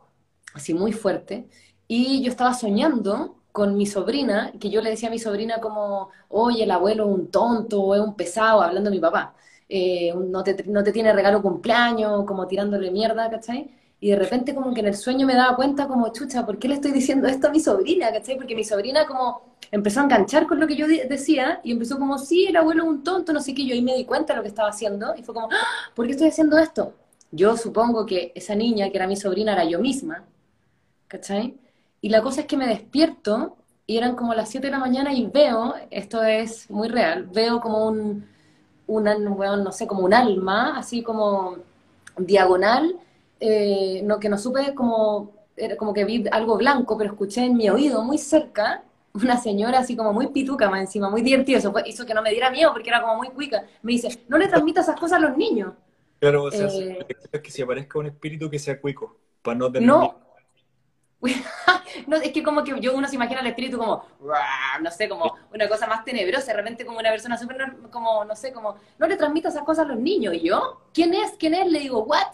[0.52, 1.48] así muy fuerte,
[1.86, 6.10] y yo estaba soñando con mi sobrina, que yo le decía a mi sobrina como,
[6.28, 9.34] oye, el abuelo es un tonto, o es un pesado, hablando de mi papá,
[9.68, 13.70] eh, no, te, no te tiene regalo cumpleaños, como tirándole mierda, ¿cachai?
[14.00, 16.68] Y de repente como que en el sueño me daba cuenta como, chucha, ¿por qué
[16.68, 18.10] le estoy diciendo esto a mi sobrina?
[18.12, 18.36] ¿Cachai?
[18.36, 22.18] Porque mi sobrina como empezó a enganchar con lo que yo decía y empezó como,
[22.18, 23.66] sí, el abuelo es un tonto, no sé qué.
[23.66, 25.90] Yo ahí me di cuenta de lo que estaba haciendo y fue como, ¡Ah!
[25.94, 26.94] ¿por qué estoy haciendo esto?
[27.30, 30.24] Yo supongo que esa niña, que era mi sobrina, era yo misma.
[31.08, 31.58] ¿Cachai?
[32.00, 33.56] Y la cosa es que me despierto
[33.86, 37.60] y eran como las 7 de la mañana y veo, esto es muy real, veo
[37.60, 38.26] como un,
[38.86, 41.56] un no sé, como un alma, así como
[42.16, 42.96] diagonal
[43.40, 47.56] eh, no, que no supe como, era como que vi algo blanco, pero escuché en
[47.56, 51.72] mi oído muy cerca una señora así como muy pituca más encima, muy divertido, eso
[51.84, 53.64] hizo que no me diera miedo porque era como muy cuica.
[53.82, 55.72] Me dice, no le transmita esas cosas a los niños.
[56.20, 56.98] Claro, o sea, eh,
[57.32, 60.14] es que si aparezca un espíritu que sea cuico, para no tener no.
[62.06, 64.04] no, es que como que yo uno se imagina al espíritu como,
[64.80, 68.34] no sé, como una cosa más tenebrosa, de repente como una persona súper, como, no
[68.34, 70.34] sé, como, no le transmita esas cosas a los niños.
[70.34, 70.80] ¿Y yo?
[70.94, 71.32] ¿Quién es?
[71.38, 71.70] ¿Quién es?
[71.70, 72.26] Le digo, ¿what?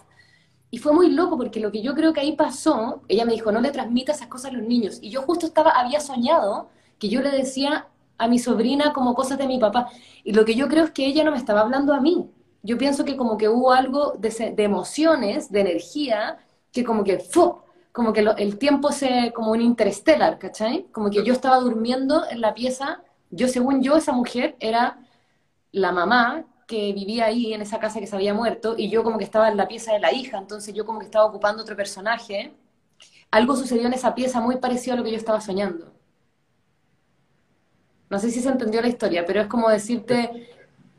[0.69, 3.51] Y fue muy loco porque lo que yo creo que ahí pasó, ella me dijo,
[3.51, 4.99] no le transmita esas cosas a los niños.
[5.01, 6.69] Y yo justo estaba, había soñado
[6.99, 7.87] que yo le decía
[8.17, 9.89] a mi sobrina como cosas de mi papá.
[10.23, 12.29] Y lo que yo creo es que ella no me estaba hablando a mí.
[12.63, 16.37] Yo pienso que como que hubo algo de, emociones, de energía,
[16.71, 17.59] que como que, ¡fu!
[17.97, 20.85] Como que el tiempo se, como un interstellar, ¿cachai?
[20.91, 23.01] Como que yo estaba durmiendo en la pieza,
[23.31, 24.99] yo según yo, esa mujer era
[25.71, 29.17] la mamá que vivía ahí en esa casa que se había muerto y yo como
[29.17, 31.75] que estaba en la pieza de la hija, entonces yo como que estaba ocupando otro
[31.75, 32.53] personaje.
[33.31, 35.91] Algo sucedió en esa pieza muy parecido a lo que yo estaba soñando.
[38.11, 40.51] No sé si se entendió la historia, pero es como decirte,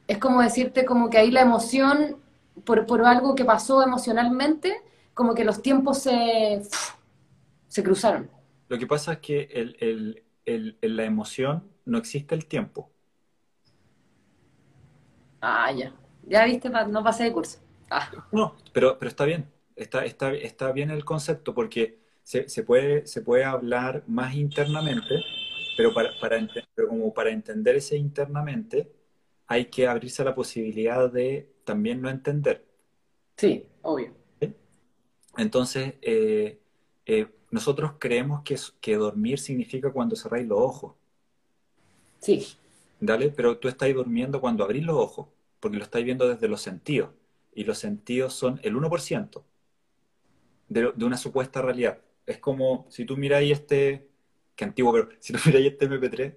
[0.08, 2.16] es como decirte como que ahí la emoción,
[2.64, 4.82] por, por algo que pasó emocionalmente,
[5.18, 6.62] como que los tiempos se,
[7.66, 8.30] se cruzaron.
[8.68, 12.92] Lo que pasa es que el, en la emoción no existe el tiempo.
[15.40, 15.92] Ah, ya.
[16.22, 17.58] Ya viste, no pasé de curso.
[17.90, 18.08] Ah.
[18.30, 19.50] No, pero, pero está bien.
[19.74, 25.16] Está, está, está bien el concepto porque se, se, puede, se puede hablar más internamente,
[25.76, 26.38] pero, para, para,
[26.88, 28.92] como para entender ese internamente
[29.48, 32.64] hay que abrirse a la posibilidad de también no entender.
[33.36, 34.18] Sí, obvio.
[35.38, 36.58] Entonces, eh,
[37.06, 40.94] eh, nosotros creemos que, que dormir significa cuando cerráis los ojos.
[42.18, 42.46] Sí.
[43.00, 45.28] Dale, pero tú estás durmiendo cuando abrís los ojos,
[45.60, 47.10] porque lo estás viendo desde los sentidos.
[47.54, 49.42] Y los sentidos son el 1%
[50.68, 52.00] de, de una supuesta realidad.
[52.26, 54.08] Es como si tú miráis este,
[54.54, 56.34] que antiguo, pero si tú miráis este MP3.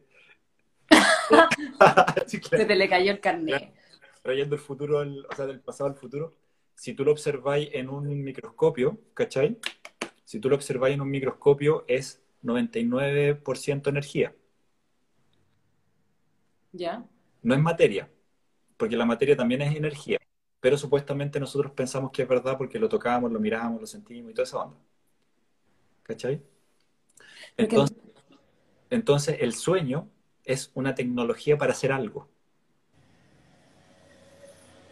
[2.28, 3.74] Se te le cayó el carnet.
[4.22, 6.36] Trayendo el futuro, o sea, del pasado al futuro.
[6.76, 9.58] Si tú lo observáis en un microscopio, ¿cachai?
[10.24, 14.34] Si tú lo observáis en un microscopio, es 99% energía.
[16.72, 17.06] ¿Ya?
[17.44, 18.10] No es materia,
[18.78, 20.20] porque la materia también es energía,
[20.60, 24.34] pero supuestamente nosotros pensamos que es verdad porque lo tocamos, lo miramos, lo sentimos y
[24.34, 24.78] toda esa onda.
[26.04, 26.42] ¿Cachai?
[27.58, 27.98] Entonces,
[28.90, 30.10] entonces el sueño
[30.46, 32.31] es una tecnología para hacer algo.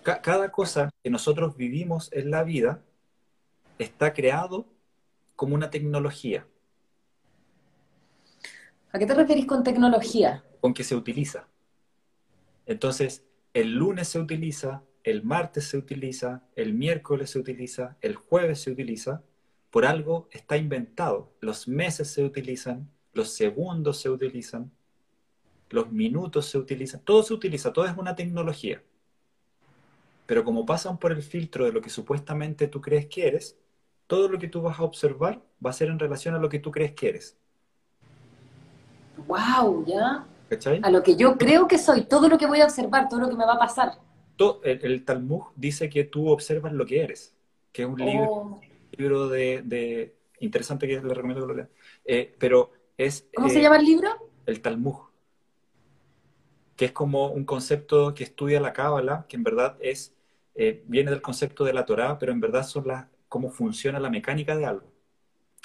[0.03, 2.81] Cada cosa que nosotros vivimos en la vida
[3.77, 4.65] está creado
[5.35, 6.45] como una tecnología.
[8.91, 10.43] ¿A qué te referís con tecnología?
[10.61, 11.47] Con que se utiliza.
[12.65, 13.23] Entonces,
[13.53, 18.71] el lunes se utiliza, el martes se utiliza, el miércoles se utiliza, el jueves se
[18.71, 19.23] utiliza,
[19.69, 21.31] por algo está inventado.
[21.39, 24.71] Los meses se utilizan, los segundos se utilizan.
[25.69, 28.81] los minutos se utilizan, todo se utiliza, todo es una tecnología.
[30.29, 33.57] Pero como pasan por el filtro de lo que supuestamente tú crees que eres,
[34.05, 36.59] todo lo que tú vas a observar va a ser en relación a lo que
[36.59, 37.35] tú crees que eres.
[39.25, 39.85] ¡Wow!
[39.87, 40.27] ¿Ya?
[40.47, 40.81] ¿Cachai?
[40.83, 43.27] A lo que yo creo que soy, todo lo que voy a observar, todo lo
[43.27, 43.93] que me va a pasar.
[44.63, 47.35] el, Talmud dice que tú observas lo que eres,
[47.71, 48.61] que es un libro, oh.
[48.95, 51.69] libro de, interesante que le recomiendo que lo lean.
[52.05, 53.27] Eh, pero es...
[53.33, 54.09] ¿Cómo se eh, llama el libro?
[54.45, 55.09] El Talmud
[56.79, 60.15] que es como un concepto que estudia la Cábala, que en verdad es,
[60.61, 64.09] eh, viene del concepto de la Torá, pero en verdad son las, cómo funciona la
[64.09, 64.91] mecánica de algo.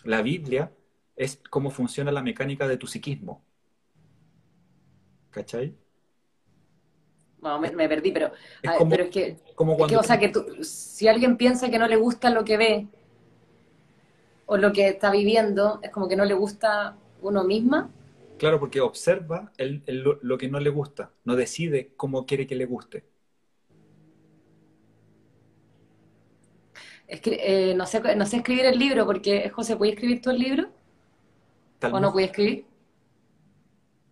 [0.05, 0.71] La Biblia
[1.17, 3.43] es cómo funciona la mecánica de tu psiquismo.
[5.31, 5.75] ¿Cachai?
[7.43, 8.31] No, me, perdí, pero
[8.63, 12.31] es, pero es que, como o sea, que si alguien piensa que no le gusta
[12.31, 12.87] lo que ve
[14.47, 17.91] o lo que está viviendo, es como que no le gusta uno misma.
[18.39, 23.14] Claro, porque observa lo, que no le gusta, no decide cómo quiere que le guste.
[27.07, 30.69] Eh, no, sé, no sé escribir el libro, porque José, ¿puedes escribir tú el libro?
[31.83, 32.67] ¿O no puedes escribir?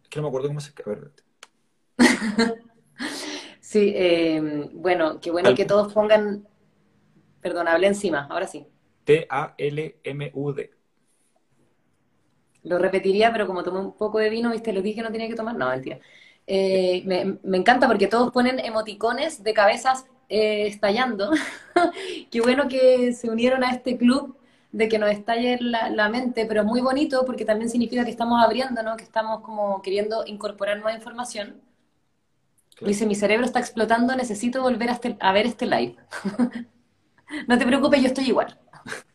[0.02, 1.10] Es que no me acuerdo cómo se escribe.
[3.60, 6.46] sí, eh, bueno, qué bueno que todos pongan.
[7.40, 8.66] Perdón, hablé encima, ahora sí.
[9.04, 10.70] T-A-L-M-U-D.
[12.64, 14.72] Lo repetiría, pero como tomé un poco de vino, ¿viste?
[14.72, 15.56] Les dije que no tenía que tomar.
[15.56, 15.98] No, mentira.
[16.46, 21.30] Eh, me, encanta porque todos ponen emoticones de cabezas eh, estallando.
[22.30, 24.34] Qué bueno que se unieron a este club
[24.70, 28.42] de que nos estalle la, mente, pero es muy bonito porque también significa que estamos
[28.42, 28.96] abriendo, ¿no?
[28.96, 31.60] Que estamos como queriendo incorporar nueva información.
[32.80, 35.96] Dice, mi cerebro está explotando, necesito volver a, este, a ver este live.
[37.46, 38.58] no te preocupes, yo estoy igual.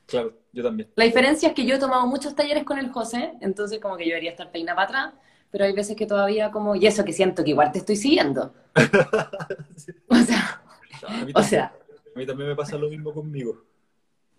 [0.05, 0.91] Claro, yo también.
[0.95, 4.03] La diferencia es que yo he tomado muchos talleres con el José, entonces como que
[4.03, 5.13] yo debería estar peinada para atrás,
[5.49, 8.53] pero hay veces que todavía como, y eso que siento que igual te estoy siguiendo.
[10.09, 10.61] O sea,
[11.07, 11.73] a mí, o sea,
[12.15, 13.63] a mí también me pasa lo mismo conmigo.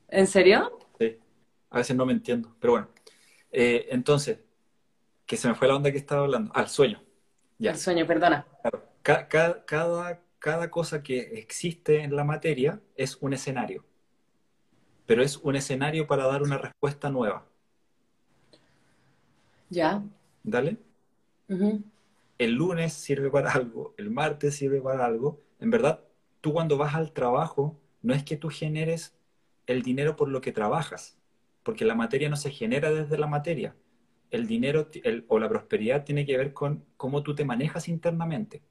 [0.08, 0.78] ¿En serio?
[0.98, 1.18] Sí,
[1.70, 2.88] a veces no me entiendo, pero bueno.
[3.50, 4.38] Eh, entonces,
[5.26, 6.50] que se me fue la onda que estaba hablando.
[6.54, 7.02] Al sueño.
[7.58, 7.72] Ya.
[7.72, 8.46] El sueño, perdona.
[9.02, 9.64] cada,
[10.38, 13.84] cada cosa que existe en la materia es un escenario
[15.08, 17.46] pero es un escenario para dar una respuesta nueva.
[19.70, 20.02] Ya.
[20.42, 20.76] Dale.
[22.36, 25.40] El lunes sirve para algo, el martes sirve para algo.
[25.60, 26.00] En verdad,
[26.52, 29.16] cuando vas al trabajo, no es que tú generes
[29.66, 31.18] el dinero por lo que trabajas,
[31.62, 33.76] porque la materia no se genera desde la materia.
[34.30, 34.88] El dinero
[35.28, 38.62] o la prosperidad tiene que ver con cómo tú te manejas internamente.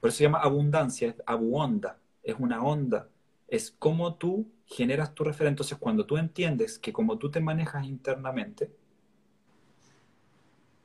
[0.00, 3.08] Por eso se llama abundancia, es abuonda, es una onda
[3.48, 5.62] es cómo tú generas tu referente.
[5.62, 8.70] Entonces, cuando tú entiendes que como tú te manejas internamente,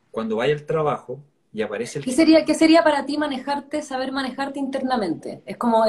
[0.09, 1.23] cuando vaya el trabajo
[1.53, 2.05] y aparece el...
[2.05, 5.41] ¿Qué sería, qué sería para ti manejarte, saber manejarte internamente?
[5.45, 5.83] ¿Es como,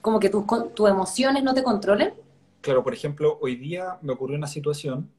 [0.00, 0.44] como que tus,
[0.74, 2.12] tus emociones no te controlen?
[2.60, 5.10] Claro, por ejemplo, hoy día me ocurrió una situación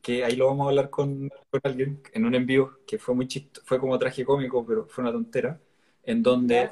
[0.00, 1.30] que ahí lo vamos a hablar con,
[1.62, 5.12] alguien en un envío que fue muy chistoso, fue como traje cómico, pero fue una
[5.12, 5.58] tontera,
[6.04, 6.70] en donde,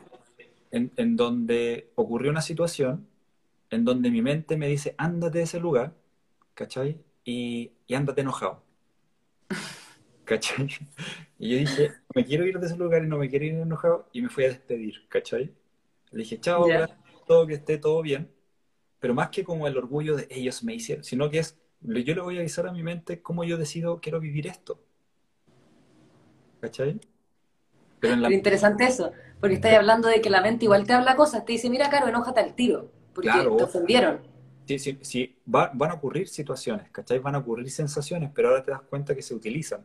[0.70, 3.08] en, en donde ocurrió una situación
[3.72, 5.94] en donde mi mente me dice, ándate de ese lugar,
[6.54, 7.00] ¿cachai?
[7.24, 8.62] Y, y ándate enojado.
[10.32, 10.66] ¿Cachai?
[11.38, 14.08] Y yo dije, me quiero ir de ese lugar y no me quiero ir enojado
[14.12, 15.52] y me fui a despedir, ¿cachai?
[16.10, 16.66] Le dije, chao,
[17.26, 18.30] todo que esté todo bien,
[18.98, 22.20] pero más que como el orgullo de ellos me hicieron, sino que es, yo le
[22.20, 24.80] voy a avisar a mi mente cómo yo decido, quiero vivir esto.
[26.60, 26.98] ¿Cachai?
[28.00, 28.32] Pero, en la...
[28.32, 31.68] interesante eso, porque estáis hablando de que la mente igual te habla cosas, te dice,
[31.68, 34.20] mira, Caro, enójate al tiro porque claro, te ofendieron.
[34.66, 35.36] Sí, sí, sí.
[35.44, 37.18] van a ocurrir situaciones, ¿cachai?
[37.18, 39.84] Van a ocurrir sensaciones, pero ahora te das cuenta que se utilizan.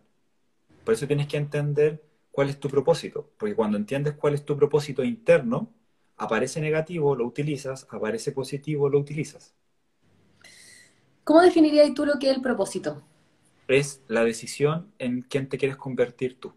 [0.88, 2.01] Por eso tienes que entender
[2.31, 5.73] cuál es tu propósito, porque cuando entiendes cuál es tu propósito interno,
[6.15, 9.53] aparece negativo, lo utilizas, aparece positivo, lo utilizas.
[11.26, 13.01] ¿Cómo definirías tú lo que es el propósito?
[13.68, 16.53] Es la decisión en quién te quieres convertir tú.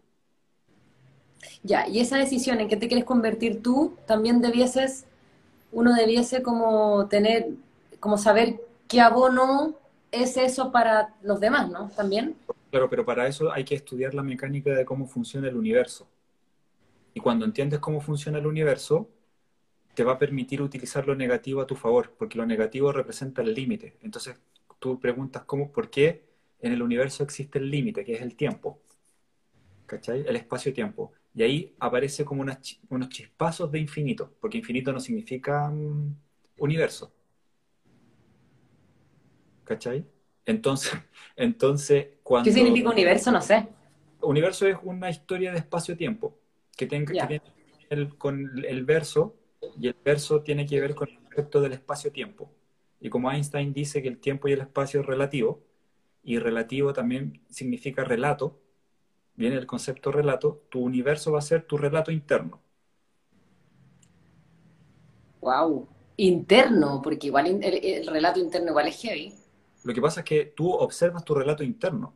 [1.61, 5.07] Ya, y esa decisión en qué te quieres convertir tú, también debieses
[5.73, 7.49] uno debiese como tener,
[7.99, 9.75] como saber qué abono
[10.13, 11.89] es eso para los demás, ¿no?
[11.97, 12.37] También.
[12.71, 16.09] Claro, pero para eso hay que estudiar la mecánica de cómo funciona el universo.
[17.13, 19.09] Y cuando entiendes cómo funciona el universo,
[19.95, 23.53] te va a permitir utilizar lo negativo a tu favor, porque lo negativo representa el
[23.53, 23.97] límite.
[24.01, 24.37] Entonces
[24.79, 26.23] tú preguntas cómo, por qué
[26.61, 28.81] en el universo existe el límite, que es el tiempo.
[29.85, 30.21] ¿Cachai?
[30.27, 31.11] El espacio-tiempo.
[31.33, 36.15] Y ahí aparece como unos chispazos de infinito, porque infinito no significa mm,
[36.57, 37.13] universo.
[39.63, 40.05] ¿Cachai?
[40.45, 40.93] Entonces,
[41.35, 42.45] entonces, cuando...
[42.45, 43.29] ¿Qué significa universo?
[43.29, 43.67] No sé.
[44.21, 46.37] universo es una historia de espacio-tiempo
[46.77, 47.27] que Ya.
[47.27, 47.41] que tiene
[47.89, 49.35] el- con el verso
[49.77, 52.49] y el verso tiene que ver con el concepto del espacio-tiempo.
[53.01, 55.61] Y como Einstein dice que el tiempo y el espacio es relativo,
[56.23, 58.61] y relativo también significa relato,
[59.35, 62.61] viene el concepto relato, tu universo va a ser tu relato interno.
[65.41, 65.87] Wow.
[66.17, 69.33] Interno, porque igual el, el relato interno igual es heavy.
[69.83, 72.15] Lo que pasa es que tú observas tu relato interno.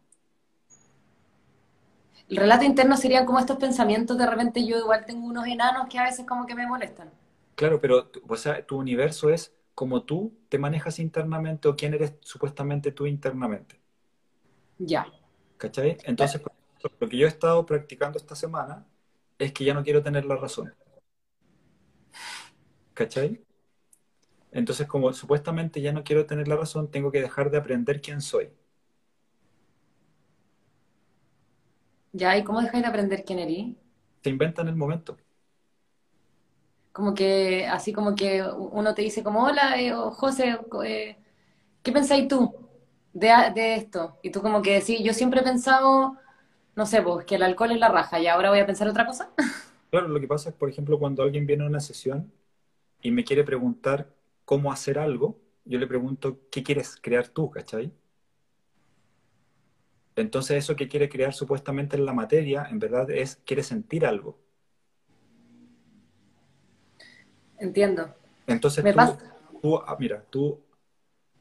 [2.27, 5.99] El relato interno serían como estos pensamientos, de repente yo igual tengo unos enanos que
[5.99, 7.09] a veces como que me molestan.
[7.55, 12.15] Claro, pero o sea, tu universo es como tú te manejas internamente o quién eres
[12.21, 13.79] supuestamente tú internamente.
[14.79, 15.05] Ya.
[15.57, 15.97] ¿Cachai?
[16.03, 16.41] Entonces,
[16.81, 18.85] lo que yo he estado practicando esta semana
[19.37, 20.73] es que ya no quiero tener la razón.
[22.93, 23.41] ¿Cachai?
[24.51, 28.21] Entonces, como supuestamente ya no quiero tener la razón, tengo que dejar de aprender quién
[28.21, 28.49] soy.
[32.15, 33.75] Ya, ¿y cómo dejáis de aprender quién eres?
[34.23, 35.17] Se inventa en el momento.
[36.91, 41.17] Como que, así como que uno te dice como, hola, eh, o José, eh,
[41.83, 42.55] ¿qué pensáis tú
[43.13, 44.19] de, de esto?
[44.23, 46.17] Y tú como que decís, yo siempre he pensado,
[46.75, 49.05] no sé, pues que el alcohol es la raja y ahora voy a pensar otra
[49.07, 49.29] cosa.
[49.89, 52.31] Claro, lo que pasa es, por ejemplo, cuando alguien viene a una sesión
[53.01, 54.13] y me quiere preguntar
[54.45, 57.93] cómo hacer algo, yo le pregunto, ¿qué quieres crear tú, cachai?
[60.15, 64.39] Entonces eso que quiere crear supuestamente en la materia, en verdad es, quiere sentir algo.
[67.57, 68.13] Entiendo.
[68.47, 69.17] Entonces Me tú, pasa.
[69.61, 70.59] tú, ah, mira, tú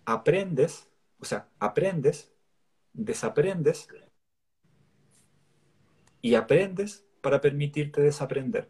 [0.05, 0.89] aprendes,
[1.19, 2.33] o sea, aprendes,
[2.93, 3.89] desaprendes
[6.23, 8.69] y aprendes para permitirte desaprender.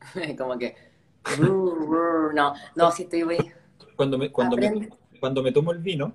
[0.38, 0.76] Como que,
[1.40, 3.24] no, no, si estoy,
[3.96, 4.88] Cuando me, cuando me,
[5.20, 6.14] cuando me tomo el vino,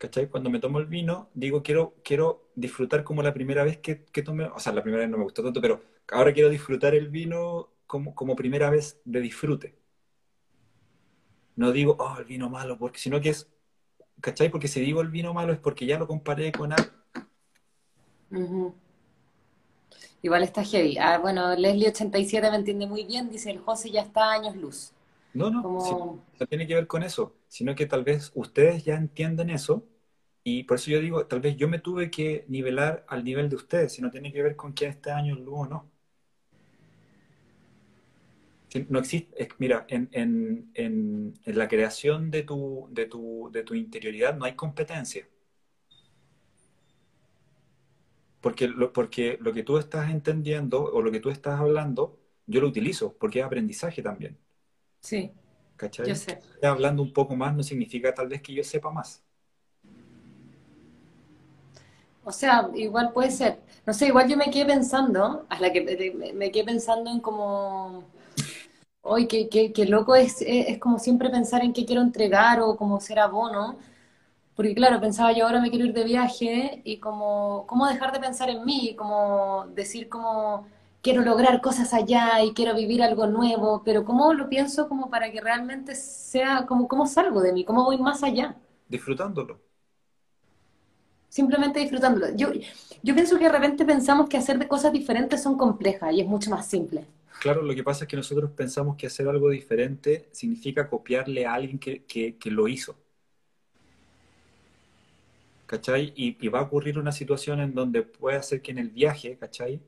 [0.00, 0.28] ¿cachai?
[0.28, 4.22] Cuando me tomo el vino, digo, quiero, quiero disfrutar como la primera vez que, que
[4.22, 7.08] tomé, o sea, la primera vez no me gustó tanto, pero ahora quiero disfrutar el
[7.08, 9.74] vino como, como primera vez de disfrute.
[11.54, 13.46] No digo, oh, el vino malo, porque sino que es,
[14.22, 14.48] ¿cachai?
[14.48, 16.90] Porque si digo el vino malo es porque ya lo comparé con algo.
[20.22, 20.96] Igual está heavy.
[20.96, 24.92] Ah, bueno, Leslie87 me entiende muy bien, dice el José ya está a años luz.
[25.34, 25.62] No, no,
[26.40, 29.84] no tiene que ver con eso, sino que tal vez ustedes ya entienden eso
[30.44, 33.56] y por eso yo digo, tal vez yo me tuve que nivelar al nivel de
[33.56, 35.90] ustedes, si no tiene que ver con quién está años luz o no.
[38.88, 43.62] No existe, es- mira, en, en- en- en la creación de tu, de tu, de
[43.64, 45.26] tu interioridad no hay competencia.
[48.42, 52.60] Porque lo, porque lo que tú estás entendiendo o lo que tú estás hablando, yo
[52.60, 54.38] lo utilizo, porque es aprendizaje también.
[55.00, 55.32] sí,
[55.76, 56.10] ¿Cachai?
[56.10, 56.40] yo sé.
[56.62, 59.24] hablando un poco más no significa tal vez que yo sepa más.
[62.30, 63.60] O sea, igual puede ser.
[63.86, 65.80] No sé, igual yo me quedé pensando, a la que
[66.34, 68.04] me, quedé pensando en como,
[69.02, 72.60] hoy qué, qué, qué loco es, es, es como siempre pensar en qué quiero entregar
[72.60, 73.78] o como ser abono.
[74.56, 78.20] Porque claro, pensaba yo ahora me quiero ir de viaje y como, ¿cómo dejar de
[78.20, 78.94] pensar en mí?
[78.96, 80.66] Como decir como
[81.02, 85.32] quiero lograr cosas allá y quiero vivir algo nuevo, pero ¿cómo lo pienso como para
[85.32, 87.64] que realmente sea, como cómo salgo de mí?
[87.64, 88.56] ¿Cómo voy más allá?
[88.88, 89.62] Disfrutándolo.
[91.30, 92.34] Simplemente disfrutándolo.
[92.36, 92.48] Yo,
[93.02, 96.26] yo pienso que de repente pensamos que hacer de cosas diferentes son complejas y es
[96.26, 97.06] mucho más simple.
[97.40, 101.54] Claro, lo que pasa es que nosotros pensamos que hacer algo diferente significa copiarle a
[101.54, 102.96] alguien que, que- que lo hizo.
[105.66, 106.12] ¿Cachai?
[106.16, 109.80] Y, va a ocurrir una situación en donde puede ser que en el viaje, ¿cachai?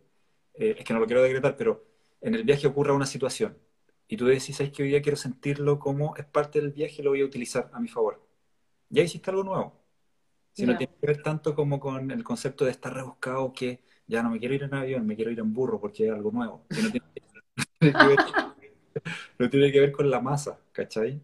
[0.54, 1.84] Eh, es que no lo quiero decretar, pero
[2.20, 3.58] en el viaje ocurra una situación.
[4.08, 7.04] Y tú decís, ¿sabes que hoy día quiero sentirlo como es parte del viaje y
[7.04, 8.22] lo voy a utilizar a mi favor?
[8.90, 9.81] Ya hiciste algo nuevo.
[10.52, 10.76] Si no Ya.
[10.76, 14.38] tiene que ver tanto como con el concepto de estar rebuscado que ya no me
[14.38, 16.66] quiero ir en avión, me quiero ir en burro porque es algo nuevo.
[16.74, 17.06] No tiene,
[17.80, 18.20] tiene que ver,
[19.38, 21.20] no tiene que ver con la masa, ¿cachai?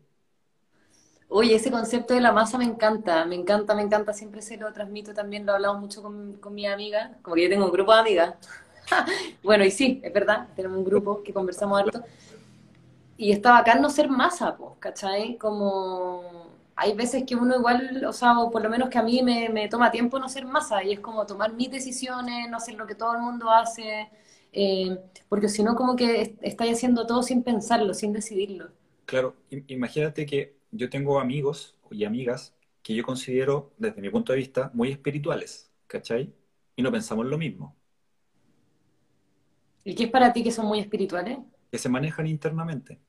[1.30, 4.72] Oye, ese concepto de la masa me encanta, me encanta, me encanta, siempre se lo
[4.72, 7.72] transmito también, lo he hablado mucho con, con mi amiga, como que yo tengo un
[7.72, 8.34] grupo de amigas.
[9.42, 12.02] Bueno, y sí, es verdad, tenemos un grupo que conversamos harto.
[13.16, 15.36] Y está bacán no ser masa, pues, ¿cachai?
[15.38, 16.22] Como
[16.78, 19.48] hay veces que uno igual, o sea, o por lo menos que a mí me,
[19.50, 22.86] me toma tiempo no ser masa, y es como tomar mis decisiones, no hacer lo
[22.86, 24.08] que todo el mundo hace,
[24.52, 24.98] eh,
[25.28, 28.70] porque si no como que est- estáis haciendo todo sin pensarlo, sin decidirlo.
[29.06, 34.32] Claro, im- imagínate que yo tengo amigos y amigas que yo considero, desde mi punto
[34.32, 36.34] de vista, muy espirituales, ¿cachai?
[36.76, 37.76] Y no pensamos lo mismo,
[39.84, 41.38] ¿Y qué es para ti que son muy espirituales?
[41.70, 43.00] que se manejan internamente,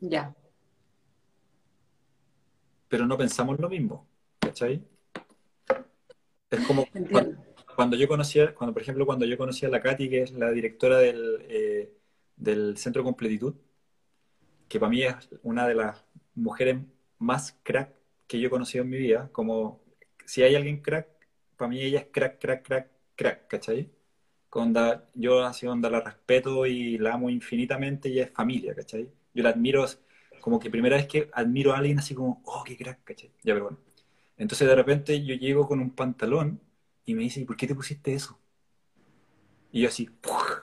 [0.00, 0.34] Ya.
[2.96, 4.08] Pero no pensamos lo mismo,
[4.38, 4.82] ¿cachai?
[6.50, 7.36] Es como cuando,
[7.74, 10.50] cuando, yo conocía, cuando, por ejemplo, cuando yo conocí a la Katy, que es la
[10.50, 11.92] directora del, eh,
[12.36, 13.54] del Centro de Completitud,
[14.66, 16.78] que para mí es una de las mujeres
[17.18, 17.92] más crack
[18.26, 19.82] que yo he conocido en mi vida, como
[20.24, 21.06] si hay alguien crack,
[21.58, 23.90] para mí ella es crack, crack, crack, crack, ¿cachai?
[24.52, 29.06] Onda, yo así onda la respeto y la amo infinitamente y es familia, ¿cachai?
[29.34, 29.84] Yo la admiro,
[30.46, 33.32] como que primera vez que admiro a alguien así como, oh, qué crack, ¿cachai?
[33.42, 33.78] Ya, pero bueno.
[34.36, 36.60] Entonces de repente yo llego con un pantalón
[37.04, 38.38] y me dice, ¿y por qué te pusiste eso?
[39.72, 40.08] Y yo así,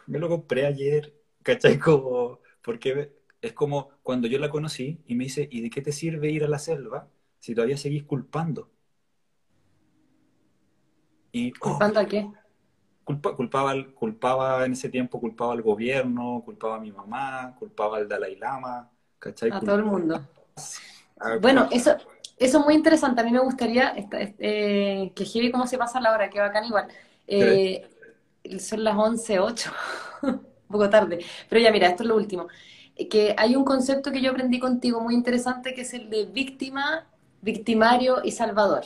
[0.08, 1.78] me lo compré ayer, ¿cachai?
[1.80, 3.12] Como, porque
[3.42, 6.46] es como cuando yo la conocí y me dice, ¿y de qué te sirve ir
[6.46, 7.10] a la selva
[7.42, 8.72] si todavía seguís culpando?
[11.34, 12.30] Y, oh, ¿Culpando a qué?
[13.04, 18.38] culpaba, culpaba en ese tiempo, culpaba al gobierno, culpaba a mi mamá, culpaba al Dalai
[18.38, 18.90] Lama,
[19.24, 19.52] ¿cachai?
[19.52, 20.22] A todo el mundo.
[21.42, 21.96] bueno, eso,
[22.38, 23.22] eso es muy interesante.
[23.22, 26.88] A mí me gustaría eh, que Heavy cómo se pasa la hora, que bacán igual.
[27.28, 27.88] Eh,
[28.60, 29.72] son las 11.08,
[30.24, 31.20] un poco tarde.
[31.50, 32.48] Pero ya mira, esto es lo último.
[33.10, 37.08] Que hay un concepto que yo aprendí contigo muy interesante, que es el de víctima,
[37.42, 38.84] victimario y salvador.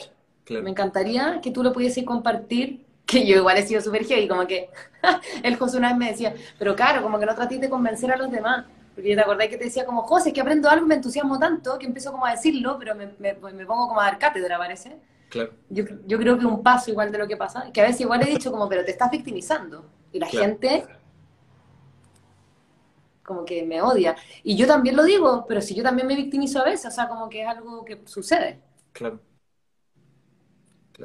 [0.48, 4.46] Me encantaría que tú lo pudieses compartir que yo igual he sido súper y como
[4.46, 4.70] que
[5.42, 8.16] el José una vez me decía, pero claro, como que no trates de convencer a
[8.16, 8.66] los demás.
[8.98, 10.96] Porque yo te acordé que te decía como, José, es que aprendo algo y me
[10.96, 14.18] entusiasmo tanto que empiezo como a decirlo, pero me, me, me pongo como a dar
[14.18, 14.98] cátedra, parece.
[15.28, 15.52] Claro.
[15.68, 18.22] Yo, yo, creo que un paso igual de lo que pasa, que a veces igual
[18.22, 19.88] he dicho como, pero te estás victimizando.
[20.10, 20.84] Y la gente
[23.22, 24.16] como que me odia.
[24.42, 27.06] Y yo también lo digo, pero si yo también me victimizo a veces, o sea,
[27.06, 28.58] como que es algo que sucede.
[28.90, 29.20] Claro.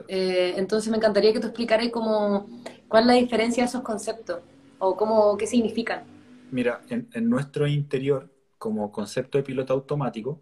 [0.08, 2.48] Eh, entonces me encantaría que tú explicaras cómo,
[2.88, 4.40] cuál es la diferencia de esos conceptos
[4.80, 6.13] o cómo, qué significan.
[6.54, 10.40] Mira, en, nuestro interior, como concepto de piloto automático,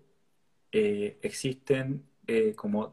[0.69, 2.91] eh, existen eh, como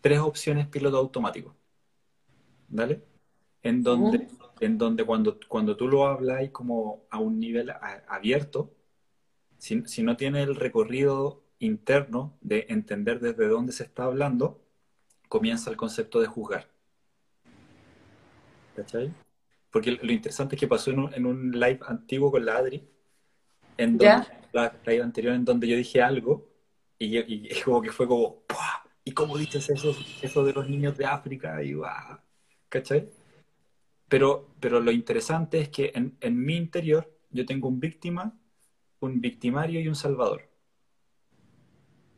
[0.00, 1.54] tres opciones piloto automático.
[2.70, 3.04] ¿Vale?
[3.62, 4.26] En donde,
[4.58, 7.72] en donde cuando, cuando tú lo hablas como a un nivel
[8.08, 8.74] abierto,
[9.56, 14.60] si, si no tiene el recorrido interno de entender desde dónde se está hablando,
[15.28, 16.66] comienza el concepto de juzgar.
[18.74, 19.14] ¿Cachai?
[19.76, 22.82] Porque lo interesante es que pasó en un, live antiguo con la Adri,
[23.76, 26.48] en donde, la live anterior en donde yo dije algo
[26.98, 28.44] y, como que fue como,
[29.04, 31.62] ¿y cómo dices eso, eso de los niños de África?
[31.62, 31.74] Y
[32.70, 33.10] ¿cachai?
[34.08, 38.34] Pero, pero lo interesante es que en, en mi interior yo tengo un víctima,
[39.00, 40.48] un victimario y un salvador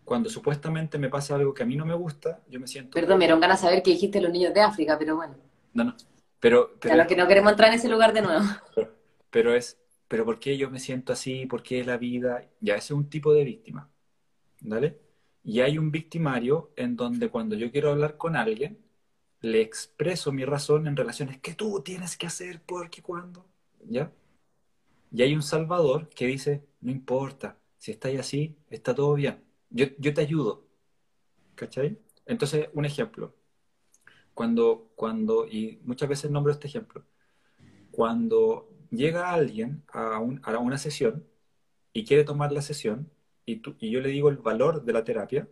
[0.05, 2.93] cuando supuestamente me pasa algo que a mí no me gusta, yo me siento...
[2.93, 5.35] Perdón, me dieron ganas de saber que dijiste los niños de África, pero bueno.
[5.75, 5.97] No, no.
[6.41, 8.45] Pero, pero claro que no queremos entrar en ese lugar de nuevo.
[9.31, 9.79] Pero, es,
[10.09, 11.45] pero ¿por qué yo me siento así?
[11.45, 12.49] ¿Por qué la vida?
[12.61, 13.91] Ya, ese es un tipo de víctima.
[14.63, 14.99] ¿Vale?
[15.45, 18.79] Y hay un victimario en donde cuando yo quiero hablar con alguien,
[19.43, 23.45] le expreso mi razón en relaciones que tú tienes que hacer, porque cuando,
[23.85, 24.11] ¿ya?
[25.13, 29.87] Y hay un salvador que dice, no importa, si estáis así, está todo bien yo,
[29.99, 30.67] yo te ayudo.
[31.55, 31.99] ¿Cachai?
[32.27, 33.35] Entonces, un ejemplo.
[34.39, 37.05] Cuando, cuando, y muchas veces nombro este ejemplo,
[37.91, 41.27] cuando llega alguien a, un, a una sesión
[41.93, 43.11] y quiere tomar la sesión
[43.45, 45.49] y, tú, y yo le digo el valor de la terapia,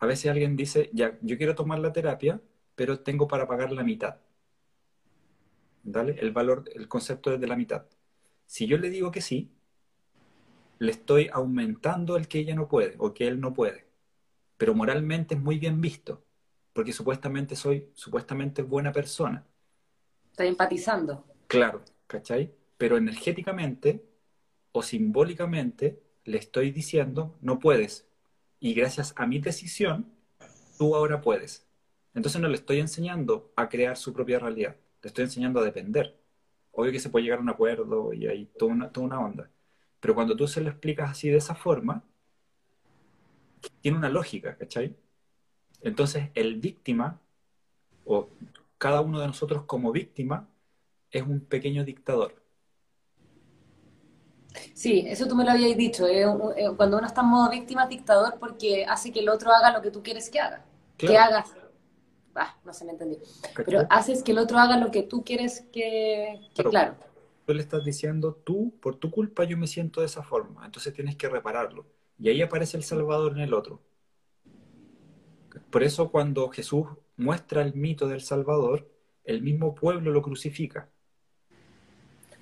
[0.00, 2.40] a veces alguien dice, ya, yo quiero tomar la terapia,
[2.74, 4.16] pero tengo para pagar la mitad.
[5.84, 6.16] ¿Vale?
[6.18, 7.86] El valor, el concepto es de la mitad.
[8.46, 9.48] Si yo le digo que sí,
[10.80, 13.86] le estoy aumentando el que ella no puede o que él no puede.
[14.56, 16.24] Pero moralmente es muy bien visto,
[16.80, 19.44] porque supuestamente soy supuestamente buena persona.
[20.30, 21.26] Estoy empatizando.
[21.46, 22.54] Claro, ¿cachai?
[22.78, 24.02] Pero energéticamente
[24.72, 28.08] o simbólicamente le estoy diciendo, no puedes.
[28.60, 30.10] Y gracias a mi decisión,
[30.78, 31.68] tú ahora puedes.
[32.14, 36.18] Entonces no le estoy enseñando a crear su propia realidad, le estoy enseñando a depender.
[36.72, 39.50] Obvio que se puede llegar a un acuerdo y hay toda una, toda una onda.
[40.00, 42.02] Pero cuando tú se lo explicas así de esa forma,
[43.82, 44.96] tiene una lógica, ¿cachai?
[45.82, 47.18] Entonces el víctima,
[48.04, 48.28] o
[48.78, 50.48] cada uno de nosotros como víctima,
[51.10, 52.34] es un pequeño dictador.
[54.74, 56.06] Sí, eso tú me lo habías dicho.
[56.76, 59.82] cuando uno está en modo víctima, es dictador porque hace que el otro haga lo
[59.82, 60.64] que tú quieres que haga.
[60.96, 61.54] Que hagas.
[62.34, 63.18] Ah, no se me entendió.
[63.64, 66.96] Pero haces que el otro haga lo que tú quieres que, claro
[67.54, 71.16] le estás diciendo, tú, por tu culpa yo me siento de esa forma, entonces tienes
[71.16, 71.86] que repararlo.
[72.18, 73.80] Y ahí aparece el Salvador en el otro.
[75.70, 76.86] Por eso cuando Jesús
[77.16, 78.88] muestra el mito del Salvador,
[79.24, 80.88] el mismo pueblo lo crucifica.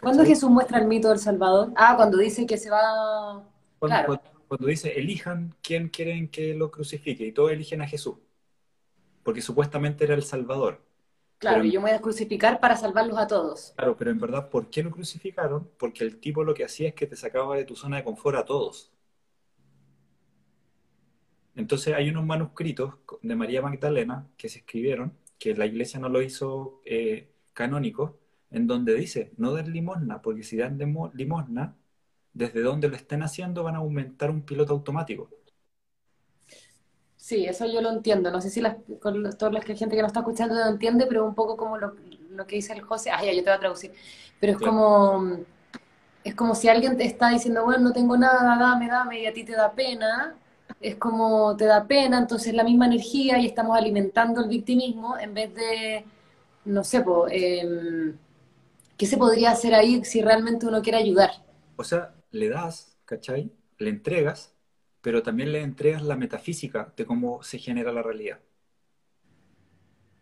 [0.01, 1.73] ¿Cuándo Jesús muestra el mito del Salvador?
[1.77, 3.43] Ah, cuando dice que se va...
[3.79, 8.17] Cuando, cuando, dice, elijan quién quieren que lo crucifique, y todos eligen a Jesús.
[9.23, 10.81] porque supuestamente era el Salvador.
[11.39, 13.73] Claro, Pero- y yo me voy a crucificar para salvarlos a todos.
[13.77, 15.69] Claro, pero en verdad, ¿por qué lo crucificaron?
[15.79, 18.37] Porque el tipo lo que hacía es que te sacaba de tu zona de confort
[18.39, 18.91] a todos.
[21.59, 26.23] Entonces hay unos manuscritos de María Magdalena que se escribieron, que la iglesia no lo
[26.23, 28.19] hizo eh, canónico,
[28.51, 30.79] en donde dice, no den limosna, porque si dan
[31.15, 31.77] limosna,
[32.35, 35.31] desde donde lo estén haciendo van a aumentar un piloto automático.
[37.17, 38.31] Sí, eso yo lo entiendo.
[38.31, 41.07] No sé si las, con los- toda la gente que nos está escuchando lo entiende,
[41.07, 41.95] pero un poco como lo,
[42.31, 43.11] lo que dice el José.
[43.11, 43.93] Ah, ya, yo te voy a traducir.
[44.41, 44.79] Pero es Claro.
[44.79, 45.39] como,
[46.25, 49.35] es como si alguien te está diciendo, bueno, no tengo nada, dame, dame, y a
[49.35, 50.38] ti te da pena.
[50.81, 55.35] Es como te da pena, entonces la misma energía y estamos alimentando el victimismo en
[55.35, 56.05] vez de,
[56.65, 58.17] no sé, po, em,
[58.97, 61.31] ¿qué se podría hacer ahí si realmente uno quiere ayudar?
[61.77, 63.51] O sea, le das, ¿cachai?
[63.79, 64.55] Le entregas,
[65.01, 68.41] pero también le entregas la metafísica de cómo se genera la realidad.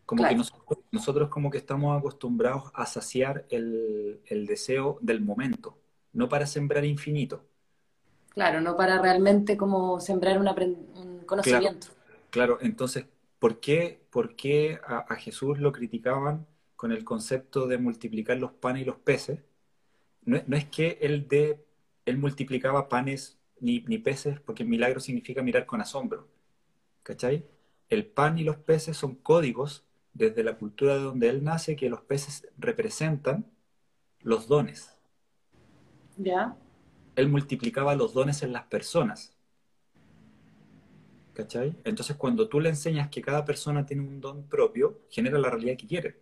[0.06, 5.78] Como que nosotros, nosotros como que estamos acostumbrados a saciar el, el deseo del momento,
[6.12, 7.44] no para sembrar infinito.
[8.36, 10.46] Claro, no para realmente como sembrar un,
[11.26, 11.88] conocimiento.
[12.30, 13.06] Claro, entonces,
[13.38, 16.46] ¿por qué, por qué a, a Jesús lo criticaban
[16.76, 19.40] con el concepto de multiplicar los panes y los peces?
[20.24, 21.64] No, es- no es que él, de,
[22.06, 26.28] él multiplicaba panes ni, ni peces, porque milagro significa mirar con asombro.
[27.04, 27.46] ¿Cachai?
[27.88, 29.84] El pan y los peces son códigos
[30.14, 33.46] desde la cultura de donde él nace que los peces representan
[34.22, 34.90] los dones.
[36.18, 36.56] ¿Ya?
[37.16, 39.34] Él multiplicaba los dones en las personas.
[41.32, 41.76] ¿Cachai?
[41.84, 45.76] Entonces, cuando tú le enseñas que cada persona tiene un don propio, genera la realidad
[45.76, 46.20] que quiere.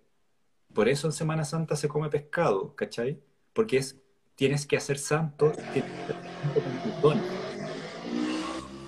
[0.73, 3.21] Por eso en Semana Santa se come pescado, ¿cachai?
[3.53, 3.97] Porque es,
[4.35, 7.25] tienes que hacer santo, con tus dones.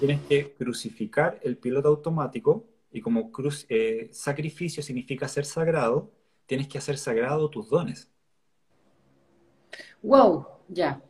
[0.01, 3.31] Tienes que crucificar el piloto automático y como
[3.69, 6.11] eh, sacrificio significa ser sagrado,
[6.47, 8.11] tienes que hacer sagrado tus dones.
[10.03, 11.01] Wow, ya.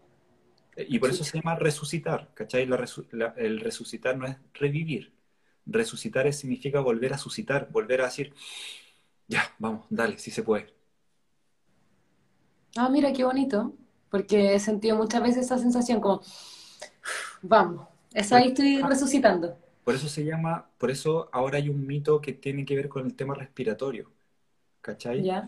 [0.77, 2.67] Y por eso se llama resucitar, ¿cachai?
[2.67, 5.13] La resu- la- el resucitar no es revivir.
[5.67, 8.35] Resucitar es- significa volver a suscitar, volver a decir,
[9.29, 10.75] ya, vamos, dale, sí se puede.
[12.77, 13.73] Ah, mira qué bonito,
[14.11, 16.21] porque he sentido muchas veces esa sensación como,
[17.43, 19.57] vamos, esa ahí estoy resucitando.
[19.85, 23.07] Por eso se llama, por eso ahora hay un mito que tiene que ver con
[23.07, 24.11] el tema respiratorio,
[24.81, 25.23] ¿cachai?
[25.25, 25.47] ¿Ya?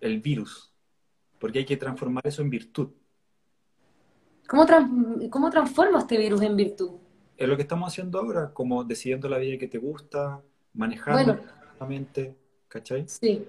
[0.00, 0.72] El virus,
[1.40, 2.90] porque hay que transformar eso en virtud.
[4.52, 6.90] ¿Cómo, tran- cómo transformo este virus en virtud?
[7.36, 10.42] Es lo que estamos haciendo ahora, como decidiendo la vida que te gusta,
[10.74, 11.40] manejando Bueno.
[11.40, 12.36] correctamente,
[12.68, 13.06] ¿cachai?
[13.06, 13.44] Sí,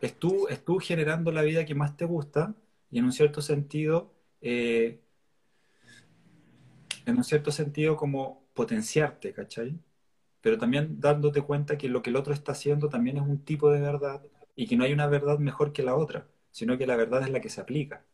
[0.00, 2.54] es tú, es tú generando la vida que más te gusta
[2.90, 5.00] y en un cierto sentido, eh,
[7.06, 9.78] en un cierto sentido como potenciarte, ¿cachai?
[10.42, 13.70] Pero también dándote cuenta que lo que el otro está haciendo también es un tipo
[13.72, 14.22] de verdad
[14.56, 17.30] y que no hay una verdad mejor que la otra, sino que la verdad es
[17.30, 18.04] la que se aplica.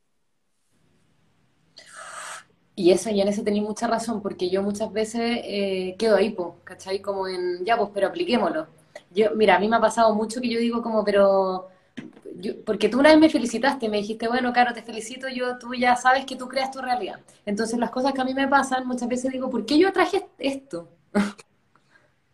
[2.79, 6.31] Y eso, y en eso tenéis mucha razón, porque yo muchas veces eh, quedo ahí,
[6.31, 7.01] po, ¿cachai?
[7.01, 8.67] Como en, ya, pues, pero apliquémoslo.
[9.11, 11.69] Yo, mira, a mí me ha pasado mucho que yo digo como, pero,
[12.37, 15.75] yo- porque tú una vez me felicitaste, me dijiste, bueno, Caro, te felicito, yo, tú
[15.75, 17.21] ya sabes que tú creas tu realidad.
[17.47, 20.27] Entonces, las cosas que a mí me pasan, muchas veces digo, ¿por qué yo atraje
[20.39, 20.89] esto?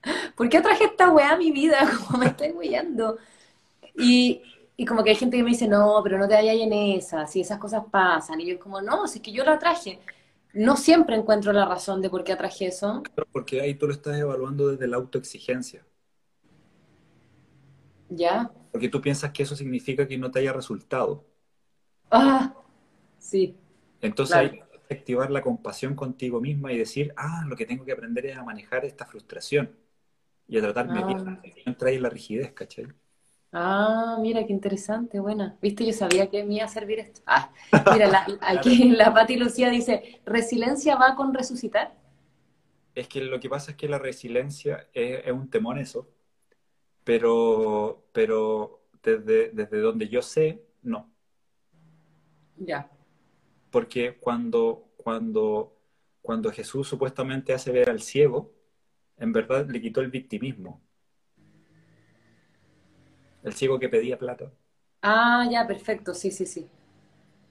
[0.36, 1.78] ¿Por qué atraje esta weá a mi vida?
[2.06, 3.18] Como me estoy weyando.
[3.98, 4.42] Y,
[4.76, 7.26] y como que hay gente que me dice, no, pero no te vayas en esa,
[7.26, 8.40] si esas cosas pasan.
[8.40, 10.00] Y yo como, no, si es que yo la atraje.
[10.54, 13.02] No siempre encuentro la razón de por qué atraje eso.
[13.32, 15.84] Porque ahí tú lo estás evaluando desde la autoexigencia,
[18.10, 18.50] ¿Ya?
[18.70, 21.24] porque tú piensas que eso significa que no te haya resultado.
[22.10, 22.54] Ah,
[23.18, 23.56] sí,
[24.00, 24.50] Entonces Claro.
[24.52, 28.26] hay que activar la compasión contigo misma y decir, ah, lo que tengo que aprender
[28.26, 29.76] es a manejar esta frustración
[30.48, 31.06] y a tratarme Ah.
[31.06, 31.24] bien,
[31.66, 32.86] no entrar en la rigidez, ¿cachai?
[33.56, 35.56] Ah, mira qué interesante, buena.
[35.62, 35.86] ¿Viste?
[35.86, 37.20] Yo sabía que me iba a servir esto.
[37.26, 37.52] Ah,
[37.92, 41.94] mira, la- aquí la Pati Lucía dice, ¿resiliencia va con resucitar?
[42.94, 46.08] Es que lo que pasa es que la resiliencia es, es un temor eso,
[47.04, 51.10] pero, pero desde, desde donde yo sé, no.
[52.58, 52.88] Ya.
[53.70, 55.76] Porque cuando, cuando,
[56.22, 58.52] cuando Jesús supuestamente hace ver al ciego,
[59.18, 60.80] en verdad le quitó el victimismo.
[63.44, 64.52] El ciego que pedía plata.
[65.02, 66.68] Ah, ya, perfecto, sí, sí, sí.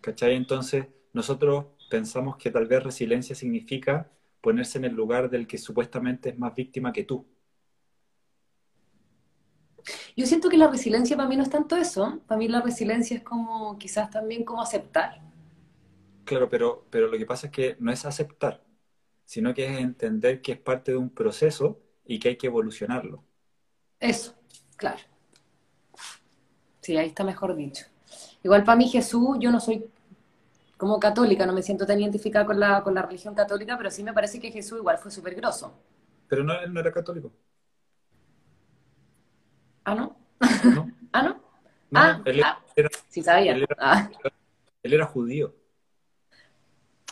[0.02, 0.36] ¿Cachai?
[0.36, 4.12] Entonces, nosotros pensamos que tal vez resiliencia significa
[4.42, 7.26] ponerse en el lugar del que supuestamente es más víctima que tú.
[10.16, 12.20] Yo siento que la resiliencia para mí no es tanto eso.
[12.28, 15.22] Para mí la resiliencia es como, quizás también como aceptar.
[16.26, 18.64] Claro, pero, pero lo que pasa es que no es aceptar,
[19.26, 23.26] sino que es entender que es parte de un proceso y que hay que evolucionarlo.
[24.00, 24.36] Eso,
[24.78, 25.02] Claro.
[26.84, 27.86] Sí, ahí está mejor dicho.
[28.44, 29.90] Igual para mí Jesús, yo no soy
[30.78, 34.04] como católica, no me siento tan identificada con la, con la religión católica, pero sí
[34.04, 35.74] me parece que Jesús igual fue súper grosso.
[36.28, 37.32] Pero no, él no era católico.
[39.86, 40.16] ¿Ah, no?
[40.76, 40.92] ¿no?
[41.14, 41.30] ¿Ah, no?
[41.30, 42.60] No, Ah, él, ah.
[42.76, 43.54] era, Sí sabía.
[43.54, 44.10] él era- Ah,
[44.84, 45.54] él era judío.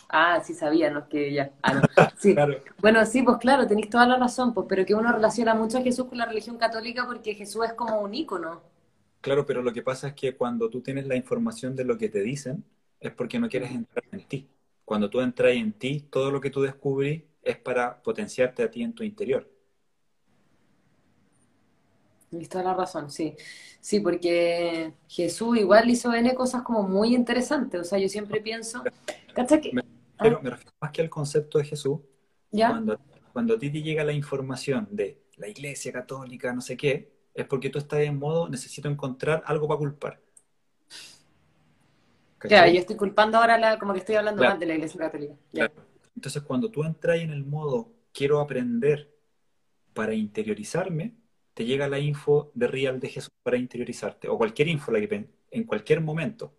[0.10, 1.52] ah, sí sabía, no es que ya.
[1.62, 1.82] Ah, no.
[2.18, 2.34] Sí.
[2.34, 2.56] Claro.
[2.80, 5.82] Bueno, sí, pues claro, tenéis toda la razón, pues, pero que uno relaciona mucho a
[5.82, 8.62] Jesús con la religión católica porque Jesús es como un ícono.
[9.22, 12.10] Claro, pero lo que pasa es que cuando tú tienes la información de lo que
[12.10, 12.66] te dicen,
[13.00, 14.50] es porque no quieres entrar en ti.
[14.86, 18.82] Cuando tú entras en ti, todo lo que tú descubrís es para potenciarte a ti
[18.84, 19.50] en tu interior.
[22.30, 23.36] Tienes toda la razón, sí.
[23.82, 27.82] Sí, porque Jesús igual hizo N cosas como muy interesantes.
[27.82, 28.84] O sea, yo siempre pienso,
[29.34, 29.72] ¿cachai que?
[29.74, 29.82] Me-
[30.18, 32.00] Ah, Pero me refiero más que al concepto de Jesús,
[32.52, 32.70] ¿ya?
[32.70, 33.00] cuando,
[33.34, 37.46] cuando a ti te llega la información de la iglesia católica, no sé qué, es
[37.46, 40.20] porque tú estás en modo, necesito encontrar algo para culpar.
[42.40, 42.74] Claro, ¿Cachai?
[42.74, 44.54] yo estoy culpando ahora la, como que estoy hablando Claro.
[44.54, 45.36] mal de la iglesia católica.
[45.52, 45.74] Claro.
[46.16, 49.10] Entonces, cuando tú entras en el modo quiero aprender
[49.94, 51.16] para interiorizarme,
[51.54, 55.30] te llega la info de Real de Jesús para interiorizarte, o cualquier info la que
[55.52, 56.54] en cualquier momento,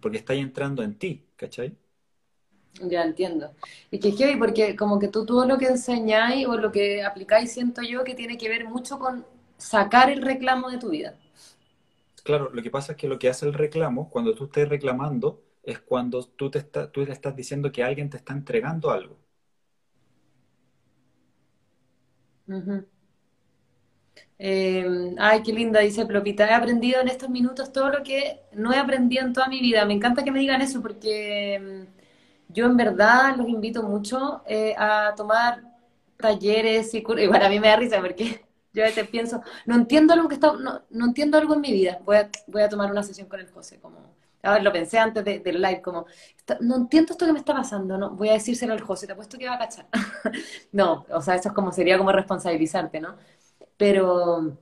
[0.00, 1.76] porque estás entrando en ti, ¿cachai?
[2.82, 3.54] Ya entiendo.
[3.90, 7.04] Y que es heavy porque como que tú todo lo que enseñáis o lo que
[7.04, 9.24] aplicáis siento yo que tiene que ver mucho con
[9.58, 11.14] sacar el reclamo de tu vida.
[12.24, 15.44] Claro, lo que pasa es que lo que hace el reclamo, cuando tú estés reclamando,
[15.62, 19.16] es cuando tú, te está- tú le estás diciendo que alguien te está entregando algo.
[24.38, 26.48] Eh, ay, qué linda, dice Plopita.
[26.48, 29.84] He aprendido en estos minutos todo lo que no he aprendido en toda mi vida.
[29.84, 31.86] Me encanta que me digan eso porque
[32.48, 35.62] mm, yo en verdad los invito mucho eh, a tomar
[36.18, 38.44] talleres y cur- Igual a mí me da risa porque
[38.74, 41.72] yo a veces pienso, no entiendo algo que está, no, no entiendo algo en mi
[41.72, 41.98] vida.
[42.04, 43.98] Voy a, voy a tomar una sesión con el José, como,
[44.42, 46.06] a ver, lo pensé antes de- del live, como,
[46.60, 49.38] no entiendo esto que me está pasando, no, voy a decírselo al José, te apuesto
[49.38, 49.86] que va a cachar.
[50.72, 53.16] No, o sea, eso es como, sería como responsabilizarte, ¿no?
[53.76, 54.56] Pero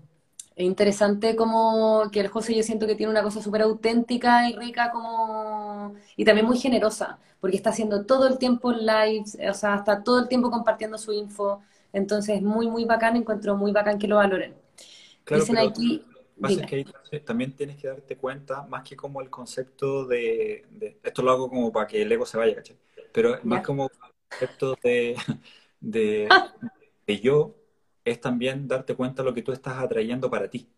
[0.57, 4.55] es interesante como que el José yo siento que tiene una cosa súper auténtica y
[4.57, 5.95] rica como...
[6.17, 10.21] y también muy generosa, porque está haciendo todo el tiempo lives, o sea, está todo
[10.21, 11.63] el tiempo compartiendo su info,
[11.93, 14.55] entonces es muy, muy bacán, encuentro muy bacán que lo valoren.
[15.25, 16.05] Claro, Dicen aquí,
[16.67, 20.99] que pasa ahí también tienes que darte cuenta, más que como el concepto de, de-
[21.03, 22.79] esto lo hago como para que el ego se vaya, ¿cachai?
[23.13, 23.67] Pero más Ya.
[23.67, 23.91] como el
[24.31, 25.17] concepto de,
[25.81, 26.41] de,
[27.07, 27.57] de yo,
[28.05, 30.69] es también darte cuenta de lo que tú estás atrayendo para ti.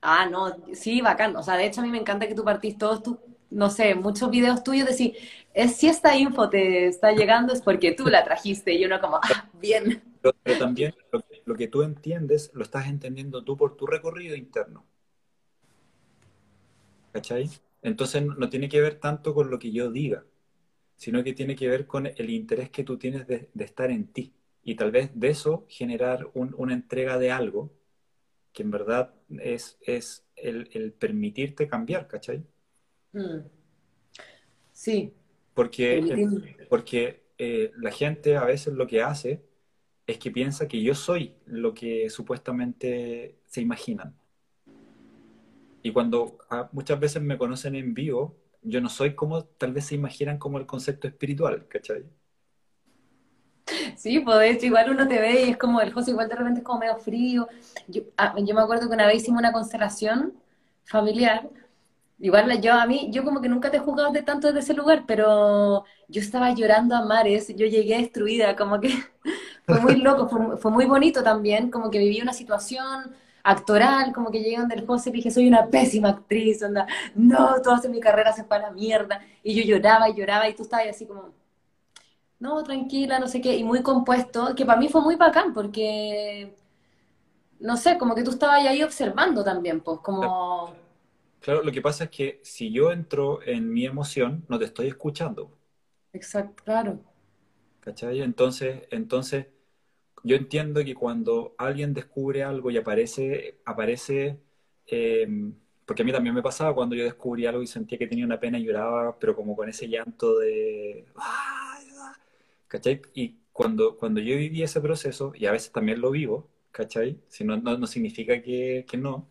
[0.00, 1.34] Ah, no, sí, bacán.
[1.36, 3.16] O sea, de hecho a mí me encanta que tú partís todos tus,
[3.50, 5.16] no sé, muchos videos tuyos de decir,
[5.54, 9.16] es, si esta info te está llegando es porque tú la trajiste y uno como,
[9.16, 10.02] ah, bien.
[10.20, 13.86] Pero, pero también lo, que- lo que tú entiendes, lo estás entendiendo tú por tu
[13.86, 14.84] recorrido interno.
[17.12, 17.48] ¿Cachai?
[17.82, 20.24] Entonces no, tiene que ver tanto con lo que yo diga,
[20.96, 24.08] sino que tiene que ver con el interés que tú tienes de, de estar en
[24.08, 24.34] ti.
[24.64, 27.72] Y tal vez de eso generar un- una entrega de algo
[28.52, 32.44] que en verdad es, es el, el permitirte cambiar, ¿cachai?
[33.14, 33.44] Mm.
[34.72, 35.14] Sí,
[35.54, 36.28] Porque,
[36.68, 39.44] porque eh, la gente a veces lo que hace
[40.06, 44.14] es que piensa que yo soy lo que supuestamente se imaginan.
[45.82, 49.86] Y cuando ah, muchas veces me conocen en vivo, yo no soy como tal vez
[49.86, 52.04] se imaginan como el concepto espiritual, ¿cachai?
[53.96, 56.36] Sí, pues de hecho igual uno te ve y es como el José igual de
[56.36, 57.48] repente es como medio frío.
[57.88, 60.34] Yo, ah, yo me acuerdo que una vez hicimos una constelación
[60.84, 61.48] familiar.
[62.18, 64.74] Igual yo a mí, yo como que nunca te he jugado de tanto desde ese
[64.74, 68.90] lugar, pero yo estaba llorando a mares, yo llegué destruida, como que
[69.66, 70.28] fue muy loco,
[70.58, 74.86] fue muy bonito también, como que viví una situación actoral, como que llegué donde el
[74.86, 78.60] José y dije, soy una pésima actriz, onda, no, toda mi carrera se fue a
[78.60, 81.32] la mierda, y yo lloraba y lloraba y tú estabas así como
[82.38, 86.54] no, tranquila, no sé qué, y muy compuesto, que para mí fue muy bacán, porque,
[87.60, 90.74] no sé, como que tú estabas ahí observando también, pues, como,
[91.44, 94.88] Claro, lo que pasa es que si yo entro en mi emoción, no te estoy
[94.88, 95.56] escuchando,
[96.14, 97.04] exacto, claro,
[97.80, 98.20] ¿cachai?
[98.22, 99.46] Entonces, entonces
[100.24, 104.40] yo entiendo que cuando alguien descubre algo y aparece, aparece,
[104.86, 105.28] eh,
[105.86, 108.40] porque a mí también me pasaba cuando yo descubrí algo y sentía que tenía una
[108.40, 112.14] pena y lloraba, pero como con ese llanto de, "Ay, ah",
[112.68, 113.02] ¿cachai?
[113.14, 117.20] Y cuando, cuando yo viví ese proceso, y a veces también lo vivo, ¿cachai?
[117.28, 119.30] Si no, no, no significa que, que no,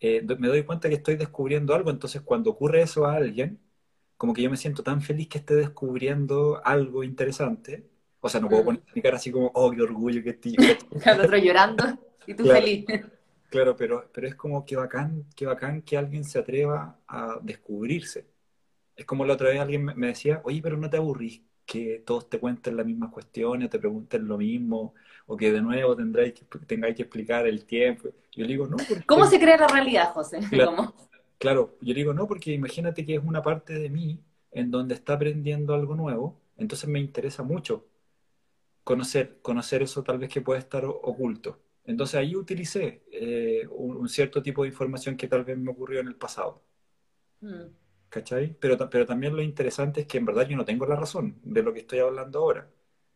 [0.00, 3.60] eh, me doy cuenta que estoy descubriendo algo, entonces cuando ocurre eso a alguien,
[4.16, 7.88] como que yo me siento tan feliz que esté descubriendo algo interesante,
[8.20, 8.66] O sea, no puedo mm.
[8.66, 10.56] poner mi cara así como, oh, qué orgullo que estoy.
[11.04, 11.84] El otro llorando
[12.26, 12.84] y tú feliz.
[13.50, 18.26] Claro, pero, pero es como que bacán, que bacán que alguien se atreva a descubrirse.
[18.96, 22.30] Es como la otra vez alguien me decía, oye, pero no te aburrís que todos
[22.30, 24.94] te cuenten las mismas cuestiones, te pregunten lo mismo,
[25.26, 28.10] o que de nuevo tendráis que, tengáis que explicar el tiempo.
[28.36, 28.76] Yo le digo, no.
[29.06, 30.40] ¿Cómo se crea la realidad, José?
[30.50, 30.94] Claro,
[31.38, 34.22] claro, yo digo, no, porque imagínate que es una parte de mí
[34.52, 37.86] en donde está aprendiendo algo nuevo, entonces me interesa mucho
[38.84, 41.60] conocer, conocer eso tal vez que puede estar oculto.
[41.84, 46.08] Entonces ahí utilicé eh, un, cierto tipo de información que tal vez me ocurrió en
[46.08, 46.62] el pasado.
[47.40, 47.64] Mm.
[48.08, 48.56] ¿Cachai?
[48.60, 51.62] Pero, pero también lo interesante es que en verdad yo no tengo la razón de
[51.62, 52.70] lo que estoy hablando ahora,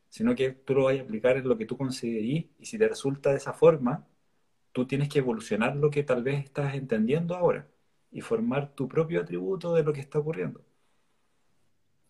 [0.08, 2.88] sino que tú lo vas a aplicar en lo que tú considerís y si te
[2.88, 4.06] resulta de esa forma,
[4.72, 7.68] tú tienes que evolucionar lo que tal vez estás entendiendo ahora
[8.10, 10.60] y formar tu propio atributo de lo que está ocurriendo.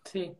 [0.04, 0.34] Sí,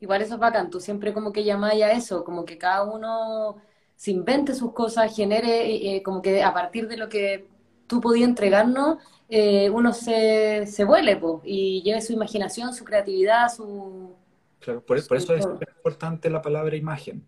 [0.00, 3.56] Igual eso es bacán, tú siempre como que llamáis a eso, como que cada uno
[3.96, 7.48] se invente sus cosas, genere, eh, eh, como que a partir de lo que
[7.88, 14.14] tú podías entregarnos, eh, uno se, se vuele y lleve su imaginación, su creatividad, su...
[14.60, 15.46] Claro, por, eso es
[15.76, 17.26] importante la palabra imagen,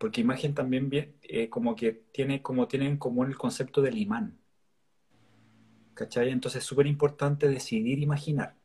[0.00, 1.14] porque imagen también bien,
[1.50, 4.38] como que tiene, como tiene en común el concepto del imán.
[5.92, 6.30] ¿Cachai?
[6.30, 8.56] Entonces es súper importante decidir imaginar.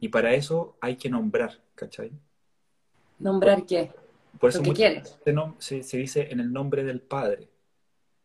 [0.00, 2.10] Y para eso hay que nombrar, ¿cachai?
[3.20, 3.92] ¿Nombrar qué?
[4.40, 4.64] Por eso
[5.60, 7.48] Se, se, dice en el nombre del Padre.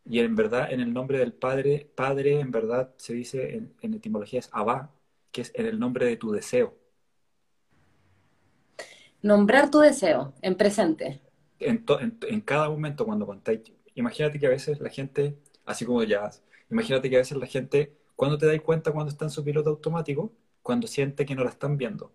[0.04, 4.40] Y en verdad, en el nombre del Padre, Padre en verdad se dice en, etimología
[4.40, 4.90] es Abba,
[5.30, 6.76] que es en el nombre de tu deseo.
[9.22, 11.27] Nombrar tu deseo, en presente.
[11.60, 11.84] En,
[12.28, 13.60] en, cada momento cuando contáis.
[13.94, 16.30] Imagínate que a veces la gente, así como ya,
[16.70, 19.70] imagínate que a veces la gente, cuando te das cuenta cuando está en su piloto
[19.70, 20.32] automático,
[20.62, 22.12] cuando siente que no la están viendo.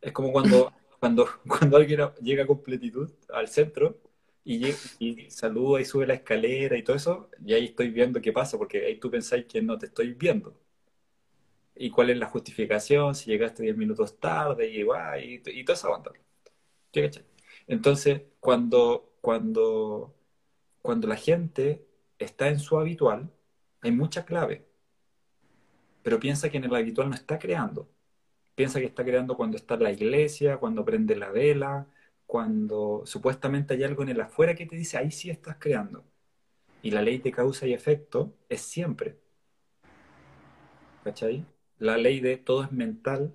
[0.00, 4.00] Es como cuando, cuando, cuando alguien llega con pletitud al centro
[4.44, 4.68] y,
[4.98, 8.58] y saluda y sube la escalera y todo eso, y ahí estoy viendo qué pasa,
[8.58, 10.54] porque ahí tú pensáis que no te estoy viendo.
[11.76, 13.14] ¿Y cuál es la justificación?
[13.14, 16.12] Si llegaste 10 minutos tarde y, y, y toda esa banda.
[17.66, 20.14] Entonces, cuando, cuando,
[20.82, 21.86] cuando la gente
[22.18, 23.30] está en su habitual,
[23.82, 24.66] hay mucha clave
[26.04, 27.88] pero piensa que en el habitual no está creando.
[28.54, 31.88] Piensa que está creando cuando está en la iglesia, cuando prende la vela,
[32.26, 36.04] cuando supuestamente hay algo en el afuera que te dice, ahí sí estás creando.
[36.82, 39.18] Y la ley de causa y efecto es siempre.
[41.04, 41.46] ¿Cachai?
[41.78, 43.34] La ley de todo es mental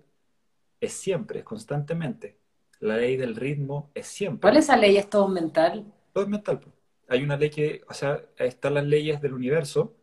[0.81, 2.38] es siempre, es constantemente.
[2.79, 4.41] La ley del ritmo es siempre.
[4.41, 4.97] ¿Cuál es esa ley?
[4.97, 5.91] ¿Es todo mental?
[6.13, 6.61] Todo es mental.
[7.07, 9.95] Hay una ley que, o sea, están las leyes del universo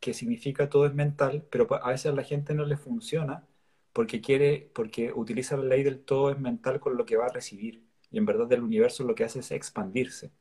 [0.00, 3.46] que significa todo es mental, pero a veces a la gente no le funciona
[3.92, 7.32] porque quiere, porque utiliza la ley del todo es mental con lo que va a
[7.32, 7.84] recibir.
[8.10, 10.32] Y en verdad el universo lo que hace es expandirse.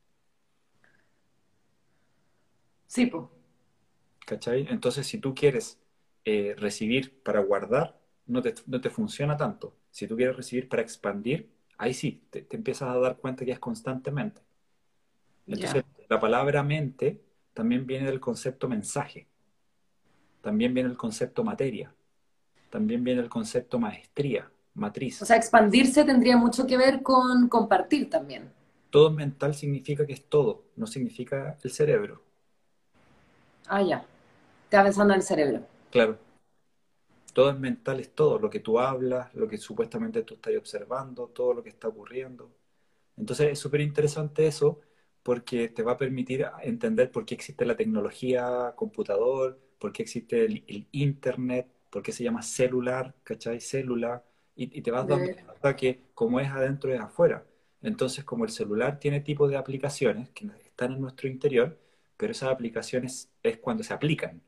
[2.87, 3.25] Sí, pues.
[4.25, 4.67] ¿Cachai?
[4.69, 5.79] Entonces, si tú quieres
[6.25, 9.75] eh, recibir para guardar, no te, no te, funciona tanto.
[9.91, 11.49] Si tú quieres recibir para expandir,
[11.81, 14.41] ahí sí, te, empiezas a dar cuenta que es constantemente.
[15.47, 17.19] Entonces, la palabra mente
[17.55, 19.27] también viene del concepto mensaje.
[20.41, 21.91] También viene el concepto materia.
[22.69, 25.23] También viene el concepto maestría, matriz.
[25.23, 28.51] O sea, expandirse tendría mucho que ver con compartir también.
[28.91, 32.21] Todo mental significa que es todo, no significa el cerebro.
[33.67, 34.05] Ah, ya.
[34.69, 35.61] Te pensando en el cerebro.
[35.89, 36.17] Claro.
[37.33, 38.39] Todo es mental, es todo.
[38.39, 42.51] Lo que tú hablas, lo que supuestamente tú estás observando, todo lo que está ocurriendo.
[43.17, 44.81] Entonces es súper interesante eso
[45.23, 50.45] porque te va a permitir entender por qué existe la tecnología, computador, por qué existe
[50.45, 53.59] el, Internet, por qué se llama celular, ¿cachai?
[53.61, 54.23] Célula,
[54.55, 57.45] y, te vas dando cuenta que como es adentro es afuera.
[57.81, 61.79] Entonces, como el celular tiene tipo de aplicaciones que están en nuestro interior,
[62.17, 64.41] pero esas aplicaciones es cuando se aplican.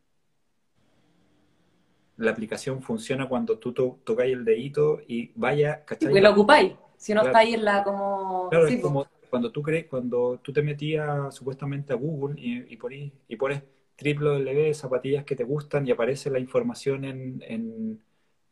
[2.17, 6.15] La aplicación funciona cuando tú tocáis el dedito y vaya, ¿cachai?
[6.15, 8.49] Y lo ocupáis, si no está ahí en la como...
[8.49, 13.13] Claro, es como cuando tú crees, cuando tú te metías supuestamente a Google y, y,
[13.27, 13.63] y pones
[13.99, 17.99] www, zapatillas que te gustan y aparece la información en,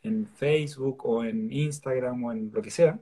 [0.02, 3.00] en, Facebook o en Instagram o en lo que sea,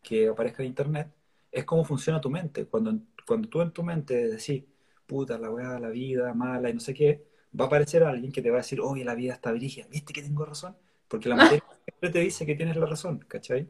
[0.00, 1.08] que aparezca en Internet,
[1.50, 2.66] es cómo funciona tu mente.
[2.66, 2.96] Cuando,
[3.26, 4.62] cuando tú en tu mente decís,
[5.06, 7.24] puta, la weá, la vida, mala y no sé qué,
[7.58, 10.12] va a aparecer alguien que te va a decir, oye, la vida está dirigida, ¿viste
[10.12, 10.76] que tengo razón?
[11.08, 13.68] Porque la materia siempre te dice que tienes la razón, ¿cachai?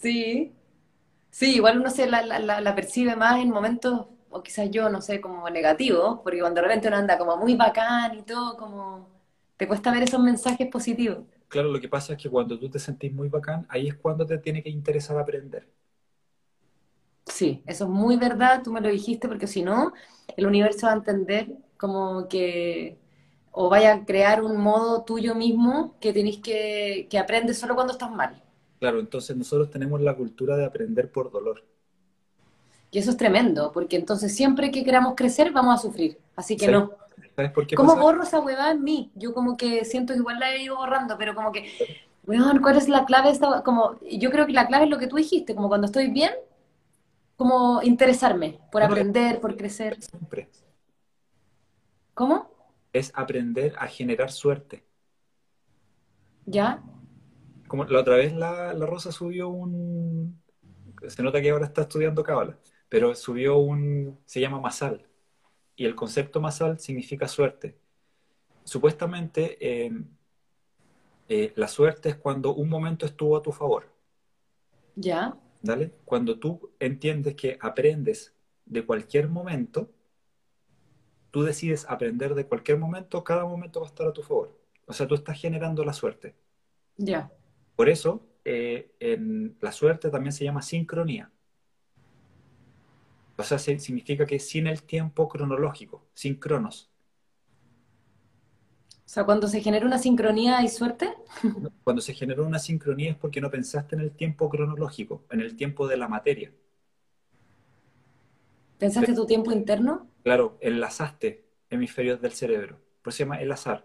[0.00, 0.52] Sí.
[1.30, 5.02] Sí, igual uno se la, la, la percibe más en momentos o quizás yo, no
[5.02, 9.08] sé, como negativo, porque cuando de repente uno anda como muy bacán y todo, como
[9.58, 11.20] te cuesta ver esos mensajes positivos.
[11.48, 14.26] Claro, lo que pasa es que cuando tú te sentís muy bacán, ahí es cuando
[14.26, 15.68] te tiene que interesar aprender.
[17.32, 19.92] Sí, eso es muy verdad, tú me lo dijiste, porque si no,
[20.36, 21.48] el universo va a entender
[21.78, 22.98] como que,
[23.52, 27.92] o vaya a crear un modo tuyo mismo que tenéis que, que aprendes solo cuando
[27.94, 28.42] estás mal.
[28.80, 31.64] Claro, entonces nosotros tenemos la cultura de aprender por dolor.
[32.90, 36.18] Y eso es tremendo, porque entonces siempre que queramos crecer vamos a sufrir.
[36.36, 36.90] Así que no.
[37.36, 38.02] ¿Sabes por qué ¿Cómo pasa?
[38.02, 39.10] borro esa huevada en mí?
[39.14, 41.66] Yo como que siento que igual la he ido borrando, pero como que,
[42.26, 43.28] weón, ¿cuál es la clave?
[43.28, 45.86] de Esta, como, yo creo que la clave es lo que tú dijiste, como cuando
[45.86, 46.32] estoy bien,
[47.42, 50.00] como interesarme por aprender, por crecer.
[50.00, 50.48] Siempre.
[52.14, 52.48] ¿Cómo?
[52.92, 54.84] Es aprender a generar suerte.
[56.46, 56.84] ¿Ya?
[57.66, 60.40] Como la otra vez la, la Rosa subió un...
[61.08, 62.56] Se nota que ahora está estudiando cábala,
[62.88, 64.20] pero subió un...
[64.24, 65.04] Se llama masal.
[65.74, 67.76] Y el concepto masal significa suerte.
[68.62, 69.90] Supuestamente, eh,
[71.28, 73.92] eh, la suerte es cuando un momento estuvo a tu favor.
[74.94, 75.36] ¿Ya?
[75.62, 75.92] ¿Dale?
[76.04, 78.34] Cuando tú entiendes que aprendes
[78.66, 79.90] de cualquier momento,
[81.30, 84.56] tú decides aprender de cualquier momento, cada momento va a estar a tu favor.
[84.86, 86.34] O sea, tú estás generando la suerte.
[86.98, 87.30] Ya.
[87.76, 91.30] Por eso, eh, en la suerte también se llama sincronía.
[93.36, 96.91] O sea, se- significa que sin el tiempo cronológico, sin cronos.
[99.12, 101.12] O sea, cuando se genera una sincronía hay suerte.
[101.84, 105.54] Cuando se generó una sincronía es porque no pensaste en el tiempo cronológico, en el
[105.54, 106.50] tiempo de la materia.
[108.78, 110.06] ¿Pensaste tu tiempo interno?
[110.22, 112.78] Claro, enlazaste hemisferios del cerebro.
[113.02, 113.84] Por eso se llama el azar.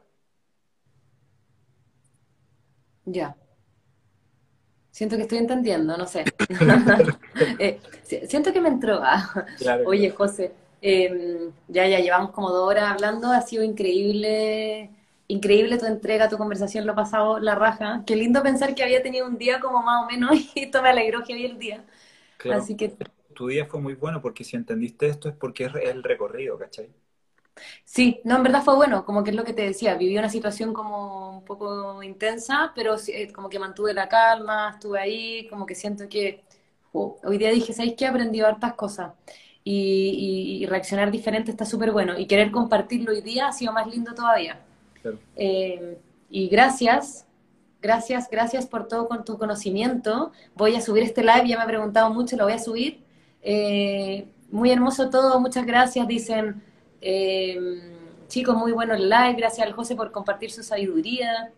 [3.06, 3.36] Ya.
[4.92, 6.24] Siento que estoy entendiendo, no sé.
[7.60, 9.02] Eh, si- siento que me entró.
[9.04, 9.46] ah.
[9.58, 14.90] Claro, Oye, José, eh, ya, ya llevamos como dos horas hablando, ha sido increíble,
[15.28, 18.04] increíble tu entrega, tu conversación, lo pasado la raja.
[18.06, 20.90] Qué lindo pensar que había tenido un día como más o menos y esto me
[20.90, 21.86] alegró que había el día.
[22.38, 22.68] claro.
[22.68, 22.98] Así que
[23.36, 26.94] Tu día fue muy bueno porque si entendiste esto es porque es el recorrido, ¿cachai?
[27.86, 30.30] sí, no, en verdad fue bueno, como que es lo que te decía, viví una
[30.30, 35.66] situación como un poco intensa, pero eh, como que mantuve la calma, estuve ahí, como
[35.66, 36.44] que siento que
[36.94, 38.06] oh, hoy día dije, ¿sabéis qué?
[38.06, 39.14] He aprendido hartas cosas.
[39.64, 42.18] Y, y- y reaccionar diferente está súper bueno.
[42.18, 44.62] Y querer compartirlo hoy día ha sido más lindo todavía.
[45.02, 45.20] Claro.
[45.36, 45.98] Eh,
[46.30, 47.26] y gracias,
[47.82, 50.32] gracias, gracias por todo con tu conocimiento.
[50.56, 53.04] Voy a subir este live, ya me ha preguntado mucho, lo voy a subir.
[53.42, 56.62] Eh, muy hermoso todo, muchas gracias, dicen.
[57.02, 57.58] Eh,
[58.28, 61.52] chicos, muy bueno el live, gracias al José por compartir su sabiduría.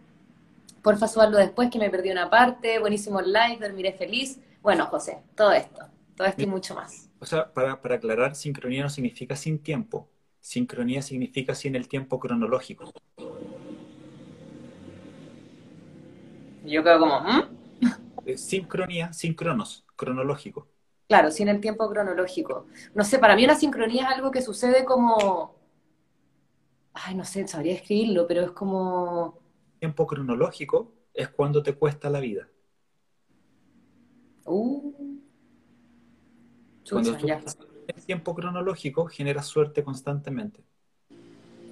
[0.82, 2.80] Porfa, subarlo después que me perdí una parte.
[2.80, 4.40] Buenísimo el live, dormiré feliz.
[4.62, 5.86] Bueno, José, todo esto,
[6.16, 7.10] todo esto y mucho más.
[7.20, 10.08] O sea, para, para aclarar, sincronía no significa sin tiempo.
[10.42, 12.92] Sincronía significa sin el tiempo cronológico.
[16.66, 17.44] Yo creo como, ¿mm?
[18.26, 20.68] Eh, Sincronía, sin cronos, cronológico.
[21.10, 22.68] Claro, sin el tiempo cronológico.
[22.94, 25.56] No sé, para mí una sincronía es algo que sucede como,
[26.94, 29.40] ay, no sé, sabría escribirlo, pero es como,
[29.80, 32.48] Tiempo cronológico es cuando te cuesta la vida.
[34.48, 34.92] uh,
[36.90, 40.64] Cuando chucha, tú en el tiempo cronológico generas suerte constantemente.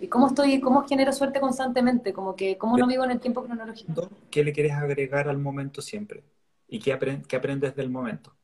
[0.01, 2.13] ¿Y cómo estoy, cómo genero suerte constantemente?
[2.13, 4.09] Como que, ¿cómo no vivo en el tiempo cronológico?
[4.29, 6.23] ¿Qué le quieres agregar al momento siempre?
[6.67, 8.35] ¿Y qué, apren- qué aprendes del momento?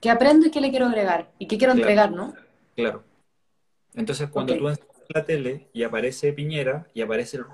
[0.00, 1.32] ¿Qué aprendo y qué le quiero agregar?
[1.38, 1.90] ¿Y qué quiero Claro.
[1.90, 2.34] entregar, no?
[2.76, 3.04] Claro.
[3.94, 7.44] Entonces, cuando tú enciendes la tele y aparece Piñera y aparece el...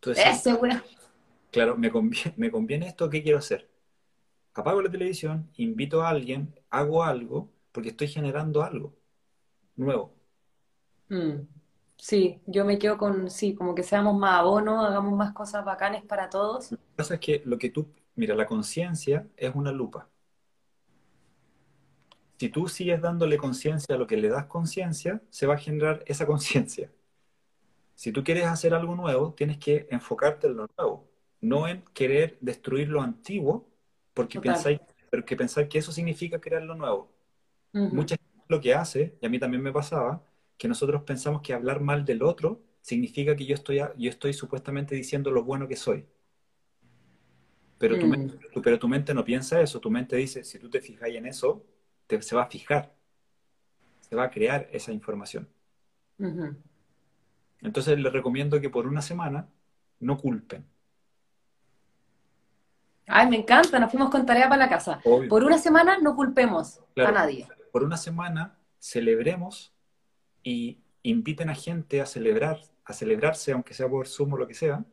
[0.00, 0.58] Tú decís, Ese,
[1.50, 3.68] claro, me conviene, me conviene esto, ¿qué quiero hacer?
[4.54, 8.94] Apago la televisión, invito a alguien, hago algo, porque estoy generando algo
[9.76, 10.14] nuevo.
[11.08, 11.46] Mm.
[11.96, 16.02] Sí, yo me quedo con, sí, como que seamos más abonos, hagamos más cosas bacanes
[16.02, 16.72] para todos.
[16.72, 20.08] Lo que pasa es que lo que tú, mira, la conciencia es una lupa.
[22.38, 26.02] Si tú sigues dándole conciencia a lo que le das conciencia, se va a generar
[26.06, 26.90] esa conciencia.
[27.94, 31.08] Si tú quieres hacer algo nuevo, tienes que enfocarte en lo nuevo,
[31.40, 33.68] no en querer destruir lo antiguo,
[34.14, 34.54] porque Total.
[34.54, 34.80] pensáis,
[35.10, 37.12] porque pensar que eso significa crear lo nuevo.
[37.90, 40.24] Mucha gente lo que hace, y a mí también me pasaba,
[40.58, 44.94] que nosotros pensamos que hablar mal del otro significa que yo estoy, yo estoy supuestamente
[44.94, 46.06] diciendo lo bueno que soy.
[47.78, 48.10] Pero tu, Mm.
[48.10, 51.26] mente, pero tu mente no piensa eso, tu mente dice, si tú te fijas en
[51.26, 51.64] eso,
[52.06, 52.94] te- se va a fijar,
[54.00, 55.48] se va a crear esa información.
[57.62, 59.48] Entonces les recomiendo que por una semana
[60.00, 60.66] no culpen.
[63.06, 65.00] Ay, me encanta, nos fuimos con tarea para la casa.
[65.04, 65.28] Obvio.
[65.28, 67.10] Por una semana no culpemos Claro.
[67.10, 67.48] a nadie.
[67.72, 69.72] Por una semana celebremos
[70.42, 74.54] y inviten a gente a celebrar, a celebrarse, aunque sea por Zoom o lo que
[74.54, 74.84] sea,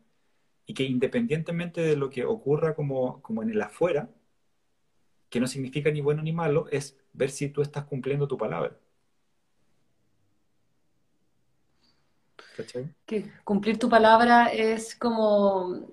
[0.66, 4.10] y que independientemente de lo que ocurra como, como en el afuera,
[5.30, 8.76] que no significa ni bueno ni malo, es ver si tú estás cumpliendo tu palabra.
[12.56, 12.94] ¿Cachai?
[13.06, 15.88] Que cumplir tu palabra es como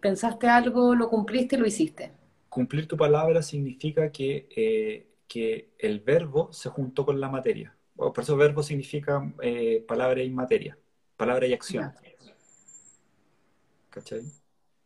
[0.00, 2.12] pensaste algo, lo cumpliste, lo hiciste.
[2.48, 7.74] Cumplir tu palabra significa que, eh, que el verbo se juntó con la materia.
[7.94, 10.78] Por eso verbo significa eh, palabra y materia,
[11.16, 11.92] palabra y acción.
[13.90, 14.22] ¿Cachai?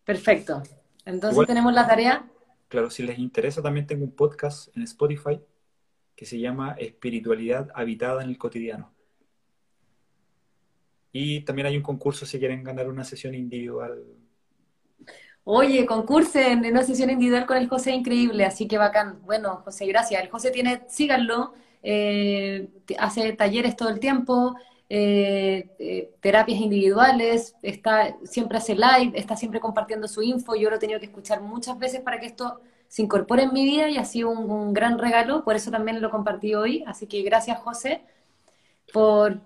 [0.04, 0.62] Perfecto.
[1.04, 2.28] Entonces tenemos la tarea.
[2.68, 5.40] Claro, si les interesa, también tengo un podcast en Spotify
[6.16, 8.94] que se llama Espiritualidad habitada en el cotidiano.
[11.12, 14.02] Y también hay un concurso si quieren ganar una sesión individual.
[15.44, 19.20] Oye, concursen en una sesión individual con el José, increíble, así que bacán.
[19.24, 20.22] Bueno, José, gracias.
[20.22, 22.68] El José tiene, síganlo, eh,
[22.98, 24.54] hace talleres todo el tiempo,
[24.88, 30.54] eh, eh, terapias individuales, está, siempre hace live, está siempre compartiendo su info.
[30.54, 33.64] Yo lo he tenido que escuchar muchas veces para que esto se incorpore en mi
[33.64, 36.84] vida y ha sido un, gran regalo, por eso también lo compartí hoy.
[36.86, 38.04] Así que gracias, José,
[38.92, 39.40] por,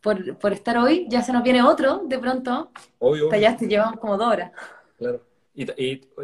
[0.00, 1.06] por, estar hoy.
[1.10, 2.70] Ya se nos viene otro de pronto.
[3.00, 3.28] Obvio.
[3.34, 4.52] Ya te llevamos como dos horas.
[5.02, 5.26] Claro.
[5.54, 5.64] Y,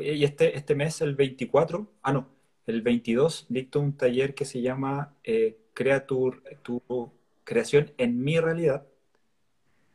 [0.01, 2.29] y, este, este mes, el 24, ah, no,
[2.67, 7.13] el 22, dicto un taller que se llama eh, Crea tu, tu
[7.45, 8.87] creación en mi realidad,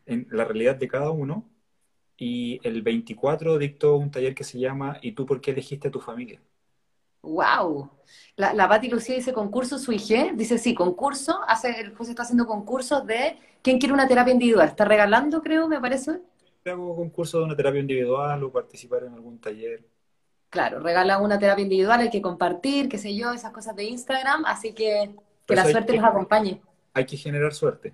[0.06, 1.50] en la realidad de cada uno.
[2.16, 5.92] Y el 24 dicto un taller que se llama ¿Y tú por qué elegiste a
[5.92, 6.40] tu familia?
[7.22, 7.90] ¡Wow!
[8.36, 12.24] La, la Pati Lucía dice concurso su IG, dice sí, concurso, hace, el José está
[12.24, 14.68] haciendo concursos de ¿quién quiere una terapia individual?
[14.68, 16.20] ¿Está regalando, creo, me parece?
[16.66, 19.84] Hago concurso de una terapia individual o participar en algún taller.
[20.50, 24.46] Claro, regala una terapia individual, hay que compartir, qué sé yo, esas cosas de Instagram,
[24.46, 25.16] así que
[25.46, 26.62] que la suerte los acompañe.
[26.94, 27.94] Hay que generar suerte.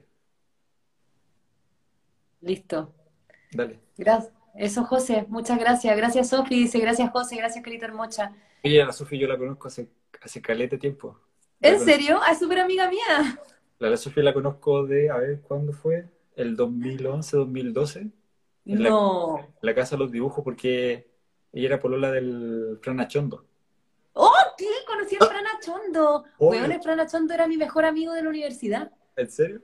[2.42, 2.94] Listo.
[3.52, 3.80] Dale.
[3.98, 4.34] Gracias.
[4.56, 5.26] Eso, José.
[5.30, 5.96] Muchas gracias.
[5.96, 6.62] Gracias, Sofi.
[6.62, 7.38] Dice, gracias, José.
[7.38, 8.34] Gracias, Carita Hermocha.
[8.64, 9.90] Oye, la Sofi yo la conozco hace,
[10.22, 11.18] hace calete tiempo.
[11.62, 12.20] ¿En serio?
[12.22, 13.40] Ah, es súper amiga mía.
[13.80, 16.06] La, la Sofi la conozco de, a ver, ¿cuándo fue?
[16.36, 18.08] El 2011, 2012.
[18.76, 19.38] No.
[19.38, 21.10] La, la Casa de los Dibujos, porque
[21.52, 23.46] ella era polola del Fran Achondo.
[24.14, 24.68] ¡Oh, qué!
[24.86, 26.26] Conocí a Fran Achondo.
[26.40, 28.92] Weón, el Fran Achondo era mi mejor amigo de la universidad.
[29.16, 29.62] ¿En serio?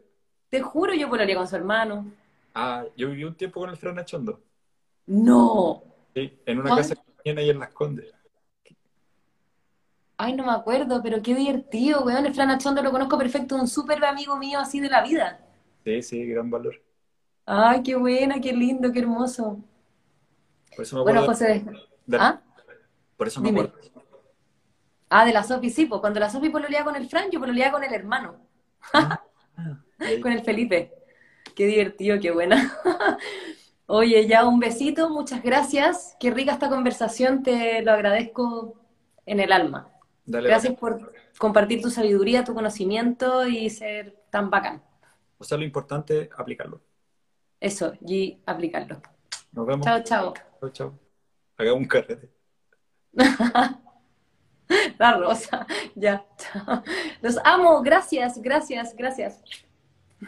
[0.49, 2.11] Te juro, yo pololeé con su hermano.
[2.53, 4.41] Ah, yo viví un tiempo con el Fran Achondo.
[5.07, 5.83] No.
[6.13, 8.13] Sí, en una casa que tenía ahí en Las Condes.
[10.17, 12.25] Ay, no me acuerdo, pero qué divertido, weón.
[12.25, 15.45] El Fran Achondo lo conozco perfecto, un súper amigo mío así de la vida.
[15.83, 16.81] Sí, sí, gran valor.
[17.45, 19.59] Ay, qué buena, qué lindo, qué hermoso.
[20.75, 21.21] Por eso me acuerdo.
[21.21, 21.65] Bueno, José.
[22.13, 22.41] ¿Ah?
[23.15, 23.73] Por eso me acuerdo.
[25.09, 27.73] Ah, de la Sofi, sí, pues cuando la Sofi pololeaba con el Fran, yo pololeaba
[27.73, 28.35] con el hermano.
[28.93, 29.23] Ah,
[30.21, 30.91] con el Felipe.
[31.55, 32.77] Qué divertido, qué buena.
[33.87, 36.17] Oye, ya un besito, muchas gracias.
[36.19, 38.81] Qué rica esta conversación, te lo agradezco
[39.25, 39.91] en el alma.
[40.25, 44.81] gracias por compartir tu sabiduría, tu conocimiento y ser tan bacán.
[45.37, 46.81] O sea, lo importante es aplicarlo.
[47.59, 49.01] Eso, y aplicarlo.
[49.51, 49.85] Nos vemos.
[49.85, 50.33] Chao, chao.
[50.59, 50.99] Chao, chao.
[51.57, 52.29] Hagamos un carrete.
[54.97, 56.25] La rosa, ya.
[57.21, 59.43] Los amo, gracias, gracias, gracias.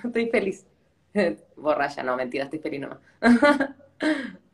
[0.04, 0.66] Estoy feliz.
[1.56, 3.00] Borracha, no, mentira, estoy feliz nomás.